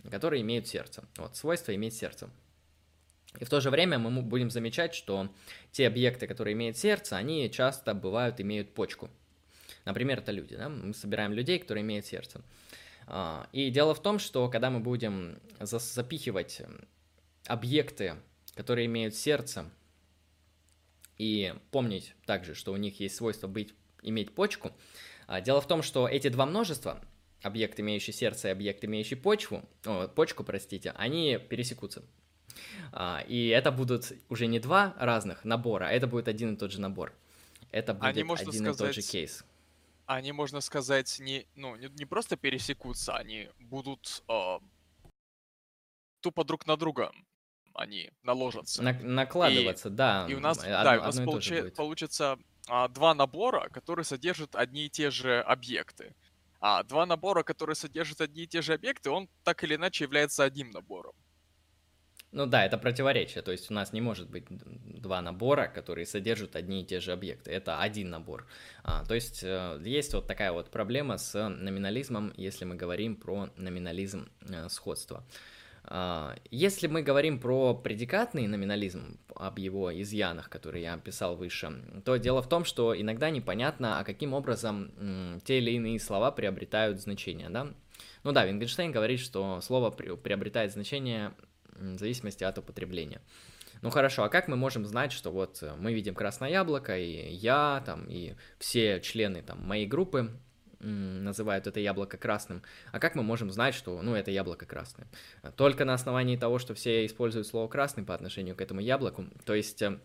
которые 0.09 0.43
имеют 0.43 0.65
сердце. 0.65 1.03
Вот, 1.17 1.35
свойство 1.35 1.75
иметь 1.75 1.93
сердце. 1.93 2.29
И 3.37 3.43
в 3.43 3.49
то 3.49 3.59
же 3.59 3.69
время 3.69 3.99
мы 3.99 4.21
будем 4.21 4.49
замечать, 4.49 4.95
что 4.95 5.29
те 5.73 5.87
объекты, 5.87 6.25
которые 6.25 6.53
имеют 6.53 6.77
сердце, 6.77 7.17
они 7.17 7.51
часто 7.51 7.93
бывают, 7.93 8.39
имеют 8.39 8.73
почку. 8.73 9.09
Например, 9.83 10.19
это 10.19 10.31
люди, 10.31 10.55
да? 10.55 10.69
мы 10.69 10.93
собираем 10.93 11.33
людей, 11.33 11.59
которые 11.59 11.83
имеют 11.83 12.05
сердце. 12.05 12.41
А, 13.07 13.49
и 13.51 13.69
дело 13.71 13.93
в 13.93 14.01
том, 14.01 14.19
что 14.19 14.47
когда 14.47 14.69
мы 14.69 14.79
будем 14.79 15.37
запихивать 15.59 16.61
объекты, 17.45 18.15
которые 18.55 18.85
имеют 18.85 19.15
сердце, 19.15 19.69
и 21.17 21.53
помнить 21.71 22.15
также, 22.25 22.55
что 22.55 22.71
у 22.73 22.77
них 22.77 22.99
есть 22.99 23.15
свойство 23.15 23.47
быть, 23.47 23.73
иметь 24.01 24.33
почку, 24.33 24.71
а, 25.27 25.41
дело 25.41 25.61
в 25.61 25.67
том, 25.67 25.81
что 25.81 26.07
эти 26.07 26.29
два 26.29 26.45
множества, 26.45 27.01
объект, 27.41 27.79
имеющий 27.79 28.11
сердце 28.11 28.49
и 28.49 28.51
объект, 28.51 28.83
имеющий 28.85 29.15
почву, 29.15 29.63
о, 29.85 30.07
почку, 30.07 30.43
простите, 30.43 30.91
они 30.91 31.37
пересекутся. 31.37 32.03
А, 32.91 33.23
и 33.27 33.47
это 33.47 33.71
будут 33.71 34.13
уже 34.29 34.47
не 34.47 34.59
два 34.59 34.95
разных 34.97 35.43
набора, 35.43 35.87
а 35.87 35.91
это 35.91 36.07
будет 36.07 36.27
один 36.27 36.53
и 36.53 36.57
тот 36.57 36.71
же 36.71 36.81
набор. 36.81 37.13
Это 37.71 37.93
будет 37.93 38.17
они, 38.17 38.21
один 38.21 38.63
сказать, 38.63 38.75
и 38.75 38.77
тот 38.77 38.95
же 38.95 39.01
кейс. 39.01 39.43
Они, 40.05 40.31
можно 40.31 40.61
сказать, 40.61 41.19
не, 41.19 41.45
ну, 41.55 41.75
не, 41.75 41.89
не 41.89 42.05
просто 42.05 42.37
пересекутся, 42.37 43.17
они 43.17 43.49
будут 43.59 44.23
э, 44.29 44.59
тупо 46.21 46.45
друг 46.45 46.65
на 46.65 46.77
друга 46.77 47.11
они 47.77 48.11
наложатся. 48.23 48.83
На, 48.83 48.93
накладываться, 48.93 49.89
и, 49.89 49.91
да. 49.91 50.25
И 50.27 50.33
у 50.33 50.39
нас, 50.39 50.57
одно, 50.59 50.83
да, 50.83 50.99
у 50.99 51.03
нас 51.03 51.19
получи, 51.19 51.69
получится 51.69 52.37
а, 52.67 52.87
два 52.87 53.13
набора, 53.13 53.69
которые 53.69 54.03
содержат 54.03 54.55
одни 54.55 54.85
и 54.85 54.89
те 54.89 55.11
же 55.11 55.39
объекты. 55.39 56.15
А 56.59 56.83
два 56.83 57.05
набора, 57.05 57.43
которые 57.43 57.75
содержат 57.75 58.21
одни 58.21 58.43
и 58.43 58.47
те 58.47 58.61
же 58.61 58.73
объекты, 58.73 59.11
он 59.11 59.29
так 59.43 59.63
или 59.63 59.75
иначе 59.75 60.03
является 60.03 60.43
одним 60.43 60.71
набором. 60.71 61.13
Ну 62.31 62.45
да, 62.45 62.65
это 62.65 62.77
противоречие, 62.77 63.41
то 63.41 63.51
есть 63.51 63.71
у 63.71 63.73
нас 63.73 63.93
не 63.93 64.01
может 64.01 64.29
быть 64.29 64.45
два 64.49 65.21
набора, 65.21 65.67
которые 65.67 66.05
содержат 66.05 66.57
одни 66.57 66.81
и 66.81 66.85
те 66.85 66.99
же 66.99 67.13
объекты, 67.13 67.51
это 67.51 67.79
один 67.79 68.09
набор. 68.09 68.45
А, 68.83 69.05
то 69.05 69.15
есть 69.15 69.43
э, 69.43 69.79
есть 69.85 70.13
вот 70.13 70.27
такая 70.27 70.51
вот 70.51 70.69
проблема 70.69 71.17
с 71.17 71.47
номинализмом, 71.47 72.33
если 72.35 72.65
мы 72.65 72.75
говорим 72.75 73.15
про 73.15 73.49
номинализм 73.55 74.29
э, 74.41 74.67
сходства. 74.67 75.23
А, 75.89 76.35
если 76.51 76.87
мы 76.87 77.01
говорим 77.01 77.39
про 77.39 77.73
предикатный 77.73 78.47
номинализм, 78.47 79.19
об 79.35 79.59
его 79.59 79.89
изъянах, 80.01 80.49
которые 80.49 80.83
я 80.83 80.93
описал 80.95 81.35
выше, 81.35 81.71
то 82.03 82.17
дело 82.17 82.41
в 82.41 82.49
том, 82.49 82.65
что 82.65 82.99
иногда 82.99 83.29
непонятно, 83.29 83.99
а 83.99 84.03
каким 84.03 84.33
образом 84.33 85.39
те 85.45 85.59
или 85.59 85.71
иные 85.71 85.99
слова 85.99 86.31
приобретают 86.31 86.99
значение, 86.99 87.49
да? 87.49 87.67
Ну 88.23 88.31
да, 88.31 88.49
Wittgenstein 88.49 88.91
говорит, 88.91 89.19
что 89.19 89.61
слово 89.61 89.91
приобретает 89.91 90.73
значение 90.73 91.33
в 91.69 91.97
зависимости 91.97 92.43
от 92.43 92.57
употребления. 92.57 93.21
Ну 93.81 93.89
хорошо, 93.91 94.23
а 94.23 94.29
как 94.29 94.47
мы 94.47 94.55
можем 94.55 94.85
знать, 94.85 95.11
что 95.11 95.29
вот 95.29 95.61
э, 95.61 95.75
мы 95.77 95.93
видим 95.93 96.15
красное 96.15 96.49
яблоко, 96.49 96.97
и 96.97 97.31
я, 97.31 97.83
там, 97.85 98.05
и 98.09 98.33
все 98.57 98.99
члены 99.01 99.43
там, 99.43 99.65
моей 99.65 99.85
группы 99.85 100.31
называют 100.79 101.67
это 101.67 101.79
яблоко 101.79 102.17
красным. 102.17 102.61
А 102.91 102.99
как 102.99 103.15
мы 103.15 103.23
можем 103.23 103.51
знать, 103.51 103.75
что, 103.75 104.01
ну, 104.01 104.15
это 104.15 104.31
яблоко 104.31 104.65
красное? 104.65 105.07
Только 105.55 105.85
на 105.85 105.93
основании 105.93 106.37
того, 106.37 106.59
что 106.59 106.73
все 106.73 107.05
используют 107.05 107.47
слово 107.47 107.67
красный 107.67 108.03
по 108.03 108.13
отношению 108.13 108.55
к 108.55 108.61
этому 108.61 108.81
яблоку. 108.81 109.25
То 109.45 109.53
есть 109.53 109.81
э, 109.81 109.99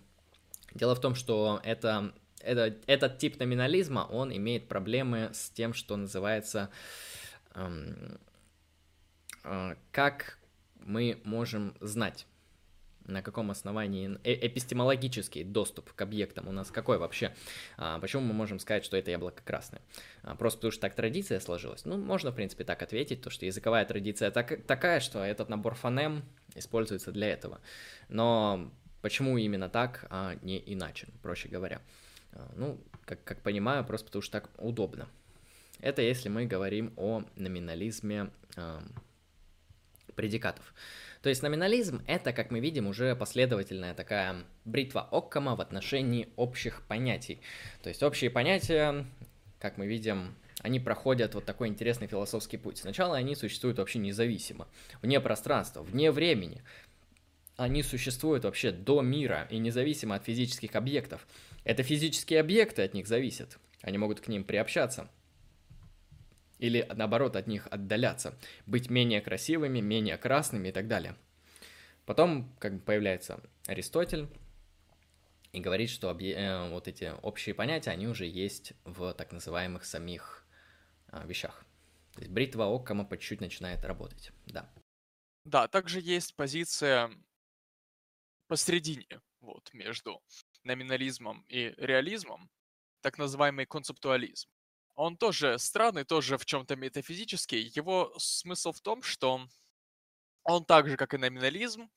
дело 0.75 0.95
в 0.95 1.01
том, 1.01 1.15
что 1.15 1.61
это, 1.65 2.13
это, 2.41 2.77
этот 2.87 3.19
тип 3.19 3.39
номинализма, 3.39 4.07
он 4.11 4.35
имеет 4.35 4.69
проблемы 4.69 5.31
с 5.33 5.51
тем, 5.51 5.75
что 5.75 5.97
называется, 5.97 6.71
эм, 7.55 8.19
э, 9.45 9.75
как 9.91 10.39
мы 10.81 11.21
можем 11.25 11.75
знать 11.81 12.27
на 13.07 13.23
каком 13.23 13.51
основании 13.51 14.19
э 14.25 14.47
эпистемологический 14.47 15.45
доступ 15.45 15.93
к 15.93 16.01
объектам 16.01 16.49
у 16.49 16.53
нас 16.53 16.71
какой 16.71 16.99
вообще? 16.99 17.35
А, 17.77 17.99
почему 17.99 18.23
мы 18.23 18.33
можем 18.33 18.59
сказать, 18.59 18.85
что 18.85 18.97
это 18.97 19.11
яблоко 19.11 19.43
красное? 19.45 19.83
А, 20.23 20.35
просто 20.35 20.59
потому 20.59 20.73
что 20.73 20.81
так 20.81 20.95
традиция 20.95 21.41
сложилась? 21.41 21.85
Ну, 21.85 21.97
можно, 21.97 22.31
в 22.31 22.35
принципе, 22.35 22.65
так 22.65 22.83
ответить, 22.83 23.23
то, 23.23 23.31
что 23.31 23.47
языковая 23.47 23.85
традиция 23.85 24.31
так, 24.31 24.63
такая, 24.67 25.01
что 25.01 25.25
этот 25.25 25.49
набор 25.49 25.75
фонем 25.75 26.23
используется 26.55 27.13
для 27.13 27.29
этого. 27.29 27.61
Но 28.09 28.71
почему 29.01 29.39
именно 29.39 29.69
так, 29.69 30.07
а 30.11 30.37
не 30.43 30.63
иначе, 30.67 31.09
проще 31.23 31.49
говоря? 31.49 31.81
А, 32.33 32.53
ну, 32.57 32.81
как, 33.05 33.23
как 33.25 33.43
понимаю, 33.43 33.85
просто 33.85 34.07
потому 34.07 34.23
что 34.23 34.33
так 34.33 34.51
удобно. 34.59 35.09
Это 35.81 36.01
если 36.03 36.29
мы 36.29 36.47
говорим 36.47 36.93
о 36.97 37.25
номинализме 37.35 38.31
э, 38.57 38.81
предикатов. 40.15 40.75
То 41.23 41.29
есть 41.29 41.43
номинализм— 41.43 42.03
это, 42.09 42.33
как 42.33 42.51
мы 42.51 42.59
видим, 42.59 42.89
уже 42.89 43.15
последовательная 43.15 43.95
такая 43.95 44.45
бритва 44.65 45.03
Оккама 45.03 45.55
в 45.55 45.61
отношении 45.61 46.29
общих 46.35 46.83
понятий. 46.89 47.41
То 47.83 47.91
есть 47.91 48.03
общие 48.03 48.29
понятия, 48.29 49.07
как 49.61 49.79
мы 49.79 49.87
видим, 49.87 50.35
они 50.61 50.81
проходят 50.81 51.35
вот 51.35 51.45
такой 51.45 51.69
интересный 51.69 52.09
философский 52.09 52.57
путь. 52.57 52.79
Сначала 52.79 53.17
они 53.17 53.37
существуют 53.37 53.79
вообще 53.79 54.01
независимо, 54.01 54.67
вне 55.01 55.21
пространства, 55.21 55.83
вне 55.83 56.11
времени. 56.11 56.61
Они 57.57 57.85
существуют 57.85 58.45
вообще 58.45 58.73
до 58.73 59.01
мира 59.01 59.47
и 59.49 59.59
независимо 59.59 60.17
от 60.17 60.25
физических 60.25 60.75
объектов. 60.75 61.29
Это 61.63 61.85
физические 61.85 62.41
объекты 62.41 62.83
от 62.83 62.95
них 62.95 63.07
зависят. 63.07 63.59
Они 63.81 63.97
могут 63.97 64.21
к 64.21 64.27
ним 64.27 64.43
приобщаться– 64.43 65.09
или 66.63 66.87
наоборот 66.95 67.35
от 67.35 67.49
них 67.49 67.67
отдаляться, 67.73 68.39
быть 68.67 68.89
менее 68.89 69.21
красивыми, 69.21 69.81
менее 69.81 70.17
красными 70.17 70.69
и 70.69 70.73
так 70.73 70.87
далее. 70.87 71.17
Потом 72.07 72.55
как 72.61 72.75
бы 72.75 72.81
появляется 72.81 73.41
Аристотель 73.67 74.29
и 75.51 75.61
говорит, 75.61 75.91
что 75.91 76.09
объ... 76.09 76.23
э, 76.23 76.71
вот 76.71 76.87
эти 76.87 77.13
общие 77.23 77.53
понятия, 77.53 77.91
они 77.91 78.07
уже 78.07 78.27
есть 78.27 78.75
в 78.85 79.13
так 79.15 79.33
называемых 79.33 79.85
самих 79.85 80.47
э, 81.09 81.27
вещах. 81.27 81.65
То 82.15 82.21
есть 82.21 82.31
бритва 82.31 82.73
Оккама 82.73 83.05
по 83.05 83.17
чуть-чуть 83.17 83.41
начинает 83.41 83.85
работать, 83.85 84.31
да. 84.47 84.71
Да, 85.45 85.67
также 85.67 86.01
есть 86.01 86.37
позиция 86.37 87.11
посередине, 88.47 89.21
вот, 89.41 89.69
между 89.73 90.23
номинализмом 90.63 91.45
и 91.49 91.75
реализмом, 91.77 92.49
так 93.01 93.19
называемый 93.19 93.67
концептуализм. 93.67 94.49
Он 94.95 95.17
тоже 95.17 95.59
странный, 95.59 96.05
тоже 96.05 96.39
в 96.39 96.45
чем-то 96.45 96.77
метафизический. 96.77 97.73
Его 97.75 98.13
смысл 98.19 98.73
в 98.73 98.81
том, 98.81 99.03
что 99.03 99.47
он 100.45 100.65
так 100.65 100.89
же, 100.89 100.97
как 100.97 101.15
и 101.15 101.19
номинализм, 101.19 101.91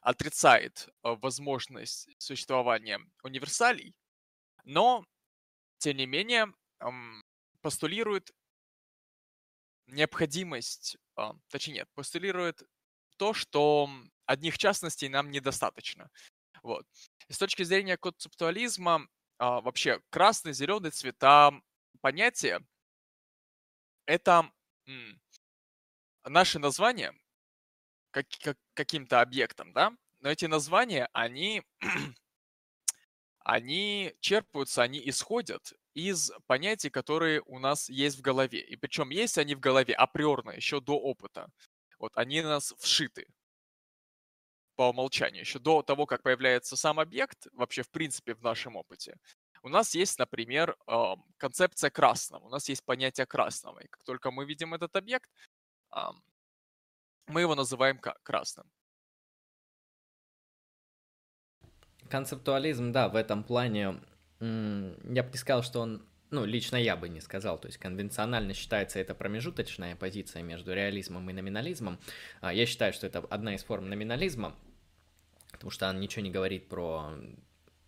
отрицает 0.00 0.88
э, 0.88 1.14
возможность 1.20 2.08
существования 2.18 3.00
универсалей, 3.22 3.94
но, 4.64 5.04
тем 5.78 5.96
не 5.96 6.06
менее, 6.06 6.52
постулирует 7.60 8.32
необходимость, 9.86 10.96
а, 11.16 11.34
точнее 11.48 11.74
нет, 11.74 11.88
постулирует 11.94 12.62
то, 13.16 13.34
что 13.34 13.88
одних 14.26 14.58
частностей 14.58 15.08
нам 15.08 15.30
недостаточно. 15.30 16.10
Вот. 16.62 16.86
С 17.28 17.38
точки 17.38 17.62
зрения 17.62 17.96
концептуализма, 17.96 19.06
а, 19.38 19.60
вообще 19.60 20.00
красный, 20.10 20.52
зеленый 20.52 20.90
цвета 20.90 21.52
понятие 22.02 22.60
это 24.06 24.52
наши 26.24 26.58
названия 26.58 27.14
как, 28.10 28.26
как, 28.42 28.58
каким-то 28.74 29.20
объектом, 29.22 29.72
да, 29.72 29.92
но 30.20 30.30
эти 30.30 30.46
названия, 30.46 31.08
они, 31.12 31.62
они 33.40 34.14
черпаются, 34.20 34.82
они 34.82 35.00
исходят 35.08 35.72
из 35.94 36.30
понятий, 36.46 36.90
которые 36.90 37.42
у 37.46 37.58
нас 37.58 37.88
есть 37.88 38.18
в 38.18 38.22
голове. 38.22 38.60
И 38.60 38.76
причем 38.76 39.10
есть 39.10 39.38
они 39.38 39.54
в 39.54 39.60
голове 39.60 39.94
априорно, 39.94 40.50
еще 40.50 40.80
до 40.80 40.98
опыта. 40.98 41.48
Вот 41.98 42.12
они 42.16 42.40
у 42.40 42.44
нас 42.44 42.74
вшиты. 42.78 43.26
по 44.76 44.90
умолчанию, 44.90 45.40
еще 45.42 45.58
до 45.58 45.82
того, 45.82 46.06
как 46.06 46.22
появляется 46.22 46.76
сам 46.76 46.98
объект, 47.00 47.46
вообще 47.52 47.82
в 47.82 47.90
принципе 47.90 48.34
в 48.34 48.42
нашем 48.42 48.76
опыте, 48.76 49.16
у 49.62 49.68
нас 49.68 49.94
есть, 49.94 50.18
например, 50.18 50.76
концепция 51.36 51.90
красного, 51.90 52.46
у 52.46 52.48
нас 52.48 52.68
есть 52.68 52.84
понятие 52.84 53.26
красного. 53.26 53.78
И 53.80 53.88
как 53.88 54.02
только 54.04 54.30
мы 54.30 54.44
видим 54.44 54.74
этот 54.74 54.96
объект, 54.96 55.30
мы 57.28 57.40
его 57.40 57.54
называем 57.54 58.00
красным. 58.22 58.66
Концептуализм, 62.10 62.92
да, 62.92 63.08
в 63.08 63.16
этом 63.16 63.44
плане, 63.44 64.00
я 64.40 65.22
бы 65.22 65.30
не 65.30 65.38
сказал, 65.38 65.62
что 65.62 65.80
он, 65.80 66.04
ну, 66.30 66.44
лично 66.44 66.76
я 66.76 66.96
бы 66.96 67.08
не 67.08 67.20
сказал, 67.20 67.58
то 67.58 67.68
есть 67.68 67.78
конвенционально 67.78 68.54
считается 68.54 68.98
это 68.98 69.14
промежуточная 69.14 69.96
позиция 69.96 70.42
между 70.42 70.74
реализмом 70.74 71.30
и 71.30 71.32
номинализмом. 71.32 71.98
А, 72.40 72.52
я 72.52 72.66
считаю, 72.66 72.92
что 72.92 73.06
это 73.06 73.20
одна 73.20 73.54
из 73.54 73.62
форм 73.62 73.88
номинализма, 73.88 74.54
потому 75.52 75.70
что 75.70 75.88
она 75.88 76.00
ничего 76.00 76.22
не 76.22 76.30
говорит 76.30 76.68
про 76.68 77.12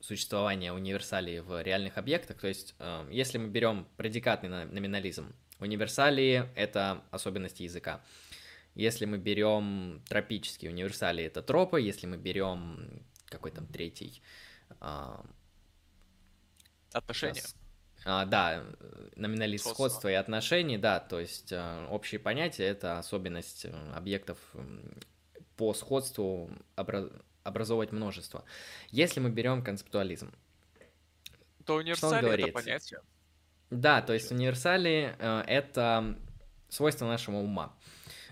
существование 0.07 0.73
универсалии 0.73 1.39
в 1.39 1.63
реальных 1.63 1.97
объектах. 1.97 2.39
То 2.39 2.49
есть, 2.49 2.75
э, 2.79 3.09
если 3.11 3.39
мы 3.39 3.49
берем 3.49 3.87
предикатный 3.97 4.67
номинализм, 4.67 5.35
универсалии— 5.61 6.45
это 6.55 7.03
особенности 7.11 7.63
языка. 7.63 8.03
Если 8.75 9.07
мы 9.07 9.19
берем 9.19 10.03
тропические 10.09 10.71
универсалии, 10.71 11.25
это 11.25 11.43
тропы. 11.43 11.81
Если 11.81 12.07
мы 12.07 12.17
берем 12.17 13.03
какой 13.27 13.51
там 13.51 13.67
третий... 13.67 14.23
А, 14.81 15.25
Отношения. 16.93 17.35
Сейчас, 17.35 17.57
а, 18.05 18.25
да, 18.25 18.65
номиналист 19.17 19.65
сходства. 19.65 19.89
сходства 19.89 20.09
и 20.11 20.15
отношений, 20.15 20.79
да, 20.79 21.01
то 21.01 21.19
есть 21.19 21.53
а, 21.53 21.89
общие 21.91 22.21
понятия— 22.21 22.65
это 22.65 22.99
особенность 22.99 23.65
э, 23.65 23.93
объектов 23.95 24.39
по 25.57 25.73
сходству 25.75 26.51
образ 26.77 27.11
образовывать 27.45 27.93
множество. 27.93 28.45
Если 28.91 29.21
мы 29.21 29.31
берем 29.31 29.63
концептуализм, 29.63 30.33
то 31.65 31.77
универсали 31.77 32.43
это 32.43 32.53
понятие. 32.53 33.01
Да, 33.71 34.03
то 34.03 34.13
есть 34.13 34.31
универсали 34.31 35.17
э, 35.19 35.45
это 35.47 36.17
свойство 36.69 37.07
нашего 37.07 37.37
ума. 37.37 37.75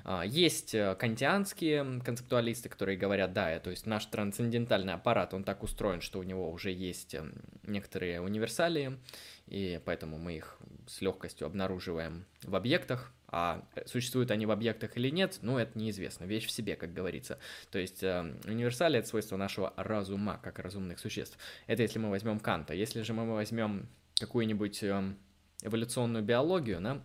А, 0.05 0.23
есть 0.23 0.75
э, 0.75 0.95
кантианские 0.97 2.01
концептуалисты, 2.05 2.69
которые 2.69 2.99
говорят, 2.99 3.33
да, 3.33 3.59
то 3.61 3.71
есть 3.71 3.87
наш 3.87 4.07
трансцендентальный 4.07 4.95
аппарат, 4.95 5.33
он 5.33 5.45
так 5.45 5.63
устроен, 5.63 6.01
что 6.01 6.19
у 6.19 6.23
него 6.23 6.51
уже 6.51 6.73
есть 6.73 7.15
эм, 7.15 7.35
некоторые 7.63 8.21
универсалии, 8.21 8.99
и 9.47 9.81
поэтому 9.85 10.19
мы 10.19 10.37
их 10.37 10.59
с 10.89 11.01
легкостью 11.01 11.47
обнаруживаем 11.47 12.27
в 12.43 12.57
объектах, 12.57 13.13
а 13.33 13.67
существуют 13.87 14.31
они 14.31 14.45
в 14.45 14.51
объектах 14.51 14.97
или 14.99 15.09
нет, 15.09 15.39
ну, 15.41 15.57
это 15.57 15.77
неизвестно, 15.79 16.25
вещь 16.25 16.47
в 16.47 16.51
себе, 16.51 16.77
как 16.77 16.93
говорится. 16.93 17.39
То 17.71 17.79
есть 17.79 18.03
э, 18.03 18.37
универсалия— 18.45 18.99
это 19.01 19.09
свойство 19.09 19.39
нашего 19.39 19.73
разума, 19.77 20.39
как 20.43 20.59
разумных 20.59 20.99
существ. 20.99 21.39
Это 21.67 21.83
если 21.83 21.99
мы 21.99 22.11
возьмем 22.11 22.39
Канта. 22.39 22.75
Если 22.75 23.01
же 23.01 23.15
мы 23.15 23.33
возьмем 23.33 23.89
какую-нибудь 24.21 24.83
э, 24.83 25.15
эволюционную 25.63 26.23
биологию, 26.23 26.81
да, 26.83 27.03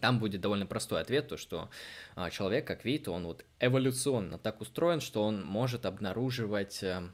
там 0.00 0.18
будет 0.18 0.40
довольно 0.40 0.66
простой 0.66 1.00
ответ, 1.00 1.28
то 1.28 1.36
что 1.36 1.70
а, 2.16 2.30
человек, 2.30 2.66
как 2.66 2.84
вид, 2.84 3.08
он 3.08 3.24
вот 3.24 3.44
эволюционно 3.60 4.38
так 4.38 4.60
устроен, 4.60 5.00
что 5.00 5.22
он 5.22 5.44
может 5.44 5.86
обнаруживать 5.86 6.82
а, 6.84 7.10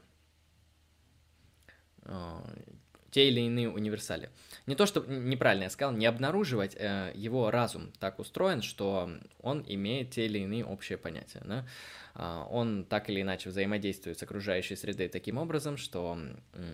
а, 2.01 2.43
те 3.13 3.27
или 3.27 3.41
иные 3.41 3.69
универсали. 3.69 4.29
Не 4.65 4.75
то, 4.75 4.85
что 4.85 5.01
неправильно 5.05 5.63
я 5.63 5.69
сказал, 5.69 5.93
не 5.93 6.07
обнаруживать, 6.07 6.75
э, 6.75 7.11
его 7.13 7.51
разум 7.51 7.91
так 7.99 8.19
устроен, 8.19 8.63
что 8.63 9.09
он 9.39 9.63
имеет 9.67 10.09
те 10.09 10.25
или 10.25 10.39
иные 10.39 10.65
общие 10.65 10.97
понятия. 10.97 11.41
Да? 11.45 11.65
Э, 12.15 12.43
он 12.49 12.85
так 12.85 13.09
или 13.09 13.21
иначе 13.21 13.49
взаимодействует 13.49 14.17
с 14.17 14.23
окружающей 14.23 14.75
средой 14.75 15.09
таким 15.09 15.37
образом, 15.37 15.77
что 15.77 16.17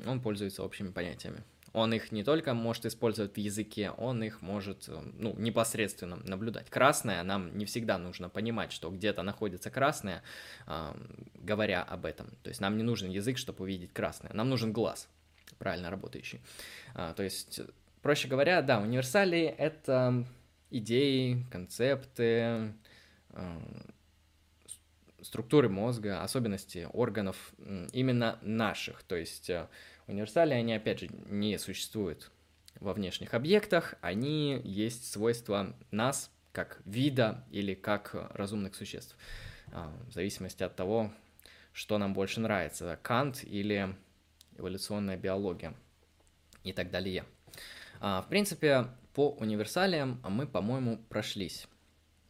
он 0.06 0.22
пользуется 0.22 0.64
общими 0.64 0.92
понятиями. 0.92 1.44
Он 1.74 1.94
их 1.94 2.12
не 2.12 2.24
только 2.24 2.54
может 2.54 2.86
использовать 2.86 3.36
в 3.36 3.38
языке, 3.38 3.92
он 3.92 4.24
их 4.24 4.42
может 4.42 4.88
э, 4.88 5.02
ну, 5.18 5.36
непосредственно 5.38 6.18
наблюдать. 6.18 6.70
Красное, 6.70 7.22
нам 7.24 7.58
не 7.58 7.66
всегда 7.66 7.98
нужно 7.98 8.30
понимать, 8.30 8.72
что 8.72 8.90
где-то 8.90 9.24
находится 9.24 9.70
красное, 9.70 10.24
э, 10.68 10.94
говоря 11.36 11.84
об 11.84 12.06
этом. 12.06 12.28
То 12.44 12.50
есть 12.50 12.62
нам 12.62 12.78
не 12.78 12.84
нужен 12.84 13.10
язык, 13.10 13.38
чтобы 13.38 13.64
увидеть 13.64 13.94
красное, 13.94 14.32
нам 14.34 14.50
нужен 14.50 14.72
глаз, 14.72 15.10
правильно 15.60 15.90
работающий. 15.90 16.42
А, 16.96 17.14
то 17.14 17.24
есть, 17.24 17.62
проще 18.02 18.28
говоря, 18.28 18.62
да, 18.62 18.80
универсалии— 18.80 19.46
это 19.58 20.26
идеи, 20.72 21.46
концепты, 21.52 22.74
э, 23.30 23.60
структуры 25.22 25.70
мозга, 25.70 26.24
особенности 26.24 26.88
органов 26.94 27.54
именно 27.92 28.40
наших. 28.42 29.04
То 29.04 29.16
есть 29.16 29.52
Универсали, 30.10 30.56
они, 30.56 30.74
опять 30.74 31.02
же, 31.02 31.10
не 31.28 31.60
существуют 31.60 32.32
во 32.80 32.94
внешних 32.94 33.36
объектах, 33.36 33.94
они 34.02 34.60
есть 34.64 35.12
свойства 35.12 35.76
нас, 35.92 36.32
как 36.52 36.82
вида 36.84 37.46
или 37.52 37.76
как 37.76 38.16
разумных 38.34 38.74
существ, 38.74 39.16
а, 39.72 39.94
в 40.08 40.12
зависимости 40.12 40.64
от 40.64 40.76
того, 40.76 41.14
что 41.74 42.00
нам 42.00 42.16
больше 42.16 42.40
нравится, 42.40 42.98
Кант 43.04 43.44
или 43.44 43.96
эволюционная 44.60 45.18
биология 45.18 45.74
и 46.64 46.74
так 46.74 46.92
далее. 46.92 47.26
А, 48.00 48.22
в 48.22 48.28
принципе, 48.30 48.88
по 49.14 49.32
универсалиям 49.32 50.22
мы, 50.28 50.48
по-моему, 50.48 50.98
прошлись 51.10 51.68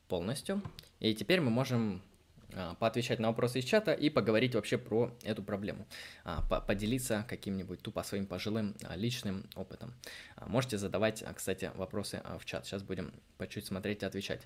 полностью, 0.08 0.64
и 1.00 1.14
теперь 1.14 1.42
мы 1.42 1.52
можем 1.52 2.02
а, 2.54 2.74
поотвечать 2.76 3.20
на 3.20 3.28
вопросы 3.28 3.60
из 3.60 3.66
чата 3.66 3.94
и 3.94 4.10
поговорить 4.10 4.56
вообще 4.56 4.78
про 4.78 5.16
эту 5.24 5.44
проблему, 5.44 5.86
а, 6.24 6.42
поделиться 6.62 7.26
каким-нибудь 7.28 7.82
тупо 7.82 8.04
своим 8.04 8.26
пожилым 8.26 8.76
личным 8.96 9.46
опытом. 9.56 9.94
Можете 10.48 10.78
задавать, 10.78 11.24
кстати, 11.36 11.72
вопросы 11.76 12.22
в 12.40 12.46
чат, 12.46 12.66
сейчас 12.66 12.82
будем 12.82 13.14
по 13.38 13.48
чуть 13.48 13.68
смотреть 13.68 14.02
и 14.02 14.06
отвечать. 14.06 14.42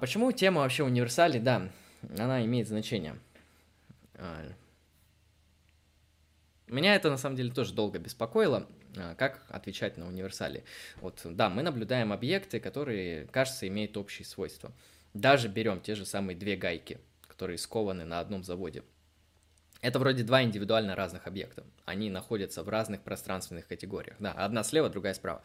Почему 0.00 0.30
тема 0.30 0.60
вообще 0.60 0.84
универсали? 0.84 1.38
Да, 1.38 1.68
она 2.16 2.44
имеет 2.44 2.68
значение. 2.68 3.18
Меня 6.66 6.94
это 6.94 7.10
на 7.10 7.18
самом 7.18 7.36
деле 7.36 7.50
тоже 7.50 7.74
долго 7.74 7.98
беспокоило, 7.98 8.66
как 9.18 9.44
отвечать 9.48 9.96
на 9.96 10.06
универсали. 10.06 10.64
Вот, 11.00 11.20
да, 11.24 11.50
мы 11.50 11.62
наблюдаем 11.62 12.12
объекты, 12.12 12.58
которые, 12.58 13.26
кажется, 13.26 13.68
имеют 13.68 13.96
общие 13.96 14.24
свойства. 14.24 14.72
Даже 15.12 15.48
берем 15.48 15.80
те 15.80 15.94
же 15.94 16.06
самые 16.06 16.36
две 16.36 16.56
гайки, 16.56 16.98
которые 17.28 17.58
скованы 17.58 18.04
на 18.04 18.18
одном 18.18 18.44
заводе. 18.44 18.82
Это 19.84 19.98
вроде 19.98 20.22
два 20.22 20.42
индивидуально 20.42 20.96
разных 20.96 21.26
объекта. 21.26 21.62
Они 21.84 22.08
находятся 22.08 22.62
в 22.62 22.70
разных 22.70 23.02
пространственных 23.02 23.66
категориях. 23.66 24.16
Да, 24.18 24.32
одна 24.32 24.62
слева, 24.62 24.88
другая 24.88 25.12
справа, 25.12 25.42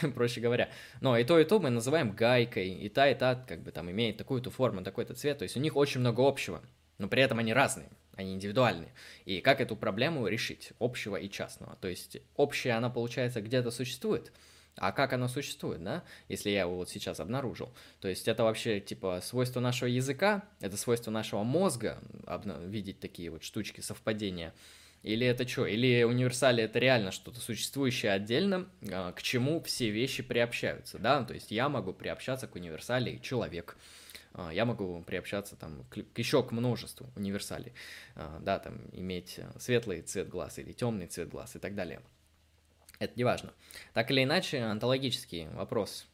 проще 0.16 0.40
говоря. 0.40 0.68
Но 1.00 1.16
и 1.16 1.22
то, 1.22 1.38
и 1.38 1.44
то 1.44 1.60
мы 1.60 1.70
называем 1.70 2.10
гайкой, 2.10 2.70
и 2.70 2.88
та, 2.88 3.08
и 3.08 3.14
та 3.14 3.36
как 3.36 3.62
бы 3.62 3.70
там 3.70 3.88
имеет 3.88 4.16
такую-то 4.16 4.50
форму, 4.50 4.82
такой-то 4.82 5.14
цвет. 5.14 5.38
То 5.38 5.44
есть 5.44 5.56
у 5.56 5.60
них 5.60 5.76
очень 5.76 6.00
много 6.00 6.26
общего, 6.26 6.60
но 6.98 7.06
при 7.06 7.22
этом 7.22 7.38
они 7.38 7.52
разные, 7.52 7.88
они 8.18 8.34
индивидуальные. 8.34 8.92
И 9.24 9.40
как 9.40 9.60
эту 9.60 9.76
проблему 9.76 10.26
решить, 10.26 10.72
общего 10.78 11.16
и 11.16 11.30
частного? 11.30 11.76
То 11.80 11.88
есть 11.88 12.18
общее, 12.36 12.74
оно, 12.74 12.90
получается, 12.90 13.40
где-то 13.40 13.70
существует– 13.70 14.32
а 14.80 14.92
как 14.92 15.12
оно 15.12 15.28
существует, 15.28 15.82
да, 15.82 16.04
если 16.28 16.50
я 16.50 16.60
его 16.60 16.76
вот 16.76 16.90
сейчас 16.90 17.20
обнаружил. 17.20 17.72
То 18.00 18.08
есть 18.08 18.28
это 18.28 18.44
вообще 18.44 18.80
типа 18.80 19.20
свойство 19.22 19.60
нашего 19.60 19.88
языка, 19.88 20.44
это 20.60 20.76
свойство 20.76 21.10
нашего 21.10 21.42
мозга, 21.42 21.98
видеть 22.64 23.00
такие 23.00 23.30
вот 23.30 23.42
штучки, 23.42 23.80
совпадения. 23.80 24.54
Или 25.02 25.26
это 25.26 25.46
что? 25.46 25.66
Или 25.66 26.02
универсали 26.02 26.62
это 26.62 26.78
реально 26.80 27.12
что-то 27.12 27.38
существующее 27.40 28.12
отдельно, 28.12 28.68
а, 28.90 29.12
к 29.12 29.22
чему 29.22 29.62
все 29.62 29.90
вещи 29.90 30.24
приобщаются, 30.24 30.98
да? 30.98 31.22
То 31.22 31.34
есть 31.34 31.52
я 31.52 31.68
могу 31.68 31.92
приобщаться 31.92 32.48
к 32.48 32.56
универсали 32.56 33.18
человек, 33.22 33.76
а, 33.76 34.07
я 34.52 34.64
могу 34.64 35.02
приобщаться 35.02 35.56
там 35.56 35.84
к, 35.90 36.18
еще 36.18 36.42
к 36.42 36.52
множеству 36.52 37.10
универсалей, 37.16 37.72
а, 38.14 38.38
да, 38.40 38.58
там 38.58 38.80
иметь 38.92 39.40
светлый 39.58 40.02
цвет 40.02 40.28
глаз 40.28 40.58
или 40.58 40.72
темный 40.72 41.06
цвет 41.06 41.28
глаз 41.28 41.56
и 41.56 41.58
так 41.58 41.74
далее. 41.74 42.00
Это 42.98 43.12
не 43.16 43.24
важно. 43.24 43.52
Так 43.94 44.10
или 44.10 44.24
иначе, 44.24 44.60
онтологический 44.60 45.48
вопрос, 45.48 46.06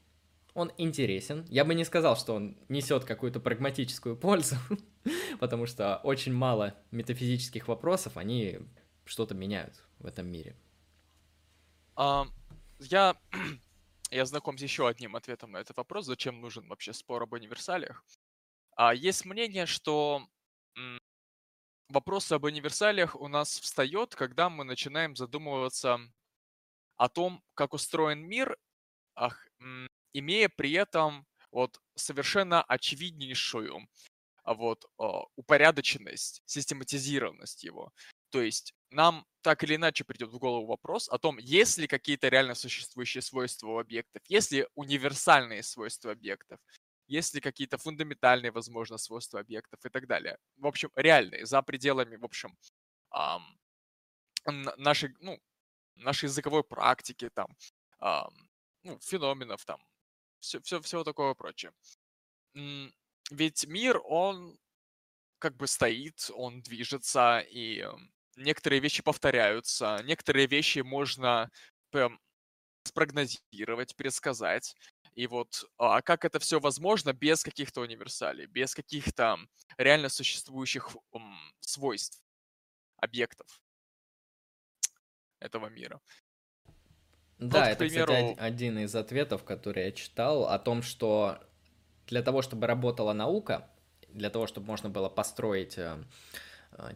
он 0.55 0.71
интересен. 0.79 1.45
Я 1.49 1.65
бы 1.65 1.75
не 1.75 1.85
сказал, 1.85 2.17
что 2.17 2.35
он 2.35 2.57
несет 2.69 3.05
какую-то 3.05 3.41
прагматическую 3.41 4.17
пользу, 4.17 4.57
потому 5.41 5.67
что 5.67 5.97
очень 6.05 6.33
мало 6.33 6.75
метафизических 6.91 7.69
вопросов, 7.69 8.17
они 8.17 8.61
что-то 9.05 9.35
меняют 9.35 9.83
в 9.99 10.07
этом 10.07 10.29
мире. 10.29 10.57
А, 11.97 12.27
я, 12.81 13.17
я 14.15 14.25
знаком 14.27 14.57
с 14.57 14.63
еще 14.63 14.87
одним 14.89 15.17
ответом 15.17 15.53
на 15.53 15.59
этот 15.59 15.77
вопрос, 15.77 16.07
зачем 16.07 16.41
нужен 16.41 16.69
вообще 16.69 16.93
спор 16.93 17.23
об 17.25 17.33
универсалиях. 17.33 18.05
А, 18.77 18.95
есть 18.95 19.25
мнение, 19.25 19.67
что 19.67 20.27
вопрос 21.89 22.31
об 22.33 22.45
универсалиях 22.45 23.17
у 23.17 23.29
нас 23.29 23.59
встает, 23.59 24.15
когда 24.15 24.49
мы 24.51 24.65
начинаем 24.65 25.17
задумываться 25.17 25.99
о 26.97 27.09
том, 27.09 27.43
как 27.55 27.75
устроен 27.75 28.21
мир, 28.21 28.57
ах, 29.17 29.49
имея 30.13 30.49
при 30.49 30.73
этом 30.73 31.27
вот 31.51 31.81
совершенно 31.97 32.63
очевиднейшую 32.63 33.89
а 34.45 34.55
вот 34.55 34.85
а, 34.99 35.23
упорядоченность, 35.37 36.43
систематизированность 36.45 37.65
его. 37.65 37.93
То 38.31 38.43
есть 38.43 38.75
нам 38.95 39.27
так 39.43 39.63
или 39.65 39.75
иначе 39.77 40.05
придет 40.05 40.31
в 40.31 40.39
голову 40.39 40.67
вопрос 40.67 41.09
о 41.09 41.19
том, 41.19 41.39
есть 41.39 41.79
ли 41.79 41.87
какие-то 41.87 42.29
реально 42.29 42.55
существующие 42.55 43.23
свойства 43.23 43.69
у 43.69 43.79
объектов, 43.79 44.23
есть 44.29 44.53
ли 44.53 44.67
универсальные 44.75 45.63
свойства 45.63 46.13
объектов, 46.13 46.59
есть 47.07 47.35
ли 47.35 47.41
какие-то 47.41 47.77
фундаментальные, 47.77 48.51
возможно, 48.53 48.97
свойства 48.99 49.41
объектов 49.41 49.85
и 49.85 49.91
так 49.91 50.07
далее. 50.07 50.39
В 50.57 50.67
общем, 50.67 50.91
реальные, 50.97 51.45
за 51.45 51.61
пределами, 51.63 52.17
в 52.17 52.25
общем, 52.25 52.57
нашей, 54.79 55.15
ну, 55.21 55.39
нашей 55.97 56.25
языковой 56.27 56.63
практики, 56.65 57.31
там, 57.35 57.49
ну, 58.83 58.99
феноменов, 59.01 59.65
там, 59.65 59.85
все, 60.41 60.61
все, 60.61 60.81
всего 60.81 61.05
такого 61.05 61.35
прочее. 61.35 61.73
Ведь 63.31 63.67
мир, 63.67 64.01
он 64.05 64.59
как 65.39 65.57
бы 65.57 65.67
стоит, 65.67 66.31
он 66.35 66.63
движется, 66.63 67.41
и 67.41 67.87
некоторые 68.37 68.81
вещи 68.81 69.03
повторяются, 69.03 70.01
некоторые 70.05 70.47
вещи 70.47 70.81
можно 70.81 71.51
прям 71.91 72.19
спрогнозировать, 72.85 73.97
предсказать. 73.97 74.75
И 75.15 75.27
вот 75.27 75.65
а 75.79 76.03
как 76.03 76.25
это 76.25 76.39
все 76.41 76.59
возможно 76.59 77.13
без 77.13 77.43
каких-то 77.43 77.81
универсалей, 77.81 78.47
без 78.47 78.75
каких-то 78.75 79.39
реально 79.79 80.09
существующих 80.09 80.91
свойств 81.61 82.21
объектов 82.97 83.63
этого 85.41 85.69
мира? 85.69 86.01
Да, 87.39 87.61
вот, 87.61 87.69
это, 87.69 87.79
примеру... 87.79 88.13
кстати, 88.13 88.39
один 88.39 88.79
из 88.79 88.95
ответов, 88.95 89.45
который 89.45 89.85
я 89.85 89.93
читал, 89.93 90.49
о 90.49 90.59
том, 90.59 90.83
что 90.83 91.41
для 92.07 92.23
того, 92.23 92.43
чтобы 92.43 92.67
работала 92.67 93.13
наука, 93.13 93.71
для 94.09 94.31
того, 94.31 94.47
чтобы 94.47 94.67
можно 94.67 94.89
было 94.89 95.09
построить 95.09 95.77
э, 95.77 96.03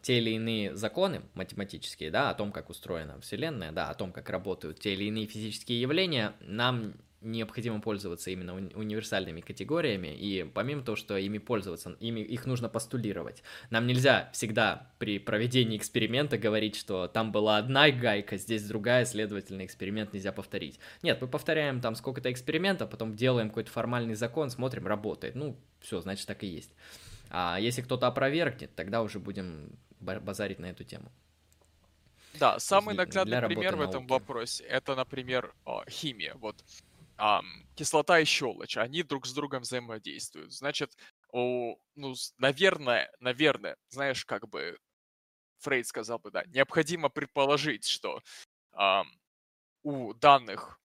те 0.03 0.19
или 0.19 0.31
иные 0.31 0.75
законы 0.75 1.23
математические, 1.35 2.11
да, 2.11 2.31
о 2.31 2.35
том, 2.35 2.53
как 2.53 2.71
устроена 2.71 3.21
Вселенная, 3.21 3.73
да, 3.73 3.91
о 3.91 3.95
том, 3.95 4.13
как 4.13 4.31
работают 4.31 4.81
те 4.81 4.95
или 4.95 5.05
иные 5.05 5.27
физические 5.27 5.81
явления, 5.81 6.35
нам 6.41 6.95
необходимо 7.21 7.81
пользоваться 7.81 8.31
именно 8.31 8.53
уни- 8.53 8.75
универсальными 8.75 9.41
категориями, 9.41 10.09
и 10.09 10.45
помимо 10.55 10.83
того, 10.83 10.97
что 10.97 11.17
ими 11.17 11.39
пользоваться, 11.39 11.97
ими, 12.01 12.21
их 12.21 12.47
нужно 12.47 12.69
постулировать. 12.69 13.43
Нам 13.71 13.87
нельзя 13.87 14.31
всегда 14.33 14.91
при 14.99 15.19
проведении 15.19 15.77
эксперимента 15.77 16.39
говорить, 16.39 16.77
что 16.77 17.09
там 17.09 17.33
была 17.33 17.59
одна 17.59 17.91
гайка, 17.91 18.37
здесь 18.37 18.63
другая, 18.65 19.05
следовательно, 19.05 19.65
эксперимент 19.65 20.13
нельзя 20.13 20.33
повторить. 20.33 20.79
Нет, 21.03 21.21
мы 21.21 21.29
повторяем 21.29 21.81
там 21.81 21.95
сколько-то 21.95 22.31
экспериментов, 22.31 22.91
потом 22.91 23.17
делаем 23.17 23.49
какой-то 23.49 23.71
формальный 23.71 24.15
закон, 24.15 24.51
смотрим, 24.51 24.87
работает. 24.87 25.35
Ну, 25.35 25.57
все, 25.81 26.01
значит, 26.01 26.27
так 26.27 26.45
и 26.45 26.47
есть. 26.47 26.71
А 27.31 27.59
если 27.59 27.83
кто-то 27.83 28.07
опровергнет, 28.07 28.75
тогда 28.75 29.03
уже 29.03 29.19
будем 29.19 29.79
базарить 30.01 30.59
на 30.59 30.67
эту 30.67 30.85
тему. 30.85 31.11
Да, 32.35 32.59
самый 32.59 32.95
наглядный 32.95 33.43
пример 33.43 33.77
в 33.77 33.81
этом 33.81 34.07
вопросе 34.07 34.65
это, 34.65 34.95
например, 34.95 35.55
химия. 35.89 36.35
Вот 36.35 36.65
кислота 37.75 38.21
и 38.21 38.25
щелочь, 38.25 38.77
они 38.77 39.03
друг 39.03 39.27
с 39.27 39.33
другом 39.33 39.63
взаимодействуют. 39.63 40.53
Значит, 40.53 40.97
о, 41.33 41.77
ну, 41.97 42.15
наверное, 42.39 43.11
наверное, 43.19 43.77
знаешь, 43.89 44.25
как 44.25 44.49
бы 44.49 44.79
Фрейд 45.59 45.87
сказал 45.87 46.21
бы, 46.21 46.31
да, 46.31 46.45
необходимо 46.47 47.09
предположить, 47.09 47.87
что 47.87 48.23
у 49.83 50.15
данных, 50.15 50.81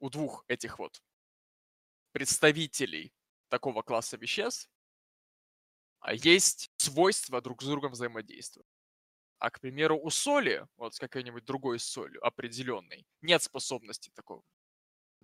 у 0.00 0.08
двух 0.08 0.44
этих 0.48 0.78
вот 0.78 1.02
представителей 2.12 3.12
такого 3.48 3.82
класса 3.82 4.16
веществ 4.16 4.70
а, 4.70 4.75
есть 6.12 6.70
свойства 6.76 7.40
друг 7.40 7.62
с 7.62 7.66
другом 7.66 7.92
взаимодействовать. 7.92 8.68
А, 9.38 9.50
к 9.50 9.60
примеру, 9.60 9.98
у 9.98 10.10
соли, 10.10 10.66
вот 10.76 10.94
с 10.94 10.98
какой-нибудь 10.98 11.44
другой 11.44 11.78
солью 11.78 12.24
определенной, 12.26 13.06
нет 13.20 13.42
способности 13.42 14.10
такого 14.14 14.42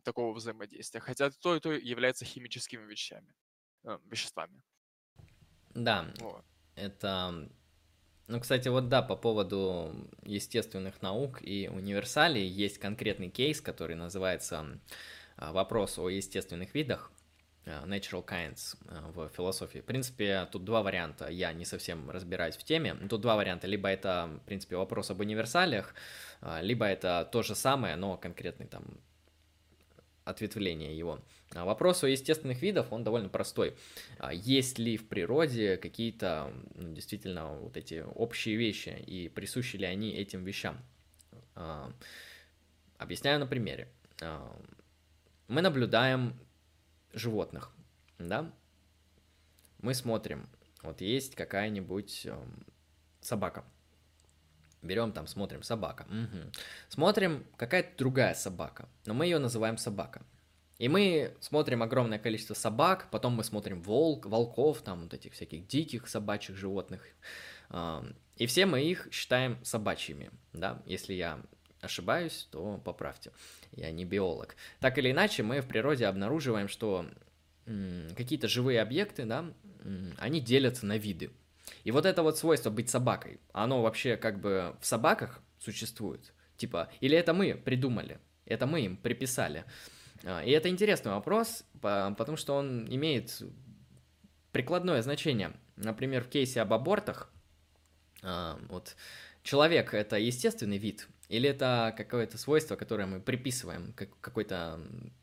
такого 0.02 0.34
взаимодействия, 0.34 1.00
хотя 1.00 1.30
то 1.30 1.56
и 1.56 1.60
то 1.60 1.72
является 1.72 2.24
химическими 2.24 2.84
вещами, 2.84 3.32
э, 3.84 3.98
веществами. 4.10 4.62
Да, 5.74 6.12
вот. 6.18 6.44
это... 6.74 7.48
Ну, 8.28 8.40
кстати, 8.40 8.68
вот 8.68 8.88
да, 8.88 9.02
по 9.02 9.16
поводу 9.16 10.08
естественных 10.22 11.02
наук 11.02 11.42
и 11.42 11.68
универсалей 11.68 12.46
есть 12.46 12.78
конкретный 12.78 13.30
кейс, 13.30 13.60
который 13.60 13.96
называется 13.96 14.80
а, 15.36 15.52
«Вопрос 15.52 15.98
о 15.98 16.08
естественных 16.08 16.74
видах», 16.74 17.11
Natural 17.64 18.24
Kinds 18.24 18.76
э, 18.88 19.10
в 19.14 19.28
философии. 19.28 19.80
В 19.80 19.84
принципе, 19.84 20.48
тут 20.50 20.64
два 20.64 20.82
варианта. 20.82 21.28
Я 21.28 21.52
не 21.52 21.64
совсем 21.64 22.10
разбираюсь 22.10 22.56
в 22.56 22.64
теме. 22.64 22.94
Тут 23.08 23.20
два 23.20 23.36
варианта. 23.36 23.66
Либо 23.66 23.88
это, 23.88 24.30
в 24.42 24.46
принципе, 24.46 24.76
вопрос 24.76 25.10
об 25.10 25.20
универсалиях, 25.20 25.94
либо 26.60 26.86
это 26.86 27.28
то 27.30 27.42
же 27.42 27.54
самое, 27.54 27.96
но 27.96 28.16
конкретный 28.16 28.66
там 28.66 28.84
ответвление 30.24 30.96
его. 30.96 31.20
А 31.54 31.64
вопрос 31.64 32.02
о 32.04 32.08
естественных 32.08 32.62
видах, 32.62 32.92
он 32.92 33.04
довольно 33.04 33.28
простой. 33.28 33.76
А 34.18 34.32
есть 34.32 34.78
ли 34.78 34.96
в 34.96 35.08
природе 35.08 35.76
какие-то 35.76 36.52
ну, 36.74 36.94
действительно 36.94 37.54
вот 37.58 37.76
эти 37.76 38.04
общие 38.14 38.56
вещи, 38.56 39.02
и 39.06 39.28
присущи 39.28 39.76
ли 39.76 39.84
они 39.84 40.12
этим 40.12 40.44
вещам? 40.44 40.78
А, 41.54 41.92
объясняю 42.98 43.40
на 43.40 43.46
примере. 43.46 43.88
Мы 45.48 45.60
наблюдаем 45.60 46.38
животных, 47.12 47.72
да? 48.18 48.50
Мы 49.78 49.94
смотрим, 49.94 50.48
вот 50.82 51.00
есть 51.00 51.34
какая-нибудь 51.34 52.28
собака, 53.20 53.64
Берем 54.82 55.12
там, 55.12 55.28
смотрим, 55.28 55.62
собака. 55.62 56.06
Угу. 56.10 56.50
Смотрим, 56.88 57.46
какая-то 57.56 57.96
другая 57.96 58.34
собака, 58.34 58.88
но 59.06 59.14
мы 59.14 59.26
ее 59.26 59.38
называем 59.38 59.78
собака. 59.78 60.22
И 60.78 60.88
мы 60.88 61.36
смотрим 61.38 61.84
огромное 61.84 62.18
количество 62.18 62.54
собак, 62.54 63.08
потом 63.12 63.34
мы 63.34 63.44
смотрим 63.44 63.80
волк, 63.82 64.26
волков, 64.26 64.82
там 64.82 65.02
вот 65.04 65.14
этих 65.14 65.34
всяких 65.34 65.68
диких 65.68 66.08
собачьих 66.08 66.56
животных. 66.56 67.06
И 68.36 68.46
все 68.46 68.66
мы 68.66 68.82
их 68.82 69.06
считаем 69.12 69.64
собачьими, 69.64 70.30
да, 70.52 70.82
если 70.84 71.14
я 71.14 71.40
ошибаюсь, 71.82 72.48
то 72.50 72.80
поправьте, 72.84 73.32
я 73.72 73.90
не 73.90 74.04
биолог. 74.04 74.56
Так 74.80 74.96
или 74.98 75.10
иначе, 75.10 75.42
мы 75.42 75.60
в 75.60 75.66
природе 75.66 76.06
обнаруживаем, 76.06 76.68
что 76.68 77.04
какие-то 78.16 78.48
живые 78.48 78.80
объекты, 78.80 79.24
да, 79.24 79.52
они 80.18 80.40
делятся 80.40 80.86
на 80.86 80.96
виды. 80.96 81.30
И 81.84 81.90
вот 81.90 82.06
это 82.06 82.22
вот 82.22 82.38
свойство 82.38 82.70
быть 82.70 82.88
собакой, 82.88 83.40
оно 83.52 83.82
вообще 83.82 84.16
как 84.16 84.40
бы 84.40 84.76
в 84.80 84.86
собаках 84.86 85.40
существует? 85.58 86.32
Типа, 86.56 86.90
или 87.00 87.16
это 87.16 87.34
мы 87.34 87.54
придумали? 87.54 88.18
Это 88.46 88.66
мы 88.66 88.82
им 88.82 88.96
приписали? 88.96 89.64
А, 90.24 90.42
и 90.44 90.50
это 90.50 90.68
интересный 90.68 91.12
вопрос, 91.12 91.64
потому 91.80 92.36
что 92.36 92.54
он 92.54 92.86
имеет 92.88 93.42
прикладное 94.52 95.02
значение. 95.02 95.52
Например, 95.76 96.22
в 96.22 96.28
кейсе 96.28 96.60
об 96.60 96.72
абортах, 96.72 97.32
а, 98.22 98.58
вот 98.68 98.96
человек 99.42 99.94
это 99.94 100.16
естественный 100.16 100.78
вид, 100.78 101.08
или 101.32 101.48
это 101.48 101.94
какое-то 101.96 102.36
свойство, 102.36 102.76
которое 102.76 103.06
мы 103.06 103.18
приписываем 103.18 103.94
какой-то 104.20 104.78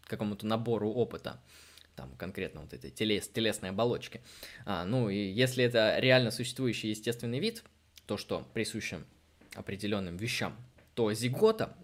какому-то 0.05 0.47
набору 0.47 0.89
опыта 0.89 1.39
там 1.95 2.16
конкретно 2.18 2.62
вот 2.62 2.74
этой 2.74 2.89
телес, 2.89 3.28
телесной 3.28 3.70
оболочки. 3.70 4.22
А, 4.66 4.86
ну 4.86 5.10
и 5.10 5.18
если 5.18 5.64
это 5.64 5.99
реально 5.99 6.32
существующий 6.32 6.89
естественный 6.89 7.39
вид, 7.39 7.64
то, 8.07 8.18
что 8.18 8.47
присуще 8.55 9.03
определенным 9.53 10.18
вещам, 10.18 10.55
то 10.95 11.14
зигота 11.14 11.78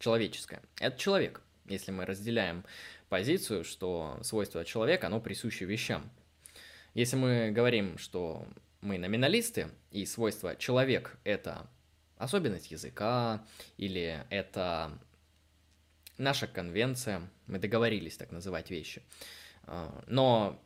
человеческая– 0.00 0.60
это 0.80 0.98
человек. 0.98 1.40
Если 1.66 1.92
мы 1.92 2.06
разделяем 2.06 2.64
позицию, 3.08 3.62
что 3.62 4.18
свойство 4.22 4.64
человека, 4.64 5.06
оно 5.06 5.20
присуще 5.20 5.64
вещам. 5.64 6.10
Если 6.94 7.14
мы 7.14 7.52
говорим, 7.52 7.98
что 7.98 8.48
мы 8.80 8.98
номиналисты, 8.98 9.68
и 9.92 10.06
свойство 10.06 10.56
человек– 10.56 11.16
это 11.24 11.68
особенность 12.16 12.70
языка, 12.70 13.44
или 13.76 14.24
это 14.30 14.98
наша 16.18 16.46
конвенция, 16.46 17.22
мы 17.46 17.58
договорились 17.58 18.16
так 18.16 18.30
называть 18.30 18.70
вещи. 18.70 19.02
А, 19.64 20.02
но 20.06 20.60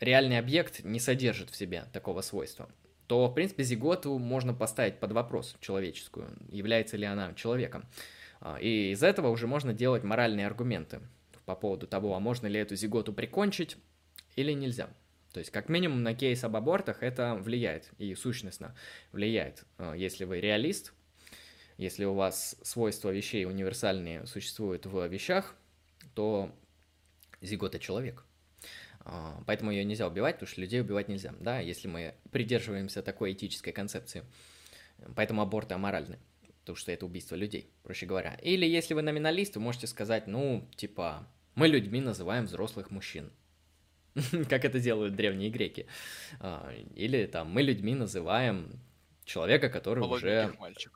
реальный 0.00 0.38
объект 0.38 0.84
не 0.84 1.00
содержит 1.00 1.50
в 1.50 1.56
себе 1.56 1.84
такого 1.92 2.20
свойства, 2.22 2.68
то, 3.06 3.28
в 3.28 3.34
принципе, 3.34 3.62
зиготу 3.62 4.18
можно 4.18 4.52
поставить 4.52 4.98
под 4.98 5.12
вопрос 5.12 5.56
человеческую, 5.60 6.28
является 6.48 6.96
ли 6.96 7.06
она 7.06 7.34
человеком. 7.34 7.84
А, 8.40 8.58
и 8.60 8.90
из 8.90 9.02
этого 9.02 9.28
уже 9.28 9.46
можно 9.46 9.72
делать 9.72 10.02
моральные 10.04 10.46
аргументы 10.46 11.00
по 11.44 11.54
поводу 11.54 11.86
того, 11.86 12.14
а 12.14 12.20
можно 12.20 12.46
ли 12.46 12.58
эту 12.58 12.74
зиготу 12.74 13.12
прикончить 13.12 13.76
или 14.34 14.52
нельзя. 14.52 14.88
То 15.36 15.40
есть, 15.40 15.50
как 15.50 15.68
минимум, 15.68 16.02
на 16.02 16.14
кейс 16.14 16.42
об 16.44 16.56
абортах 16.56 17.02
это 17.02 17.34
влияет, 17.34 17.90
и 17.98 18.14
сущностно 18.14 18.74
влияет. 19.12 19.66
А, 19.76 19.92
если 19.92 20.24
вы 20.24 20.40
реалист, 20.40 20.94
если 21.76 22.06
у 22.06 22.14
вас 22.14 22.56
свойства 22.62 23.10
вещей 23.10 23.44
универсальные 23.44 24.24
существуют 24.24 24.86
в 24.86 25.06
вещах, 25.08 25.54
то 26.14 26.50
зигота 27.42 27.78
человек. 27.78 28.24
А, 29.00 29.42
поэтому 29.46 29.72
ее 29.72 29.84
нельзя 29.84 30.08
убивать, 30.08 30.36
потому 30.36 30.48
что 30.48 30.62
людей 30.62 30.80
убивать 30.80 31.08
нельзя, 31.08 31.34
да, 31.38 31.60
если 31.60 31.86
мы 31.86 32.14
придерживаемся 32.32 33.02
такой 33.02 33.34
этической 33.34 33.74
концепции. 33.74 34.24
Поэтому 35.16 35.42
аборты 35.42 35.74
аморальны, 35.74 36.18
потому 36.60 36.76
что 36.76 36.92
это 36.92 37.04
убийство 37.04 37.34
людей, 37.34 37.68
проще 37.82 38.06
говоря. 38.06 38.38
Или 38.40 38.64
если 38.64 38.94
вы 38.94 39.02
номиналист, 39.02 39.56
вы 39.56 39.60
можете 39.60 39.86
сказать, 39.86 40.28
ну, 40.28 40.66
типа, 40.76 41.28
мы 41.54 41.68
людьми 41.68 42.00
называем 42.00 42.46
взрослых 42.46 42.90
мужчин. 42.90 43.30
Как 44.48 44.64
это 44.64 44.80
делают 44.80 45.14
древние 45.14 45.50
греки. 45.50 45.86
А, 46.40 46.72
или 46.94 47.26
там 47.26 47.50
мы 47.50 47.62
людьми 47.62 47.94
называем 47.94 48.80
человека, 49.24 49.68
который 49.68 50.04
уже... 50.04 50.54
Мальчик. 50.58 50.92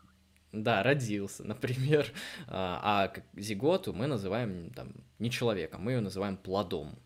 Да, 0.52 0.82
родился, 0.82 1.44
например. 1.46 2.06
А, 2.48 3.12
а 3.14 3.40
зиготу 3.40 3.92
мы 3.92 4.06
называем 4.06 4.70
там 4.70 4.94
не 5.18 5.30
человеком, 5.30 5.82
мы 5.82 5.92
ее 5.92 6.00
называем 6.00 6.36
плодом. 6.36 6.98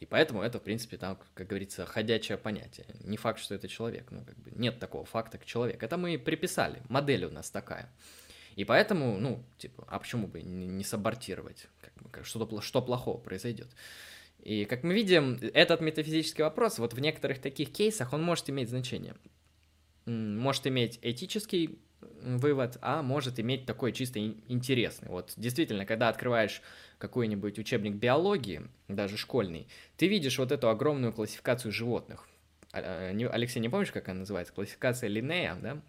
И 0.00 0.06
поэтому 0.06 0.42
это, 0.42 0.58
в 0.58 0.62
принципе, 0.62 0.96
там, 0.96 1.18
как 1.34 1.46
говорится, 1.46 1.84
ходячее 1.84 2.38
понятие. 2.38 2.86
Не 3.04 3.18
факт, 3.18 3.38
что 3.38 3.54
это 3.54 3.68
человек. 3.68 4.10
Ну, 4.10 4.24
как 4.24 4.38
бы 4.38 4.50
нет 4.50 4.78
такого 4.78 5.04
факта, 5.04 5.36
как 5.36 5.46
человек. 5.46 5.82
Это 5.82 5.98
мы 5.98 6.18
приписали. 6.18 6.82
Модель 6.88 7.26
у 7.26 7.30
нас 7.30 7.50
такая. 7.50 7.90
И 8.56 8.64
поэтому, 8.64 9.18
ну, 9.18 9.44
типа, 9.58 9.86
а 9.88 9.98
почему 9.98 10.26
бы 10.26 10.42
не 10.42 10.84
сабортировать? 10.84 11.68
Как, 12.10 12.24
что, 12.24 12.60
что 12.62 12.80
плохого 12.82 13.18
произойдет? 13.18 13.68
И, 14.42 14.64
как 14.64 14.82
мы 14.82 14.94
видим, 14.94 15.38
этот 15.54 15.80
метафизический 15.80 16.42
вопрос, 16.42 16.78
вот 16.78 16.94
в 16.94 17.00
некоторых 17.00 17.40
таких 17.40 17.72
кейсах, 17.72 18.12
он 18.12 18.22
может 18.22 18.48
иметь 18.48 18.70
значение. 18.70 19.14
Может 20.06 20.66
иметь 20.66 20.98
этический 21.02 21.78
вывод, 22.22 22.78
а 22.80 23.02
может 23.02 23.38
иметь 23.38 23.66
такой 23.66 23.92
чисто 23.92 24.18
интересный. 24.18 25.08
Вот 25.08 25.34
действительно, 25.36 25.84
когда 25.84 26.08
открываешь 26.08 26.62
какой-нибудь 26.98 27.58
учебник 27.58 27.94
биологии, 27.94 28.62
даже 28.88 29.16
школьный, 29.16 29.68
ты 29.96 30.08
видишь 30.08 30.38
вот 30.38 30.52
эту 30.52 30.68
огромную 30.68 31.12
классификацию 31.12 31.72
животных. 31.72 32.26
А, 32.72 33.10
а, 33.12 33.30
Алексей, 33.32 33.60
не 33.60 33.68
помнишь, 33.68 33.92
как 33.92 34.08
она 34.08 34.20
называется? 34.20 34.52
Классификация 34.54 35.08
Линнея, 35.08 35.56
да? 35.60 35.82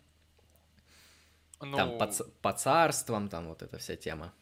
Ну... 1.61 1.75
Там 1.77 1.97
по, 1.97 2.11
по 2.41 2.53
царствам, 2.53 3.29
там 3.29 3.47
вот 3.47 3.61
эта 3.61 3.77
вся 3.77 3.95
тема. 3.95 4.33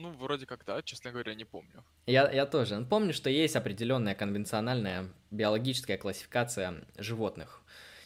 Ну, 0.00 0.12
вроде 0.12 0.46
как 0.46 0.64
да, 0.64 0.82
честно 0.82 1.10
говоря, 1.10 1.34
не 1.34 1.44
помню. 1.44 1.84
Я, 2.06 2.30
я 2.30 2.46
тоже. 2.46 2.86
Помню, 2.88 3.12
что 3.12 3.28
есть 3.28 3.54
определенная 3.54 4.14
конвенциональная 4.14 5.08
биологическая 5.30 5.98
классификация 5.98 6.84
животных. 6.96 7.60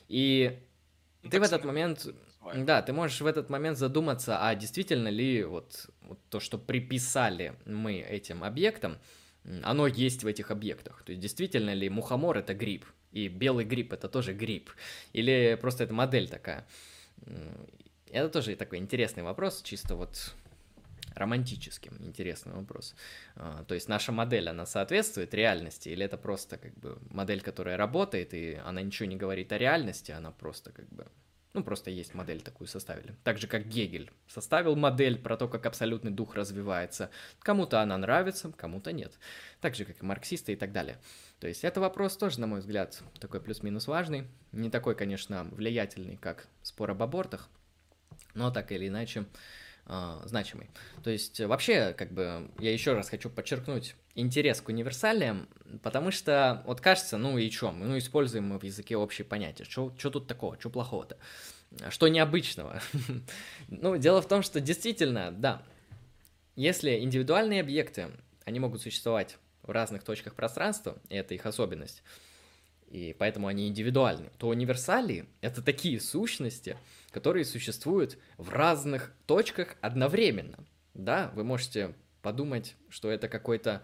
И 0.09 0.59
ну, 1.22 1.30
ты 1.30 1.38
в 1.38 1.45
этот 1.45 1.64
момент 1.64 2.07
да, 2.55 2.82
ты 2.82 2.92
можешь 2.92 3.20
в 3.20 3.26
этот 3.26 3.49
момент 3.49 3.78
задуматься, 3.78 4.38
а 4.47 4.55
действительно 4.55 5.09
ли 5.09 5.45
вот, 5.45 5.88
вот 6.03 6.18
то, 6.28 6.40
что 6.40 6.59
приписали 6.59 7.55
мы 7.64 8.01
этим 8.01 8.45
объектам, 8.45 8.99
оно 9.62 9.86
есть 9.86 10.24
в 10.24 10.26
этих 10.26 10.51
объектах. 10.51 11.03
То 11.05 11.12
есть 11.12 11.22
действительно 11.22 11.72
ли 11.72 11.88
мухомор 11.88 12.36
это 12.38 12.55
гриб, 12.55 12.84
и 13.12 13.28
белый 13.28 13.64
гриб 13.64 13.92
это 13.92 14.09
тоже 14.09 14.34
гриб, 14.34 14.70
или 15.12 15.57
просто 15.61 15.84
это 15.84 15.95
модель 15.95 16.28
такая. 16.28 16.66
Это 18.11 18.28
тоже 18.28 18.57
такой 18.57 18.78
интересный 18.78 19.22
вопрос, 19.22 19.62
чисто 19.62 19.97
вот 19.97 20.34
романтическим, 21.14 21.96
интересный 22.00 22.54
вопрос. 22.54 22.94
А, 23.36 23.64
то 23.64 23.74
есть 23.74 23.88
наша 23.88 24.12
модель, 24.12 24.48
она 24.48 24.66
соответствует 24.66 25.34
реальности, 25.34 25.88
или 25.88 26.04
это 26.04 26.16
просто 26.16 26.58
как 26.58 26.74
бы 26.74 26.98
модель, 27.10 27.40
которая 27.40 27.76
работает, 27.76 28.34
и 28.34 28.54
она 28.64 28.82
ничего 28.82 29.08
не 29.08 29.16
говорит 29.16 29.52
о 29.52 29.58
реальности, 29.58 30.12
она 30.12 30.30
просто 30.30 30.72
как 30.72 30.88
бы 30.88 31.06
ну, 31.54 31.62
просто 31.62 31.88
есть 31.88 32.14
модель 32.14 32.42
такую 32.42 32.66
составили. 32.66 33.14
Так 33.22 33.38
же, 33.38 33.46
как 33.46 33.68
Гегель 33.68 34.10
составил 34.26 34.74
модель 34.74 35.16
про 35.16 35.36
то, 35.36 35.46
как 35.46 35.66
абсолютный 35.66 36.10
дух 36.10 36.34
развивается. 36.34 37.10
Кому-то 37.38 37.80
она 37.80 37.96
нравится, 37.96 38.52
кому-то 38.56 38.92
нет. 38.92 39.12
Так 39.60 39.76
же, 39.76 39.84
как 39.84 40.02
и 40.02 40.04
марксисты 40.04 40.54
и 40.54 40.56
так 40.56 40.72
далее. 40.72 40.98
То 41.38 41.46
есть 41.46 41.62
это 41.62 41.80
вопрос 41.80 42.16
тоже, 42.16 42.40
на 42.40 42.48
мой 42.48 42.58
взгляд, 42.58 43.00
такой 43.20 43.40
плюс-минус 43.40 43.86
важный. 43.86 44.26
Не 44.50 44.68
такой, 44.68 44.96
конечно, 44.96 45.44
влиятельный, 45.52 46.16
как 46.16 46.48
спор 46.62 46.90
об 46.90 47.04
абортах, 47.04 47.48
но 48.34 48.50
так 48.50 48.72
или 48.72 48.88
иначе 48.88 49.24
э, 49.87 50.20
значимый. 50.24 50.70
То 51.03 51.11
есть 51.11 51.41
вообще, 51.41 51.93
как 51.93 52.12
бы, 52.12 52.51
я 52.59 52.72
еще 52.72 52.95
раз 52.95 53.09
хочу 53.09 53.30
подчеркнуть 53.30 53.95
интерес 54.14 54.61
к 54.61 54.68
универсалиям, 54.68 55.49
потому 55.82 56.11
что, 56.11 56.62
вот 56.66 56.80
кажется, 56.80 57.16
ну 57.16 57.39
и 57.39 57.51
что, 57.51 57.72
ну 57.72 57.99
используем 57.99 58.45
мы 58.49 58.59
в 58.59 58.64
языке 58.64 58.97
общие 58.97 59.24
понятия, 59.24 59.64
что 59.64 59.91
тут 59.91 60.26
такого, 60.26 60.59
что 60.59 60.70
плохого-то, 60.70 61.16
что 61.91 62.09
необычного? 62.09 62.80
ну, 63.68 63.97
дело 63.97 64.22
в 64.22 64.28
том, 64.28 64.43
что 64.43 64.61
действительно, 64.61 65.32
да, 65.32 65.62
если 66.57 66.99
индивидуальные 67.01 67.61
объекты, 67.61 68.09
они 68.45 68.61
могут 68.61 68.82
существовать 68.82 69.39
в 69.62 69.70
разных 69.70 70.05
точках 70.05 70.35
пространства, 70.35 70.99
и 71.09 71.16
это 71.16 71.35
их 71.35 71.47
особенность, 71.47 72.03
и 72.95 73.12
поэтому 73.12 73.49
они 73.49 73.66
индивидуальны, 73.66 74.30
то 74.38 74.47
универсалии— 74.47 75.26
это 75.40 75.62
такие 75.62 76.01
сущности, 76.01 76.76
которые 77.11 77.45
существуют 77.45 78.18
в 78.38 78.51
разных 78.51 79.12
точках 79.26 79.74
одновременно. 79.80 80.64
Да, 80.95 81.32
вы 81.34 81.42
можете 81.42 81.92
подумать, 82.22 82.76
что 82.88 83.11
это 83.11 83.26
какой-то 83.26 83.82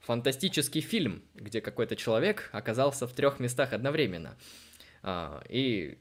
фантастический 0.00 0.82
фильм, 0.82 1.22
где 1.34 1.62
какой-то 1.62 1.96
человек 1.96 2.50
оказался 2.52 3.06
в 3.06 3.14
трех 3.14 3.40
местах 3.40 3.72
одновременно. 3.72 4.36
А, 5.02 5.42
и 5.48 5.96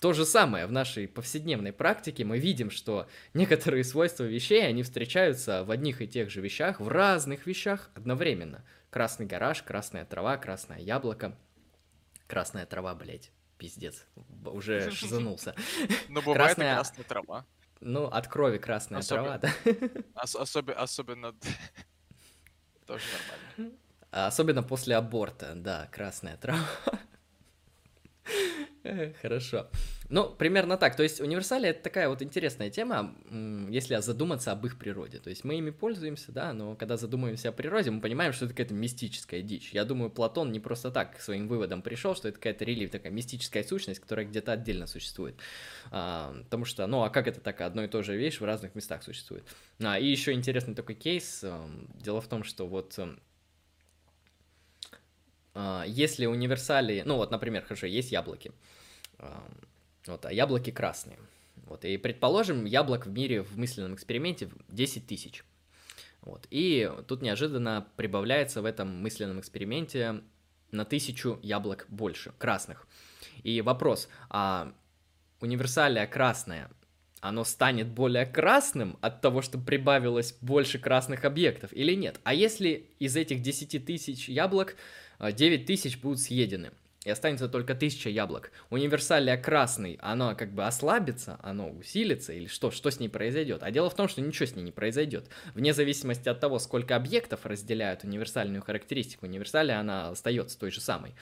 то 0.00 0.14
же 0.14 0.24
самое 0.24 0.66
в 0.66 0.72
нашей 0.72 1.06
повседневной 1.06 1.72
практике. 1.72 2.24
Мы 2.24 2.38
видим, 2.38 2.70
что 2.70 3.06
некоторые 3.34 3.84
свойства 3.84 4.24
вещей, 4.24 4.66
они 4.66 4.82
встречаются 4.82 5.62
в 5.62 5.70
одних 5.70 6.00
и 6.00 6.08
тех 6.08 6.30
же 6.30 6.40
вещах, 6.40 6.80
в 6.80 6.88
разных 6.88 7.46
вещах 7.46 7.90
одновременно. 7.94 8.64
Красный 8.88 9.26
гараж, 9.26 9.62
красная 9.62 10.06
трава, 10.06 10.38
красное 10.38 10.78
яблоко. 10.78 11.36
Красная 12.26 12.64
трава, 12.64 12.94
блядь, 12.94 13.30
пиздец, 13.58 14.06
уже 14.44 14.90
шизанулся. 14.92 15.54
Но 16.08 16.22
бывает 16.22 16.56
красная... 16.56 16.74
красная 16.76 17.04
трава. 17.04 17.46
Ну, 17.80 18.04
от 18.04 18.26
крови 18.26 18.58
красная 18.58 19.02
трава, 19.02 19.38
да. 19.38 19.52
Особенно 20.14 21.34
тоже 22.86 23.04
нормально. 23.56 23.76
Особенно 24.10 24.62
после 24.62 24.96
аборта, 24.96 25.52
да, 25.54 25.88
красная 25.92 26.36
трава. 26.38 26.66
Хорошо. 29.22 29.68
Ну, 30.08 30.30
примерно 30.30 30.76
так. 30.76 30.96
То 30.96 31.02
есть 31.02 31.20
универсали 31.20 31.68
это 31.68 31.82
такая 31.82 32.08
вот 32.08 32.22
интересная 32.22 32.70
тема, 32.70 33.14
если 33.68 33.96
задуматься 33.96 34.52
об 34.52 34.64
их 34.66 34.78
природе. 34.78 35.18
То 35.18 35.30
есть 35.30 35.44
мы 35.44 35.58
ими 35.58 35.70
пользуемся, 35.70 36.32
да, 36.32 36.52
но 36.52 36.74
когда 36.74 36.96
задумываемся 36.96 37.50
о 37.50 37.52
природе, 37.52 37.90
мы 37.90 38.00
понимаем, 38.00 38.32
что 38.32 38.46
это 38.46 38.54
какая-то 38.54 38.74
мистическая 38.74 39.42
дичь. 39.42 39.70
Я 39.72 39.84
думаю, 39.84 40.10
Платон 40.10 40.50
не 40.50 40.60
просто 40.60 40.90
так 40.90 41.16
к 41.16 41.20
своим 41.20 41.46
выводам 41.46 41.82
пришел, 41.82 42.14
что 42.14 42.28
это 42.28 42.38
какая-то 42.38 42.64
релив, 42.64 42.90
такая 42.90 43.12
мистическая 43.12 43.62
сущность, 43.62 44.00
которая 44.00 44.26
где-то 44.26 44.52
отдельно 44.52 44.86
существует. 44.86 45.36
А, 45.90 46.34
потому 46.44 46.64
что, 46.64 46.86
ну, 46.86 47.02
а 47.02 47.10
как 47.10 47.28
это 47.28 47.40
так, 47.40 47.60
одно 47.60 47.84
и 47.84 47.88
то 47.88 48.02
же 48.02 48.16
вещь 48.16 48.40
в 48.40 48.44
разных 48.44 48.74
местах 48.74 49.02
существует. 49.02 49.44
А, 49.82 49.98
и 49.98 50.06
еще 50.06 50.32
интересный 50.32 50.74
такой 50.74 50.94
кейс. 50.94 51.44
Дело 51.94 52.20
в 52.20 52.28
том, 52.28 52.44
что 52.44 52.66
вот 52.66 52.98
если 55.86 56.26
универсали, 56.26 57.02
ну 57.04 57.16
вот, 57.16 57.30
например, 57.30 57.64
хорошо, 57.64 57.86
есть 57.86 58.12
яблоки, 58.12 58.52
вот, 60.06 60.24
а 60.24 60.32
яблоки 60.32 60.70
красные. 60.70 61.18
Вот, 61.66 61.84
и 61.84 61.96
предположим, 61.98 62.64
яблок 62.64 63.06
в 63.06 63.10
мире 63.10 63.42
в 63.42 63.56
мысленном 63.56 63.94
эксперименте 63.94 64.50
10 64.68 65.06
тысяч. 65.06 65.44
Вот, 66.22 66.46
и 66.50 66.90
тут 67.06 67.22
неожиданно 67.22 67.86
прибавляется 67.96 68.60
в 68.60 68.64
этом 68.64 69.00
мысленном 69.02 69.40
эксперименте 69.40 70.22
на 70.70 70.84
тысячу 70.84 71.38
яблок 71.42 71.86
больше, 71.88 72.32
красных. 72.38 72.86
И 73.42 73.60
вопрос, 73.62 74.08
а 74.28 74.72
универсалия 75.40 76.06
красная, 76.06 76.70
оно 77.20 77.44
станет 77.44 77.88
более 77.88 78.26
красным 78.26 78.98
от 79.00 79.20
того, 79.20 79.42
что 79.42 79.58
прибавилось 79.58 80.36
больше 80.40 80.78
красных 80.78 81.24
объектов 81.24 81.72
или 81.72 81.94
нет? 81.94 82.18
А 82.24 82.34
если 82.34 82.90
из 82.98 83.16
этих 83.16 83.42
10 83.42 83.84
тысяч 83.84 84.28
яблок 84.28 84.76
9 85.20 85.66
тысяч 85.66 85.98
будут 85.98 86.20
съедены? 86.20 86.70
и 87.04 87.10
останется 87.10 87.48
только 87.48 87.74
тысяча 87.74 88.10
яблок. 88.10 88.52
Универсалия 88.68 89.36
красный, 89.36 89.98
оно 90.02 90.34
как 90.34 90.52
бы 90.52 90.66
ослабится, 90.66 91.38
оно 91.42 91.70
усилится 91.70 92.32
или 92.32 92.46
что, 92.46 92.70
что 92.70 92.90
с 92.90 93.00
ней 93.00 93.08
произойдет? 93.08 93.62
А 93.62 93.70
дело 93.70 93.88
в 93.88 93.94
том, 93.94 94.06
что 94.08 94.20
ничего 94.20 94.46
с 94.46 94.54
ней 94.54 94.62
не 94.62 94.72
произойдет. 94.72 95.28
Вне 95.54 95.72
зависимости 95.72 96.28
от 96.28 96.40
того, 96.40 96.58
сколько 96.58 96.96
объектов 96.96 97.46
разделяют 97.46 98.04
универсальную 98.04 98.62
характеристику, 98.62 99.26
универсалия 99.26 99.80
она 99.80 100.08
остается 100.10 100.58
той 100.58 100.70
же 100.70 100.80
самой. 100.80 101.14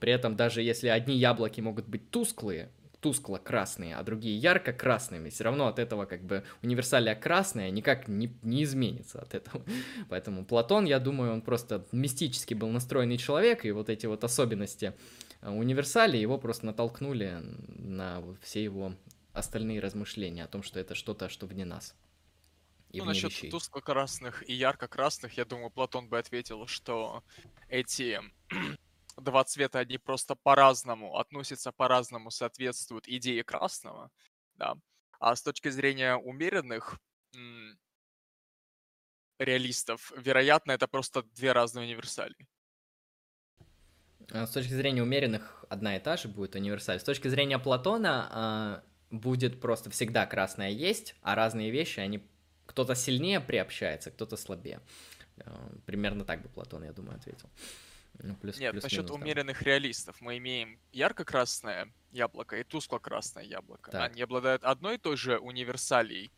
При 0.00 0.12
этом 0.12 0.36
даже 0.36 0.62
если 0.62 0.88
одни 0.88 1.16
яблоки 1.16 1.60
могут 1.60 1.86
быть 1.86 2.10
тусклые, 2.10 2.68
тускло-красные, 3.00 3.94
а 3.94 4.02
другие 4.02 4.36
ярко-красными, 4.36 5.30
все 5.30 5.44
равно 5.44 5.68
от 5.68 5.78
этого 5.78 6.04
как 6.04 6.22
бы 6.22 6.44
универсалия 6.62 7.14
красная 7.14 7.70
никак 7.70 8.08
не, 8.08 8.36
не 8.42 8.64
изменится 8.64 9.20
от 9.20 9.34
этого. 9.34 9.62
Поэтому 10.08 10.44
Платон, 10.44 10.84
я 10.84 10.98
думаю, 10.98 11.32
он 11.32 11.42
просто 11.42 11.86
мистически 11.92 12.54
был 12.54 12.68
настроенный 12.68 13.18
человек, 13.18 13.64
и 13.64 13.70
вот 13.70 13.88
эти 13.88 14.06
вот 14.06 14.24
особенности 14.24 14.94
э, 15.40 15.50
универсалии 15.50 16.18
его 16.18 16.38
просто 16.38 16.66
натолкнули 16.66 17.38
на 17.68 18.22
все 18.42 18.64
его 18.64 18.94
остальные 19.32 19.80
размышления 19.80 20.44
о 20.44 20.48
том, 20.48 20.62
что 20.62 20.80
это 20.80 20.94
что-то, 20.94 21.28
что 21.28 21.46
вне 21.46 21.64
нас. 21.64 21.94
и 22.90 22.98
ну, 22.98 23.04
насчет 23.04 23.30
вещей. 23.30 23.50
тускло-красных 23.50 24.48
и 24.48 24.54
ярко-красных, 24.54 25.36
я 25.36 25.44
думаю, 25.44 25.70
Платон 25.70 26.08
бы 26.08 26.18
ответил, 26.18 26.66
что 26.66 27.22
эти 27.68 28.20
два 29.20 29.44
цвета, 29.44 29.80
они 29.80 29.98
просто 29.98 30.34
по-разному 30.34 31.16
относятся, 31.16 31.72
по-разному 31.72 32.30
соответствуют 32.30 33.08
идее 33.08 33.44
красного, 33.44 34.10
да. 34.56 34.76
А 35.20 35.34
с 35.34 35.42
точки 35.42 35.68
зрения 35.68 36.16
умеренных 36.16 36.98
реалистов, 39.38 40.12
вероятно, 40.16 40.72
это 40.72 40.86
просто 40.88 41.22
две 41.22 41.52
разные 41.52 41.86
универсали. 41.86 42.34
А 44.30 44.46
с 44.46 44.50
точки 44.50 44.72
зрения 44.72 45.02
умеренных 45.02 45.64
одна 45.68 45.96
и 45.96 46.00
та 46.00 46.16
же 46.16 46.28
будет 46.28 46.54
универсаль. 46.54 47.00
С 47.00 47.04
точки 47.04 47.28
зрения 47.28 47.58
Платона 47.58 48.28
а, 48.30 48.84
будет 49.10 49.60
просто 49.60 49.90
всегда 49.90 50.26
красное 50.26 50.70
есть, 50.70 51.14
а 51.22 51.34
разные 51.34 51.70
вещи, 51.70 52.00
они 52.00 52.22
кто-то 52.66 52.94
сильнее 52.94 53.40
приобщается, 53.40 54.10
кто-то 54.10 54.36
слабее. 54.36 54.80
А, 55.38 55.70
примерно 55.86 56.24
так 56.24 56.42
бы 56.42 56.48
Платон, 56.48 56.84
я 56.84 56.92
думаю, 56.92 57.16
ответил. 57.16 57.48
Ну, 58.20 58.34
плюс, 58.34 58.58
Нет, 58.58 58.72
плюс 58.72 58.82
насчет 58.82 59.04
минус, 59.04 59.16
умеренных 59.16 59.58
да. 59.58 59.64
реалистов. 59.64 60.20
Мы 60.20 60.38
имеем 60.38 60.80
ярко-красное 60.92 61.92
яблоко 62.10 62.56
и 62.56 62.64
тускло-красное 62.64 63.44
яблоко. 63.44 63.90
Так. 63.90 64.10
Они 64.10 64.22
обладают 64.22 64.64
одной 64.64 64.96
и 64.96 64.98
той 64.98 65.16
же 65.16 65.38
универсалией. 65.38 66.32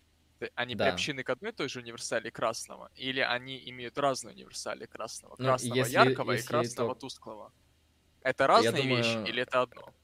Они 0.54 0.74
да. 0.74 0.86
приобщены 0.86 1.22
к 1.22 1.30
одной 1.30 1.52
и 1.52 1.54
той 1.54 1.68
же 1.68 1.80
универсалии 1.80 2.30
красного. 2.30 2.90
Или 2.96 3.20
они 3.20 3.62
имеют 3.70 3.98
разные 3.98 4.34
универсалии 4.34 4.86
красного. 4.86 5.36
Ну, 5.38 5.44
красного 5.44 5.74
если, 5.74 5.92
яркого 5.92 6.32
если 6.32 6.44
и 6.44 6.48
красного 6.48 6.94
то... 6.94 7.00
тусклого. 7.00 7.52
Это 8.22 8.46
разные 8.46 8.82
думаю, 8.82 8.98
вещи 8.98 9.28
или 9.28 9.42
это 9.42 9.62
одно? 9.62 9.94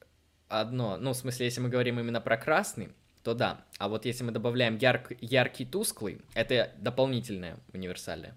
Одно. 0.47 0.97
Ну, 0.97 1.11
в 1.11 1.15
смысле, 1.15 1.45
если 1.45 1.61
мы 1.61 1.69
говорим 1.69 1.99
именно 1.99 2.21
про 2.21 2.37
красный, 2.37 2.93
то 3.23 3.33
да. 3.33 3.65
А 3.77 3.89
вот 3.89 4.05
если 4.05 4.23
мы 4.23 4.31
добавляем 4.31 4.77
ярк, 4.77 5.11
яркий 5.21 5.65
тусклый, 5.65 6.21
это 6.33 6.73
дополнительное 6.77 7.59
универсальное. 7.73 8.35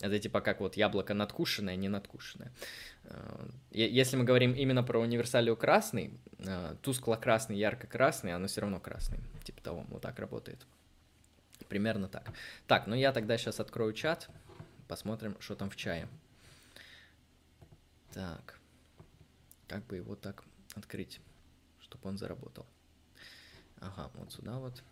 Это 0.00 0.18
типа 0.18 0.40
как 0.40 0.60
вот 0.60 0.76
яблоко 0.76 1.14
надкушенное, 1.14 1.76
не 1.76 1.88
надкушенное. 1.88 2.52
Э, 3.04 3.48
если 3.70 4.16
мы 4.16 4.24
говорим 4.24 4.52
именно 4.52 4.82
про 4.82 5.00
универсалию 5.00 5.56
красный, 5.56 6.18
э, 6.38 6.76
тускло-красный, 6.82 7.56
ярко-красный, 7.56 8.34
оно 8.34 8.46
все 8.46 8.60
равно 8.60 8.80
красный. 8.80 9.20
Типа 9.44 9.62
того, 9.62 9.86
вот 9.88 10.02
так 10.02 10.18
работает. 10.18 10.66
Примерно 11.68 12.08
так. 12.08 12.32
Так, 12.66 12.86
ну 12.86 12.94
я 12.94 13.12
тогда 13.12 13.38
сейчас 13.38 13.60
открою 13.60 13.92
чат, 13.92 14.28
посмотрим, 14.88 15.36
что 15.40 15.54
там 15.54 15.70
в 15.70 15.76
чае. 15.76 16.08
Так. 18.12 18.58
Как 19.68 19.86
бы 19.86 19.96
его 19.96 20.14
так 20.16 20.44
открыть, 20.74 21.20
чтобы 21.80 22.08
он 22.08 22.18
заработал. 22.18 22.66
Ага, 23.80 24.10
вот 24.14 24.32
сюда 24.32 24.58
вот. 24.58 24.82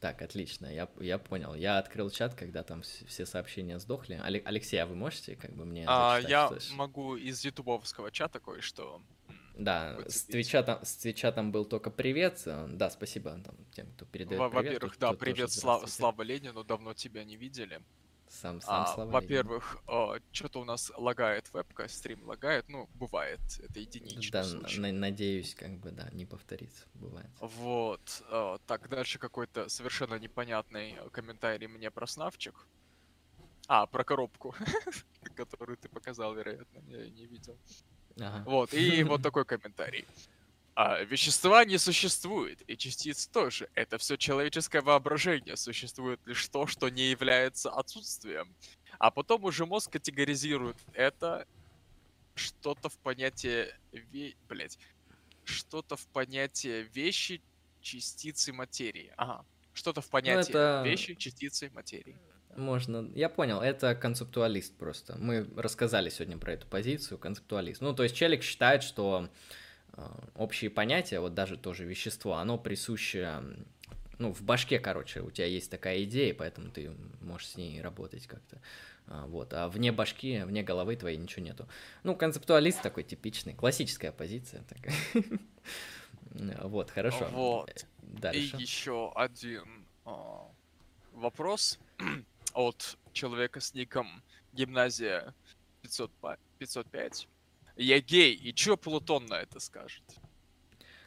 Так, 0.00 0.22
отлично, 0.22 0.66
я, 0.66 0.88
я 0.98 1.18
понял. 1.18 1.54
Я 1.54 1.78
открыл 1.78 2.10
чат, 2.10 2.34
когда 2.34 2.62
там 2.62 2.82
все 2.82 3.26
сообщения 3.26 3.78
сдохли. 3.78 4.20
Алексей, 4.22 4.78
а 4.78 4.86
вы 4.86 4.96
можете 4.96 5.36
как 5.36 5.52
бы 5.52 5.64
мне 5.64 5.84
а, 5.86 6.18
Я 6.26 6.50
могу 6.72 7.16
из 7.16 7.44
ютубовского 7.44 8.10
чата 8.10 8.40
кое-что 8.40 9.02
да, 9.60 9.98
с 10.08 10.24
Твича, 10.24 10.62
там, 10.62 10.84
с 10.84 10.96
Твича 10.96 11.32
там 11.32 11.52
был 11.52 11.64
только 11.64 11.90
привет. 11.90 12.42
Э, 12.46 12.66
да, 12.70 12.90
спасибо 12.90 13.38
там, 13.44 13.54
тем, 13.72 13.86
кто 13.92 14.06
передает. 14.06 14.40
Во-первых, 14.40 14.98
да, 14.98 15.12
привет, 15.12 15.52
Слава, 15.52 15.86
Слава 15.86 16.22
Ленину, 16.22 16.64
давно 16.64 16.94
тебя 16.94 17.24
не 17.24 17.36
видели. 17.36 17.80
Сам, 18.30 18.60
сам 18.60 18.84
а, 18.86 19.04
Во-первых, 19.06 19.82
что-то 20.30 20.60
у 20.60 20.64
нас 20.64 20.92
лагает 20.96 21.52
вебка, 21.52 21.88
стрим 21.88 22.22
лагает, 22.22 22.68
ну, 22.68 22.88
бывает, 22.94 23.40
это 23.58 23.80
единичный 23.80 24.30
да, 24.30 24.44
случай. 24.44 24.78
На- 24.78 24.92
надеюсь, 24.92 25.54
как 25.56 25.78
бы, 25.78 25.90
да, 25.90 26.08
не 26.12 26.26
повторится, 26.26 26.86
бывает. 26.94 27.30
Вот, 27.40 28.22
а, 28.30 28.58
так, 28.66 28.88
дальше 28.88 29.18
какой-то 29.18 29.68
совершенно 29.68 30.14
непонятный 30.14 30.96
комментарий 31.10 31.66
мне 31.66 31.90
про 31.90 32.06
снавчик. 32.06 32.68
А, 33.66 33.86
про 33.86 34.04
коробку, 34.04 34.54
которую 35.34 35.76
ты 35.76 35.88
показал, 35.88 36.34
вероятно, 36.34 36.78
я 36.86 37.10
не 37.10 37.26
видел. 37.26 37.58
Ага. 38.16 38.44
Вот, 38.46 38.72
и 38.72 39.02
вот 39.04 39.22
такой 39.22 39.44
комментарий. 39.44 40.06
А 40.82 41.04
вещества 41.04 41.66
не 41.66 41.76
существует, 41.76 42.62
и 42.66 42.74
частиц 42.74 43.26
тоже. 43.26 43.68
Это 43.74 43.98
все 43.98 44.16
человеческое 44.16 44.80
воображение. 44.80 45.58
Существует 45.58 46.20
лишь 46.24 46.48
то, 46.48 46.66
что 46.66 46.88
не 46.88 47.10
является 47.10 47.68
отсутствием. 47.68 48.56
А 48.98 49.10
потом 49.10 49.44
уже 49.44 49.66
мозг 49.66 49.92
категоризирует 49.92 50.78
это 50.94 51.46
что-то 52.34 52.88
в 52.88 52.96
понятие... 52.96 53.78
Ве... 53.92 54.36
Блять. 54.48 54.78
Что-то 55.44 55.96
в 55.96 56.06
понятие 56.06 56.84
вещи, 56.84 57.42
частицы, 57.82 58.54
материи. 58.54 59.12
Ага. 59.18 59.44
Что-то 59.74 60.00
в 60.00 60.06
ну, 60.06 60.10
понятие 60.12 60.54
ну, 60.54 60.60
это... 60.60 60.82
вещи, 60.86 61.14
частицы, 61.14 61.70
материи. 61.74 62.18
Можно. 62.56 63.12
Я 63.14 63.28
понял, 63.28 63.60
это 63.60 63.94
концептуалист 63.94 64.78
просто. 64.78 65.18
Мы 65.18 65.46
рассказали 65.56 66.08
сегодня 66.08 66.38
про 66.38 66.54
эту 66.54 66.66
позицию, 66.66 67.18
концептуалист. 67.18 67.82
Ну, 67.82 67.94
то 67.94 68.02
есть 68.02 68.16
Челик 68.16 68.42
считает, 68.42 68.82
что 68.82 69.28
общие 70.36 70.70
понятия, 70.70 71.20
вот 71.20 71.34
даже 71.34 71.56
тоже 71.56 71.84
вещество, 71.84 72.34
оно 72.34 72.58
присуще, 72.58 73.42
ну, 74.18 74.32
в 74.32 74.42
башке, 74.42 74.78
короче, 74.78 75.20
у 75.20 75.30
тебя 75.30 75.46
есть 75.46 75.70
такая 75.70 76.04
идея, 76.04 76.34
поэтому 76.34 76.70
ты 76.70 76.92
можешь 77.20 77.48
с 77.48 77.56
ней 77.56 77.80
работать 77.80 78.26
как-то. 78.26 78.60
А, 79.06 79.26
вот, 79.26 79.52
а 79.52 79.68
вне 79.68 79.92
башки, 79.92 80.42
вне 80.44 80.62
головы 80.62 80.94
твоей 80.96 81.16
ничего 81.16 81.44
нету. 81.44 81.68
Ну, 82.04 82.14
концептуалист 82.14 82.82
такой 82.82 83.02
типичный, 83.02 83.54
классическая 83.54 84.12
позиция 84.12 84.62
такая. 84.68 84.94
Вот, 86.62 86.90
хорошо. 86.90 87.28
Вот. 87.32 87.86
Дальше. 88.02 88.56
И 88.56 88.62
еще 88.62 89.12
один 89.16 89.84
а, 90.04 90.46
вопрос 91.12 91.80
от 92.54 92.96
человека 93.12 93.58
с 93.58 93.74
ником 93.74 94.22
гимназия 94.52 95.34
505. 95.82 97.28
Я 97.80 97.98
гей, 98.00 98.34
и 98.34 98.52
чё 98.52 98.76
Плутон 98.76 99.24
на 99.26 99.40
это 99.40 99.58
скажет? 99.58 100.02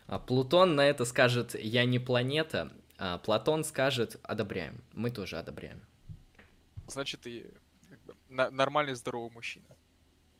А 0.08 0.18
Плутон 0.18 0.76
на 0.76 0.82
это 0.82 1.06
скажет, 1.06 1.54
я 1.54 1.86
не 1.86 2.00
планета, 2.00 2.74
а 2.98 3.20
Платон 3.20 3.64
скажет, 3.64 4.20
одобряем. 4.24 4.84
Мы 4.94 5.12
тоже 5.12 5.38
одобряем. 5.38 5.80
Значит, 6.88 7.28
и 7.28 7.46
как 7.90 8.00
бы, 8.06 8.16
на- 8.30 8.50
нормальный 8.50 8.96
здоровый 8.96 9.30
мужчина. 9.32 9.66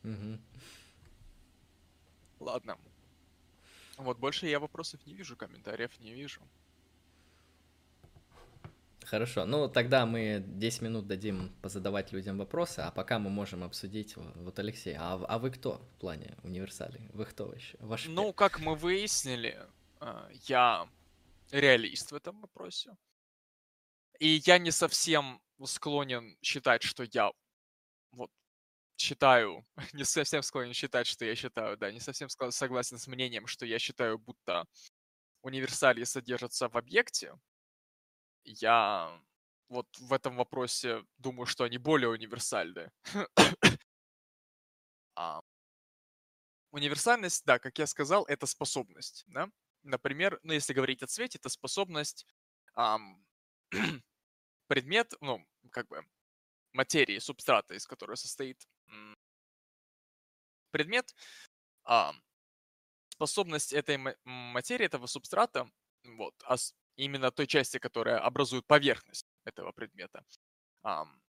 Угу. 0.02 0.38
Ладно. 2.40 2.78
Вот 3.96 4.18
больше 4.18 4.48
я 4.48 4.58
вопросов 4.58 5.06
не 5.06 5.14
вижу, 5.14 5.36
комментариев 5.36 6.00
не 6.00 6.14
вижу. 6.14 6.40
Хорошо, 9.04 9.44
ну 9.44 9.68
тогда 9.68 10.06
мы 10.06 10.42
10 10.46 10.82
минут 10.82 11.06
дадим 11.06 11.54
позадавать 11.62 12.12
людям 12.12 12.38
вопросы, 12.38 12.80
а 12.80 12.90
пока 12.90 13.18
мы 13.18 13.30
можем 13.30 13.62
обсудить, 13.62 14.16
вот, 14.16 14.58
Алексей, 14.58 14.94
а, 14.98 15.22
а 15.28 15.38
вы 15.38 15.50
кто 15.50 15.78
в 15.78 16.00
плане 16.00 16.36
универсалей? 16.42 17.08
Вы 17.12 17.26
кто 17.26 17.46
вообще? 17.46 17.76
Ваш 17.80 18.06
ну, 18.06 18.32
как 18.32 18.60
мы 18.60 18.74
выяснили, 18.74 19.58
а, 20.00 20.28
я 20.48 20.88
реалист 21.50 22.12
в 22.12 22.14
этом 22.14 22.40
вопросе. 22.40 22.96
И 24.20 24.40
я 24.46 24.58
не 24.58 24.70
совсем 24.70 25.40
склонен 25.64 26.36
считать, 26.42 26.82
что 26.82 27.04
я 27.12 27.30
вот 28.12 28.30
считаю, 28.96 29.66
не 29.92 30.04
совсем 30.04 30.42
склонен 30.42 30.72
считать, 30.72 31.06
что 31.06 31.24
я 31.24 31.34
считаю, 31.34 31.76
да, 31.76 31.92
не 31.92 32.00
совсем 32.00 32.28
согласен 32.28 32.98
с 32.98 33.06
мнением, 33.06 33.46
что 33.46 33.66
я 33.66 33.78
считаю, 33.78 34.18
будто 34.18 34.64
универсалии 35.42 36.04
содержатся 36.04 36.68
в 36.68 36.76
объекте, 36.76 37.34
я 38.44 39.20
вот 39.68 39.86
в 39.98 40.12
этом 40.12 40.36
вопросе 40.36 41.04
думаю, 41.18 41.46
что 41.46 41.64
они 41.64 41.78
более 41.78 42.08
универсальны. 42.08 42.90
а, 45.16 45.40
универсальность, 46.70 47.44
да, 47.44 47.58
как 47.58 47.78
я 47.78 47.86
сказал, 47.86 48.24
это 48.26 48.46
способность. 48.46 49.24
Да? 49.26 49.48
Например, 49.82 50.38
ну, 50.42 50.52
если 50.52 50.72
говорить 50.72 51.02
о 51.02 51.06
цвете, 51.06 51.38
это 51.38 51.48
способность 51.48 52.26
ам, 52.74 53.24
предмет, 54.68 55.14
ну, 55.20 55.44
как 55.70 55.88
бы 55.88 56.06
материи, 56.72 57.18
субстрата, 57.18 57.74
из 57.74 57.86
которой 57.86 58.16
состоит 58.16 58.68
предмет, 60.70 61.14
а, 61.84 62.12
способность 63.10 63.72
этой 63.72 63.96
материи, 64.24 64.86
этого 64.86 65.06
субстрата, 65.06 65.70
вот, 66.02 66.34
а 66.44 66.56
именно 66.96 67.30
той 67.30 67.46
части, 67.46 67.78
которая 67.78 68.18
образует 68.18 68.66
поверхность 68.66 69.26
этого 69.44 69.72
предмета, 69.72 70.24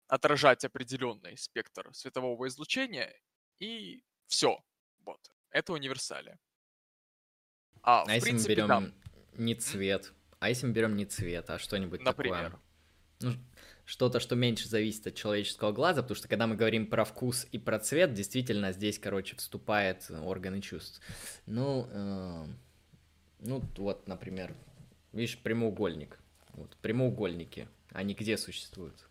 отражать 0.08 0.66
определенный 0.66 1.38
спектр 1.38 1.90
светового 1.94 2.48
излучения, 2.48 3.14
и 3.60 4.04
все. 4.28 4.64
Вот. 5.00 5.20
Это 5.50 5.74
универсалия. 5.74 6.40
А, 7.82 8.04
а 8.04 8.14
если 8.14 8.30
принципе, 8.30 8.50
мы 8.50 8.56
берем 8.56 8.68
да. 8.68 9.44
не 9.44 9.56
цвет, 9.56 10.14
а 10.40 10.50
если 10.50 10.68
мы 10.68 10.74
берем 10.74 10.96
не 10.96 11.06
цвет, 11.06 11.50
а 11.50 11.60
что-нибудь 11.60 12.02
Например? 12.02 12.52
такое? 12.52 12.62
Ну, 13.22 13.34
что-то, 13.86 14.20
что 14.20 14.36
меньше 14.36 14.68
зависит 14.68 15.08
от 15.08 15.16
человеческого 15.16 15.72
глаза, 15.72 16.02
потому 16.02 16.16
что 16.16 16.28
когда 16.28 16.48
мы 16.48 16.56
говорим 16.56 16.88
про 16.88 17.06
вкус 17.06 17.48
и 17.52 17.58
про 17.58 17.80
цвет, 17.80 18.14
действительно 18.14 18.72
здесь, 18.72 19.00
короче, 19.00 19.36
вступает 19.36 20.10
органы 20.10 20.62
чувств. 20.62 21.02
Ну, 21.46 21.88
э, 21.90 22.46
ну 23.40 23.64
вот, 23.78 24.08
например, 24.08 24.56
Видишь, 25.14 25.38
прямоугольник. 25.38 26.20
Вот, 26.50 26.76
прямоугольники, 26.78 27.70
они 27.92 28.16
где 28.16 28.38
существуют? 28.38 29.08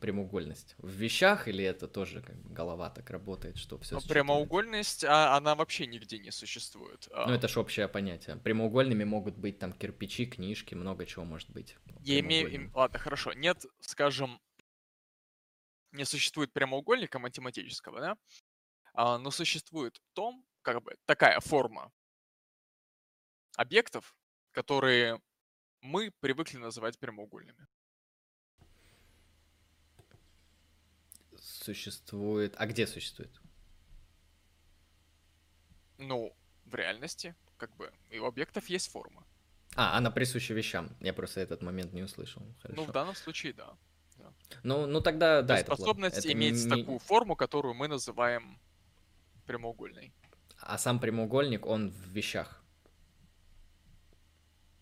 Прямоугольность 0.00 0.76
в 0.78 0.90
вещах 0.90 1.48
или 1.48 1.64
это 1.64 1.88
тоже 1.88 2.20
как 2.22 2.36
бы 2.36 2.54
голова 2.54 2.88
так 2.90 3.10
работает, 3.10 3.56
что 3.56 3.78
все? 3.78 3.96
Ну, 3.96 4.00
прямоугольность, 4.00 5.02
а, 5.04 5.36
она 5.36 5.56
вообще 5.56 5.86
нигде 5.86 6.18
не 6.18 6.30
существует. 6.30 7.08
Ну 7.12 7.32
это 7.32 7.48
же 7.48 7.58
общее 7.58 7.88
понятие. 7.88 8.36
Прямоугольными 8.36 9.02
могут 9.02 9.36
быть 9.36 9.58
там 9.58 9.72
кирпичи, 9.72 10.26
книжки, 10.26 10.76
много 10.76 11.04
чего 11.04 11.24
может 11.24 11.50
быть. 11.50 11.76
Я 12.02 12.20
имею, 12.20 12.70
ладно, 12.74 12.98
хорошо. 13.00 13.32
Нет, 13.32 13.64
скажем, 13.80 14.40
не 15.90 16.04
существует 16.04 16.52
прямоугольника 16.52 17.18
математического, 17.18 18.00
да? 18.00 18.16
А, 18.94 19.18
но 19.18 19.30
существует 19.30 20.00
том, 20.12 20.44
как 20.62 20.82
бы 20.82 20.94
такая 21.06 21.40
форма 21.40 21.90
объектов, 23.56 24.14
которые 24.58 25.20
мы 25.82 26.10
привыкли 26.20 26.58
называть 26.58 26.98
прямоугольными. 26.98 27.64
Существует. 31.40 32.54
А 32.58 32.66
где 32.66 32.88
существует? 32.88 33.30
Ну, 35.98 36.34
в 36.64 36.74
реальности, 36.74 37.36
как 37.56 37.70
бы, 37.76 37.92
и 38.10 38.18
у 38.18 38.24
объектов 38.24 38.68
есть 38.68 38.90
форма. 38.90 39.24
А, 39.76 39.96
она 39.96 40.10
присуща 40.10 40.54
вещам. 40.54 40.88
Я 40.98 41.12
просто 41.12 41.40
этот 41.40 41.62
момент 41.62 41.92
не 41.92 42.02
услышал. 42.02 42.42
Хорошо. 42.60 42.80
Ну, 42.80 42.88
в 42.88 42.92
данном 42.92 43.14
случае, 43.14 43.52
да. 43.52 43.76
да. 44.16 44.32
Ну, 44.64 44.86
ну 44.86 45.00
тогда, 45.00 45.40
То 45.40 45.46
да, 45.46 45.58
это 45.58 45.76
способность 45.76 46.18
это 46.18 46.32
иметь 46.32 46.64
не... 46.64 46.68
такую 46.68 46.98
форму, 46.98 47.36
которую 47.36 47.74
мы 47.74 47.86
называем 47.86 48.58
прямоугольной. 49.46 50.12
А 50.60 50.78
сам 50.78 50.98
прямоугольник, 50.98 51.64
он 51.64 51.90
в 51.90 52.08
вещах. 52.08 52.64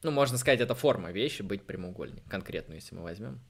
Ну, 0.02 0.10
можно 0.10 0.38
сказать, 0.38 0.60
это 0.60 0.74
форма 0.74 1.10
вещи 1.10 1.42
быть 1.42 1.66
прямоугольной, 1.66 2.22
конкретную, 2.28 2.76
если 2.76 2.94
мы 2.94 3.02
возьмем. 3.02 3.40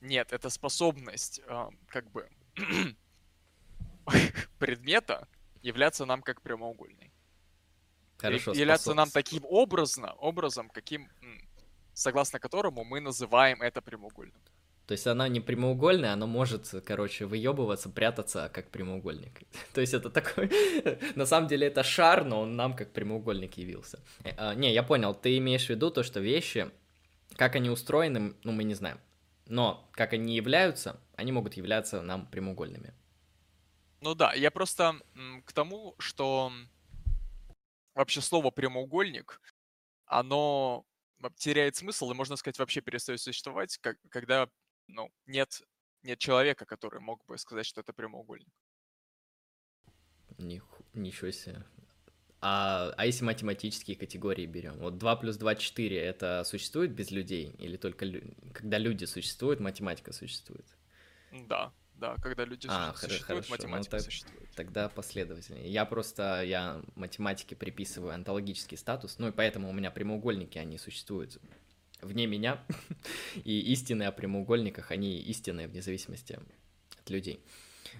Нет, 0.00 0.32
это 0.32 0.50
способность, 0.50 1.40
э, 1.46 1.68
как 1.88 2.10
бы, 2.10 2.28
предмета 4.58 5.28
являться 5.62 6.04
нам 6.06 6.22
как 6.22 6.40
прямоугольной. 6.40 7.12
Хорошо, 8.18 8.52
являться 8.52 8.94
нам 8.94 9.10
таким 9.10 9.44
образно, 9.44 10.12
образом, 10.14 10.68
каким, 10.70 11.08
согласно 11.92 12.40
которому 12.40 12.84
мы 12.84 13.00
называем 13.00 13.62
это 13.62 13.80
прямоугольным. 13.80 14.40
То 14.88 14.92
есть 14.92 15.06
она 15.06 15.28
не 15.28 15.40
прямоугольная, 15.40 16.14
она 16.14 16.24
может, 16.24 16.74
короче, 16.86 17.26
выебываться, 17.26 17.90
прятаться 17.90 18.50
как 18.54 18.70
прямоугольник. 18.70 19.42
То 19.74 19.82
есть 19.82 19.92
это 19.92 20.08
такой... 20.08 20.50
На 21.14 21.26
самом 21.26 21.46
деле 21.46 21.66
это 21.66 21.82
шар, 21.82 22.24
но 22.24 22.40
он 22.40 22.56
нам 22.56 22.74
как 22.74 22.94
прямоугольник 22.94 23.58
явился. 23.58 24.00
Э, 24.24 24.30
а, 24.38 24.54
не, 24.54 24.72
я 24.72 24.82
понял, 24.82 25.14
ты 25.14 25.36
имеешь 25.36 25.66
в 25.66 25.68
виду 25.68 25.90
то, 25.90 26.02
что 26.02 26.20
вещи, 26.20 26.70
как 27.36 27.54
они 27.54 27.68
устроены, 27.68 28.32
ну, 28.44 28.52
мы 28.52 28.64
не 28.64 28.72
знаем. 28.72 28.98
Но 29.46 29.86
как 29.92 30.14
они 30.14 30.34
являются, 30.34 30.98
они 31.16 31.32
могут 31.32 31.58
являться 31.58 32.00
нам 32.00 32.26
прямоугольными. 32.26 32.94
Ну 34.00 34.14
да, 34.14 34.32
я 34.32 34.50
просто 34.50 34.94
к 35.44 35.52
тому, 35.52 35.96
что 35.98 36.50
вообще 37.94 38.22
слово 38.22 38.50
прямоугольник, 38.50 39.38
оно 40.06 40.86
теряет 41.36 41.76
смысл 41.76 42.10
и, 42.10 42.14
можно 42.14 42.36
сказать, 42.36 42.58
вообще 42.58 42.80
перестает 42.80 43.20
существовать, 43.20 43.78
когда 44.08 44.48
ну, 44.88 45.10
нет, 45.26 45.62
нет 46.02 46.18
человека, 46.18 46.64
который 46.66 47.00
мог 47.00 47.24
бы 47.26 47.38
сказать, 47.38 47.66
что 47.66 47.80
это 47.80 47.92
прямоугольник. 47.92 48.52
Ниху, 50.38 50.84
ничего 50.94 51.30
себе. 51.30 51.64
А, 52.40 52.94
а 52.96 53.06
если 53.06 53.24
математические 53.24 53.96
категории 53.96 54.46
берем? 54.46 54.78
Вот 54.78 54.96
2 54.98 55.16
плюс 55.16 55.36
2 55.36 55.56
4 55.56 55.96
это 55.98 56.44
существует 56.44 56.92
без 56.92 57.10
людей? 57.10 57.54
Или 57.58 57.76
только 57.76 58.04
лю... 58.04 58.22
когда 58.52 58.78
люди 58.78 59.04
существуют, 59.06 59.58
математика 59.58 60.12
существует? 60.12 60.66
Да, 61.32 61.72
да, 61.94 62.14
когда 62.22 62.44
люди 62.44 62.68
а, 62.70 62.94
существуют, 62.94 63.22
хорошо. 63.24 63.48
Ну 63.48 63.56
математика 63.56 63.96
ну, 63.96 63.98
так, 63.98 64.04
существует. 64.04 64.50
Тогда 64.54 64.88
последовательнее. 64.88 65.68
Я 65.68 65.84
просто, 65.84 66.42
я 66.44 66.80
математике 66.94 67.56
приписываю 67.56 68.14
онтологический 68.14 68.78
статус, 68.78 69.18
ну 69.18 69.28
и 69.28 69.32
поэтому 69.32 69.68
у 69.68 69.72
меня 69.72 69.90
прямоугольники, 69.90 70.58
они 70.58 70.78
существуют 70.78 71.40
вне 72.00 72.26
меня, 72.26 72.62
и 73.44 73.60
истины 73.72 74.04
о 74.04 74.12
прямоугольниках, 74.12 74.90
они 74.90 75.18
истинные 75.18 75.68
вне 75.68 75.82
зависимости 75.82 76.38
от 76.98 77.10
людей. 77.10 77.40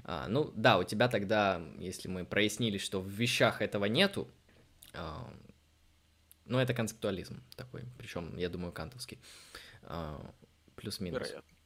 А, 0.05 0.29
ну 0.29 0.53
да, 0.55 0.79
у 0.79 0.85
тебя 0.85 1.09
тогда, 1.09 1.63
если 1.79 2.09
мы 2.09 2.25
прояснили, 2.25 2.79
что 2.79 3.01
в 3.01 3.09
вещах 3.09 3.63
этого 3.63 3.87
нету, 3.87 4.29
а, 4.95 5.33
ну 6.45 6.59
это 6.59 6.75
концептуализм 6.75 7.43
такой, 7.57 7.85
причем, 7.99 8.37
я 8.37 8.49
думаю, 8.49 8.73
кантовский, 8.73 9.19
а, 9.83 10.21
плюс-минус. 10.77 11.21
Вероятно. 11.21 11.58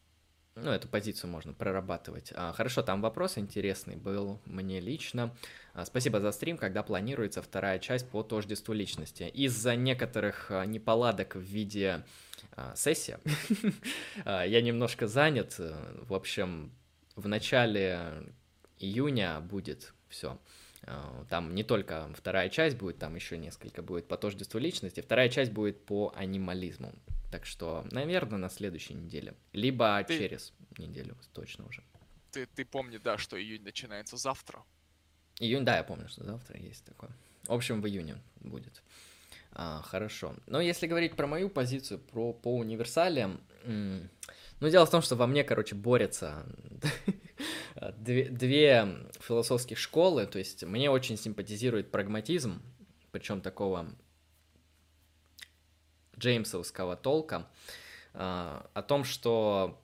Ну, 0.55 0.70
эту 0.70 0.87
позицию 0.87 1.31
можно 1.31 1.55
прорабатывать. 1.55 2.33
А, 2.35 2.53
хорошо, 2.53 2.83
там 2.83 3.01
вопрос 3.01 3.39
интересный 3.39 3.97
был 3.97 4.39
мне 4.45 4.81
лично. 4.81 5.35
А, 5.73 5.87
спасибо 5.87 6.20
за 6.20 6.31
стрим, 6.31 6.59
когда 6.59 6.83
планируется 6.83 7.41
вторая 7.41 7.79
часть 7.79 8.09
по 8.09 8.23
тождеству 8.23 8.74
личности. 8.74 9.23
Из-за 9.33 9.77
некоторых 9.77 10.51
а, 10.51 10.66
неполадок 10.66 11.37
в 11.37 11.41
виде 11.41 12.05
а, 12.55 12.74
сессии 12.77 13.16
а, 14.24 14.45
я 14.45 14.61
немножко 14.61 15.09
занят. 15.09 15.57
В 15.59 16.12
общем, 16.12 16.70
в 17.16 17.29
начале 17.29 18.35
июня 18.79 19.41
будет 19.41 19.95
все. 20.09 20.39
А, 20.85 21.24
там 21.31 21.55
не 21.55 21.65
только 21.65 22.11
вторая 22.15 22.51
часть 22.51 22.77
будет, 22.77 22.99
там 22.99 23.15
еще 23.15 23.39
несколько 23.39 23.83
будет 23.83 24.07
по 24.07 24.19
тождеству 24.19 24.61
личности. 24.61 25.01
Вторая 25.01 25.29
часть 25.29 25.53
будет 25.53 25.85
по 25.87 26.12
анимализму. 26.15 26.93
Так 27.32 27.46
что, 27.46 27.86
наверное, 27.90 28.38
на 28.38 28.50
следующей 28.50 28.92
неделе. 28.92 29.34
Либо 29.54 30.04
ты... 30.04 30.18
через 30.18 30.52
неделю, 30.76 31.16
точно 31.32 31.66
уже. 31.66 31.82
Ты, 32.30 32.44
ты 32.44 32.66
помни, 32.66 32.98
да, 32.98 33.16
что 33.16 33.40
июнь 33.40 33.62
начинается 33.62 34.18
завтра. 34.18 34.62
Июнь, 35.40 35.64
да, 35.64 35.78
я 35.78 35.82
помню, 35.82 36.09
что 36.09 36.24
завтра 36.24 36.60
есть 36.60 36.84
такое. 36.84 37.10
В 37.44 37.52
общем, 37.54 37.80
в 37.80 37.88
июне 37.88 38.18
будет. 38.40 38.82
А, 39.52 39.80
хорошо. 39.80 40.34
Но 40.46 40.60
если 40.60 40.86
говорить 40.86 41.16
про 41.16 41.26
мою 41.26 41.48
позицию, 41.48 42.00
про, 42.00 42.34
по 42.34 42.54
универсалиям, 42.54 43.40
ну, 43.64 44.68
дело 44.68 44.84
в 44.84 44.90
том, 44.90 45.00
что 45.00 45.16
во 45.16 45.26
мне, 45.26 45.42
короче, 45.42 45.74
борются 45.74 46.44
две, 47.96 48.28
две 48.28 49.09
философских 49.20 49.78
школы, 49.78 50.26
то 50.26 50.38
есть 50.38 50.64
мне 50.64 50.90
очень 50.90 51.16
симпатизирует 51.16 51.90
прагматизм, 51.90 52.60
причем 53.10 53.40
такого 53.40 53.88
джеймсовского 56.18 56.97
толка 56.97 57.48
а, 58.14 58.68
о 58.74 58.82
том, 58.82 59.05
что 59.05 59.80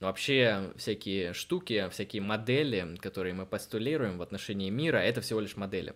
вообще 0.00 0.72
всякие 0.76 1.32
штуки, 1.32 1.88
всякие 1.90 2.22
модели, 2.22 2.96
которые 3.00 3.34
мы 3.34 3.46
постулируем 3.46 4.18
в 4.18 4.22
отношении 4.22 4.70
мира, 4.70 4.98
это 4.98 5.20
всего 5.20 5.40
лишь 5.40 5.56
модели. 5.56 5.94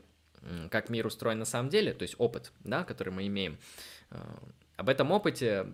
Как 0.70 0.90
мир 0.90 1.06
устроен 1.06 1.38
на 1.38 1.46
самом 1.46 1.70
деле, 1.70 1.94
то 1.94 2.02
есть 2.02 2.16
опыт, 2.18 2.52
да, 2.60 2.84
который 2.84 3.10
мы 3.10 3.26
имеем. 3.26 3.58
А, 4.10 4.38
об 4.76 4.88
этом 4.88 5.10
опыте 5.10 5.66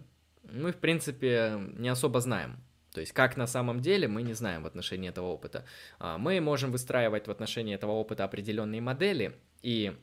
мы, 0.45 0.73
в 0.73 0.77
принципе, 0.77 1.55
не 1.77 1.89
особо 1.89 2.21
знаем. 2.21 2.59
То 2.93 3.01
есть, 3.01 3.13
как 3.13 3.37
на 3.37 3.47
самом 3.47 3.81
деле, 3.81 4.09
мы 4.09 4.23
не 4.23 4.33
знаем 4.33 4.63
в 4.63 4.67
отношении 4.67 5.09
этого 5.09 5.27
опыта. 5.27 5.65
А, 5.99 6.19
мы 6.19 6.41
можем 6.41 6.71
выстраивать 6.71 7.27
в 7.27 7.31
отношении 7.31 7.75
этого 7.75 7.93
опыта 7.93 8.25
определенные 8.25 8.81
модели 8.81 9.37
и 9.63 9.97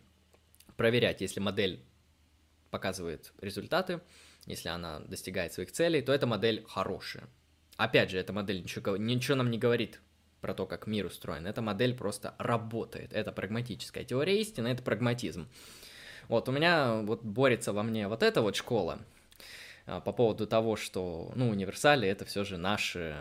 проверять, 0.76 1.22
если 1.22 1.40
модель 1.40 1.82
показывает 2.70 3.34
результаты, 3.42 4.02
если 4.46 4.70
она 4.70 5.00
достигает 5.00 5.54
своих 5.54 5.72
целей, 5.72 6.02
то 6.02 6.14
эта 6.14 6.26
модель 6.26 6.64
хорошая. 6.68 7.28
Опять 7.76 8.10
же, 8.10 8.18
эта 8.18 8.34
модель 8.34 8.62
ничего, 8.62 8.98
ничего 8.98 9.36
нам 9.36 9.52
не 9.52 9.58
говорит 9.58 10.00
про 10.42 10.54
то, 10.54 10.66
как 10.66 10.88
мир 10.88 11.06
устроен. 11.06 11.46
Эта 11.46 11.62
модель 11.62 11.96
просто 11.96 12.34
работает. 12.38 13.14
Это 13.14 13.32
прагматическая 13.32 14.04
теория 14.04 14.40
истины, 14.40 14.70
это 14.70 14.84
прагматизм. 14.84 15.48
Вот, 16.28 16.50
у 16.50 16.52
меня 16.52 17.02
вот 17.02 17.24
борется 17.24 17.74
во 17.74 17.84
мне 17.84 18.08
вот 18.08 18.24
эта 18.24 18.42
вот 18.42 18.56
школа 18.56 19.00
а, 19.86 20.02
по 20.02 20.12
поводу 20.12 20.48
того, 20.48 20.76
что, 20.76 21.32
ну, 21.36 21.50
универсали 21.50 22.08
это 22.08 22.26
все 22.26 22.44
же 22.44 22.58
наши 22.58 23.16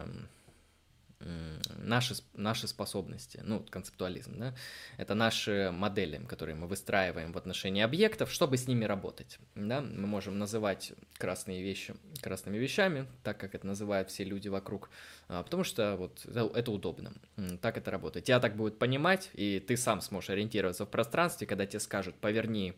наши, 1.78 2.14
наши 2.34 2.68
способности, 2.68 3.40
ну, 3.42 3.64
концептуализм, 3.70 4.38
да, 4.38 4.54
это 4.98 5.14
наши 5.14 5.70
модели, 5.72 6.18
которые 6.28 6.54
мы 6.56 6.66
выстраиваем 6.66 7.32
в 7.32 7.38
отношении 7.38 7.82
объектов, 7.82 8.30
чтобы 8.30 8.56
с 8.56 8.66
ними 8.66 8.84
работать, 8.84 9.38
да, 9.54 9.80
мы 9.80 10.06
можем 10.06 10.38
называть 10.38 10.92
красные 11.18 11.62
вещи 11.62 11.94
красными 12.20 12.58
вещами, 12.58 13.06
так 13.22 13.38
как 13.38 13.54
это 13.54 13.66
называют 13.66 14.10
все 14.10 14.24
люди 14.24 14.48
вокруг, 14.48 14.90
а, 15.28 15.42
потому 15.42 15.64
что 15.64 15.96
вот 15.96 16.26
это 16.26 16.70
удобно, 16.70 17.12
так 17.60 17.78
это 17.78 17.90
работает, 17.90 18.26
тебя 18.26 18.40
так 18.40 18.56
будет 18.56 18.78
понимать, 18.78 19.30
и 19.34 19.60
ты 19.60 19.76
сам 19.76 20.00
сможешь 20.00 20.30
ориентироваться 20.30 20.84
в 20.84 20.90
пространстве, 20.90 21.46
когда 21.46 21.66
тебе 21.66 21.80
скажут, 21.80 22.14
поверни 22.16 22.74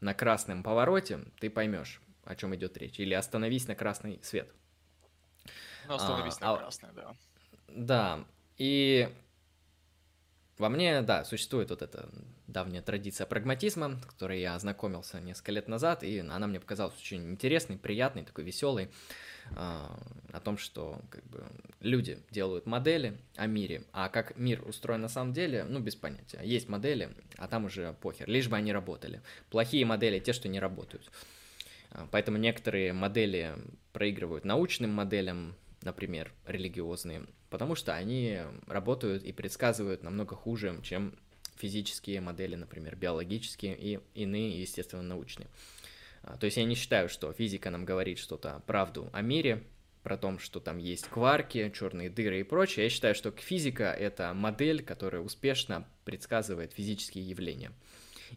на 0.00 0.14
красном 0.14 0.62
повороте, 0.62 1.20
ты 1.40 1.48
поймешь, 1.48 2.00
о 2.24 2.34
чем 2.34 2.54
идет 2.54 2.76
речь, 2.76 2.98
или 3.00 3.14
остановись 3.14 3.66
на 3.68 3.74
красный 3.74 4.20
свет, 4.22 4.52
ну, 5.88 5.94
остановись 5.94 6.36
а, 6.40 6.44
на 6.44 6.52
а, 6.52 6.56
красной, 6.58 6.90
да. 6.94 7.16
Да, 7.68 8.24
и 8.58 9.08
во 10.58 10.68
мне, 10.68 11.02
да, 11.02 11.24
существует 11.24 11.70
вот 11.70 11.82
эта 11.82 12.08
давняя 12.46 12.80
традиция 12.80 13.26
прагматизма, 13.26 13.98
с 14.00 14.06
которой 14.06 14.40
я 14.40 14.54
ознакомился 14.54 15.20
несколько 15.20 15.52
лет 15.52 15.68
назад, 15.68 16.02
и 16.02 16.18
она 16.20 16.46
мне 16.46 16.60
показалась 16.60 16.96
очень 16.98 17.30
интересной, 17.30 17.76
приятной, 17.76 18.24
такой 18.24 18.44
веселой, 18.44 18.90
а, 19.54 19.98
о 20.32 20.40
том, 20.40 20.56
что 20.56 20.98
как 21.10 21.24
бы, 21.24 21.44
люди 21.80 22.18
делают 22.30 22.66
модели 22.66 23.18
о 23.36 23.46
мире, 23.46 23.84
а 23.92 24.08
как 24.08 24.36
мир 24.38 24.66
устроен 24.66 25.02
на 25.02 25.08
самом 25.08 25.34
деле, 25.34 25.64
ну, 25.64 25.80
без 25.80 25.94
понятия. 25.94 26.40
Есть 26.42 26.68
модели, 26.68 27.14
а 27.36 27.48
там 27.48 27.66
уже 27.66 27.94
похер, 28.00 28.28
лишь 28.28 28.48
бы 28.48 28.56
они 28.56 28.72
работали. 28.72 29.20
Плохие 29.50 29.84
модели 29.84 30.18
те, 30.18 30.32
что 30.32 30.48
не 30.48 30.58
работают. 30.58 31.10
А, 31.90 32.08
поэтому 32.10 32.38
некоторые 32.38 32.92
модели 32.92 33.54
проигрывают 33.92 34.44
научным 34.44 34.90
моделям, 34.90 35.54
например, 35.86 36.32
религиозные, 36.44 37.26
потому 37.48 37.74
что 37.74 37.94
они 37.94 38.40
работают 38.66 39.22
и 39.22 39.32
предсказывают 39.32 40.02
намного 40.02 40.34
хуже, 40.34 40.78
чем 40.82 41.14
физические 41.56 42.20
модели, 42.20 42.56
например, 42.56 42.96
биологические 42.96 43.76
и 43.78 44.00
иные, 44.14 44.60
естественно, 44.60 45.02
научные. 45.02 45.48
А, 46.22 46.36
то 46.36 46.44
есть 46.44 46.58
я 46.58 46.64
не 46.64 46.74
считаю, 46.74 47.08
что 47.08 47.32
физика 47.32 47.70
нам 47.70 47.84
говорит 47.84 48.18
что-то 48.18 48.62
правду 48.66 49.08
о 49.12 49.22
мире, 49.22 49.62
про 50.02 50.16
то, 50.16 50.38
что 50.38 50.60
там 50.60 50.78
есть 50.78 51.08
кварки, 51.08 51.72
черные 51.74 52.10
дыры 52.10 52.40
и 52.40 52.44
прочее. 52.44 52.84
Я 52.84 52.90
считаю, 52.90 53.14
что 53.14 53.32
физика— 53.32 53.84
это 53.98 54.32
модель, 54.34 54.84
которая 54.84 55.20
успешно 55.20 55.88
предсказывает 56.04 56.72
физические 56.72 57.28
явления. 57.28 57.72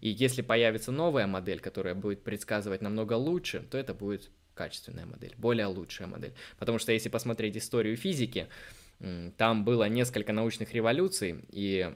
И 0.02 0.10
если 0.10 0.42
появится 0.42 0.92
новая 0.92 1.28
модель, 1.28 1.60
которая 1.60 1.94
будет 1.94 2.24
предсказывать 2.24 2.82
намного 2.82 3.14
лучше, 3.14 3.60
то 3.70 3.78
это 3.78 3.94
будет 3.94 4.32
качественная 4.60 5.06
модель, 5.06 5.34
более 5.38 5.68
лучшая 5.68 6.10
модель. 6.10 6.34
Потому 6.58 6.80
что 6.80 6.92
если 6.92 7.08
посмотреть 7.08 7.56
историю 7.56 7.96
физики, 7.96 8.50
там 9.38 9.64
было 9.64 9.88
несколько 9.88 10.34
научных 10.34 10.74
революций, 10.74 11.46
и 11.50 11.96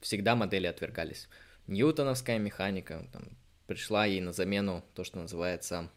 всегда 0.00 0.36
модели 0.36 0.68
отвергались. 0.68 1.28
Ньютоновская 1.66 2.38
механика 2.38 3.04
там, 3.12 3.36
пришла 3.66 4.06
ей 4.06 4.20
на 4.20 4.32
замену 4.32 4.84
то, 4.94 5.02
что 5.02 5.18
называется 5.18 5.90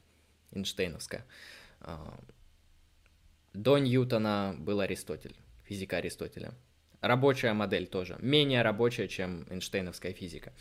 Эйнштейновская. 0.51 1.23
А, 1.81 2.19
до 3.53 3.77
Ньютона 3.77 4.55
был 4.57 4.80
Аристотель, 4.80 5.35
физика 5.65 5.97
Аристотеля. 5.97 6.51
Рабочая 7.01 7.53
модель 7.53 7.85
тоже, 7.85 8.18
менее 8.22 8.63
рабочая, 8.63 9.07
чем 9.07 9.45
Эйнштейновская 9.51 10.13
физика. 10.13 10.51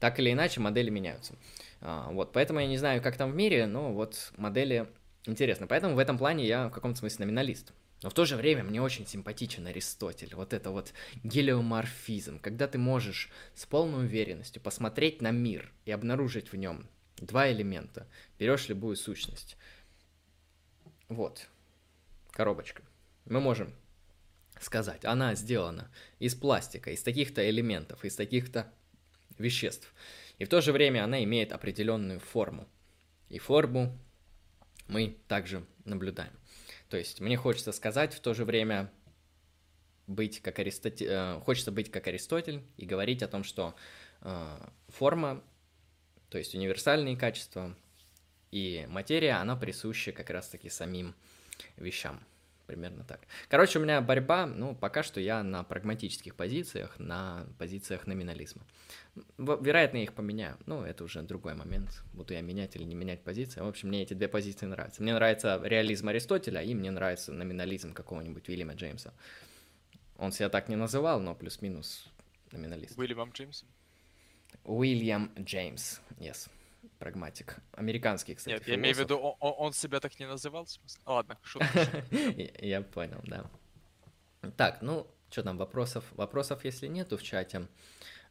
Так 0.00 0.18
или 0.20 0.32
иначе, 0.32 0.60
модели 0.60 0.90
меняются. 0.90 1.34
А, 1.82 2.10
вот, 2.10 2.32
поэтому 2.32 2.60
я 2.60 2.66
не 2.66 2.78
знаю, 2.78 3.02
как 3.02 3.16
там 3.16 3.32
в 3.32 3.34
мире, 3.34 3.66
но 3.66 3.92
вот 3.92 4.32
модели 4.36 4.88
интересны. 5.26 5.66
Поэтому 5.66 5.96
в 5.96 5.98
этом 5.98 6.16
плане 6.16 6.46
я 6.46 6.68
в 6.68 6.70
каком-то 6.70 7.00
смысле 7.00 7.26
номиналист. 7.26 7.72
Но 8.02 8.10
в 8.10 8.14
то 8.14 8.24
же 8.24 8.36
время 8.36 8.64
мне 8.64 8.80
очень 8.80 9.06
симпатичен 9.06 9.66
Аристотель. 9.66 10.34
Вот 10.34 10.52
это 10.52 10.70
вот 10.70 10.92
гелиоморфизм, 11.24 12.38
когда 12.38 12.66
ты 12.68 12.78
можешь 12.78 13.30
с 13.54 13.66
полной 13.66 14.04
уверенностью 14.06 14.62
посмотреть 14.62 15.20
на 15.22 15.30
мир 15.30 15.72
и 15.84 15.90
обнаружить 15.90 16.52
в 16.52 16.56
нем 16.56 16.88
два 17.16 17.50
элемента. 17.50 18.06
Берешь 18.38 18.68
любую 18.68 18.96
сущность. 18.96 19.56
Вот. 21.08 21.48
Коробочка. 22.30 22.82
Мы 23.24 23.40
можем 23.40 23.72
сказать, 24.60 25.04
она 25.04 25.34
сделана 25.34 25.90
из 26.18 26.34
пластика, 26.34 26.90
из 26.90 27.02
таких-то 27.02 27.48
элементов, 27.48 28.04
из 28.04 28.14
таких-то 28.16 28.72
веществ. 29.38 29.92
И 30.42 30.44
в 30.44 30.48
то 30.48 30.60
же 30.60 30.72
время 30.72 31.04
она 31.04 31.22
имеет 31.22 31.52
определенную 31.52 32.18
форму. 32.18 32.68
И 33.28 33.38
форму 33.38 33.96
мы 34.88 35.16
также 35.28 35.64
наблюдаем. 35.84 36.32
То 36.88 36.96
есть 36.96 37.20
мне 37.20 37.36
хочется 37.36 37.70
сказать 37.70 38.12
в 38.12 38.18
то 38.18 38.34
же 38.34 38.44
время 38.44 38.90
быть 40.08 40.40
как 40.40 40.58
Аристотель, 40.58 41.06
э, 41.08 41.40
хочется 41.44 41.70
быть 41.70 41.92
как 41.92 42.08
Аристотель 42.08 42.60
и 42.76 42.84
говорить 42.84 43.22
о 43.22 43.28
том, 43.28 43.44
что 43.44 43.76
э, 44.22 44.68
форма, 44.88 45.44
то 46.28 46.38
есть 46.38 46.56
универсальные 46.56 47.16
качества 47.16 47.76
и 48.50 48.84
материя, 48.88 49.34
она 49.34 49.54
присуща 49.54 50.10
как 50.10 50.28
раз-таки 50.28 50.68
самим 50.68 51.14
вещам 51.76 52.20
примерно 52.72 53.04
так. 53.04 53.20
Короче, 53.50 53.78
у 53.78 53.82
меня 53.82 54.00
борьба, 54.00 54.46
ну, 54.46 54.74
пока 54.74 55.02
что 55.02 55.20
я 55.20 55.42
на 55.42 55.62
прагматических 55.62 56.34
позициях, 56.34 56.98
на 56.98 57.46
позициях 57.58 58.06
номинализма. 58.06 58.62
Вероятно, 59.36 59.98
я 59.98 60.04
их 60.04 60.14
поменяю, 60.14 60.56
ну, 60.64 60.82
это 60.82 61.04
уже 61.04 61.20
другой 61.20 61.54
момент, 61.54 62.02
буду 62.14 62.32
я 62.32 62.40
менять 62.40 62.76
или 62.76 62.84
не 62.84 62.94
менять 62.94 63.22
позиции. 63.22 63.60
В 63.60 63.66
общем, 63.66 63.88
мне 63.88 64.02
эти 64.02 64.14
две 64.14 64.26
позиции 64.26 64.64
нравятся. 64.64 65.02
Мне 65.02 65.12
нравится 65.12 65.60
реализм 65.62 66.08
Аристотеля, 66.08 66.62
и 66.62 66.74
мне 66.74 66.90
нравится 66.90 67.30
номинализм 67.32 67.92
какого-нибудь 67.92 68.48
Уильяма 68.48 68.72
Джеймса. 68.72 69.12
Он 70.16 70.32
себя 70.32 70.48
так 70.48 70.68
не 70.70 70.76
называл, 70.76 71.20
но 71.20 71.34
плюс-минус 71.34 72.06
номиналист. 72.52 72.98
Уильям 72.98 73.30
Джеймс? 73.32 73.64
Уильям 74.64 75.30
Джеймс, 75.38 76.00
yes 76.18 76.48
прагматик. 76.98 77.56
Американский, 77.72 78.34
кстати. 78.34 78.54
Нет, 78.54 78.62
философ. 78.62 78.76
я 78.76 78.80
имею 78.80 78.94
в 78.94 78.98
виду, 78.98 79.16
он, 79.18 79.36
он 79.40 79.72
себя 79.72 80.00
так 80.00 80.18
не 80.18 80.26
называл, 80.26 80.64
в 80.64 80.70
смысле? 80.70 81.02
Ладно, 81.06 81.38
шутка. 81.42 82.04
Я 82.60 82.82
понял, 82.82 83.20
да. 83.24 83.50
Так, 84.56 84.82
ну, 84.82 85.06
что 85.30 85.42
там, 85.42 85.56
вопросов? 85.56 86.04
Вопросов, 86.12 86.64
если 86.64 86.88
нету 86.88 87.16
в 87.16 87.22
чате, 87.22 87.68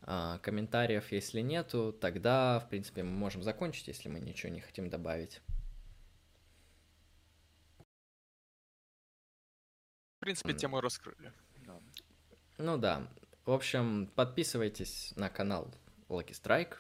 а, 0.03 0.39
комментариев, 0.39 1.11
если 1.11 1.41
нету, 1.41 1.93
тогда, 1.93 2.59
в 2.59 2.69
принципе, 2.69 3.03
мы 3.03 3.11
можем 3.11 3.43
закончить, 3.43 3.87
если 3.87 4.09
мы 4.09 4.19
ничего 4.19 4.51
не 4.51 4.61
хотим 4.61 4.89
добавить. 4.89 5.41
В 10.17 10.19
принципе, 10.19 10.53
тему 10.53 10.81
раскрыли. 10.81 11.33
Ну 12.57 12.77
да. 12.77 13.07
В 13.45 13.51
общем, 13.51 14.07
подписывайтесь 14.15 15.13
на 15.15 15.29
канал 15.29 15.73
Lucky 16.09 16.29
Strike, 16.29 16.77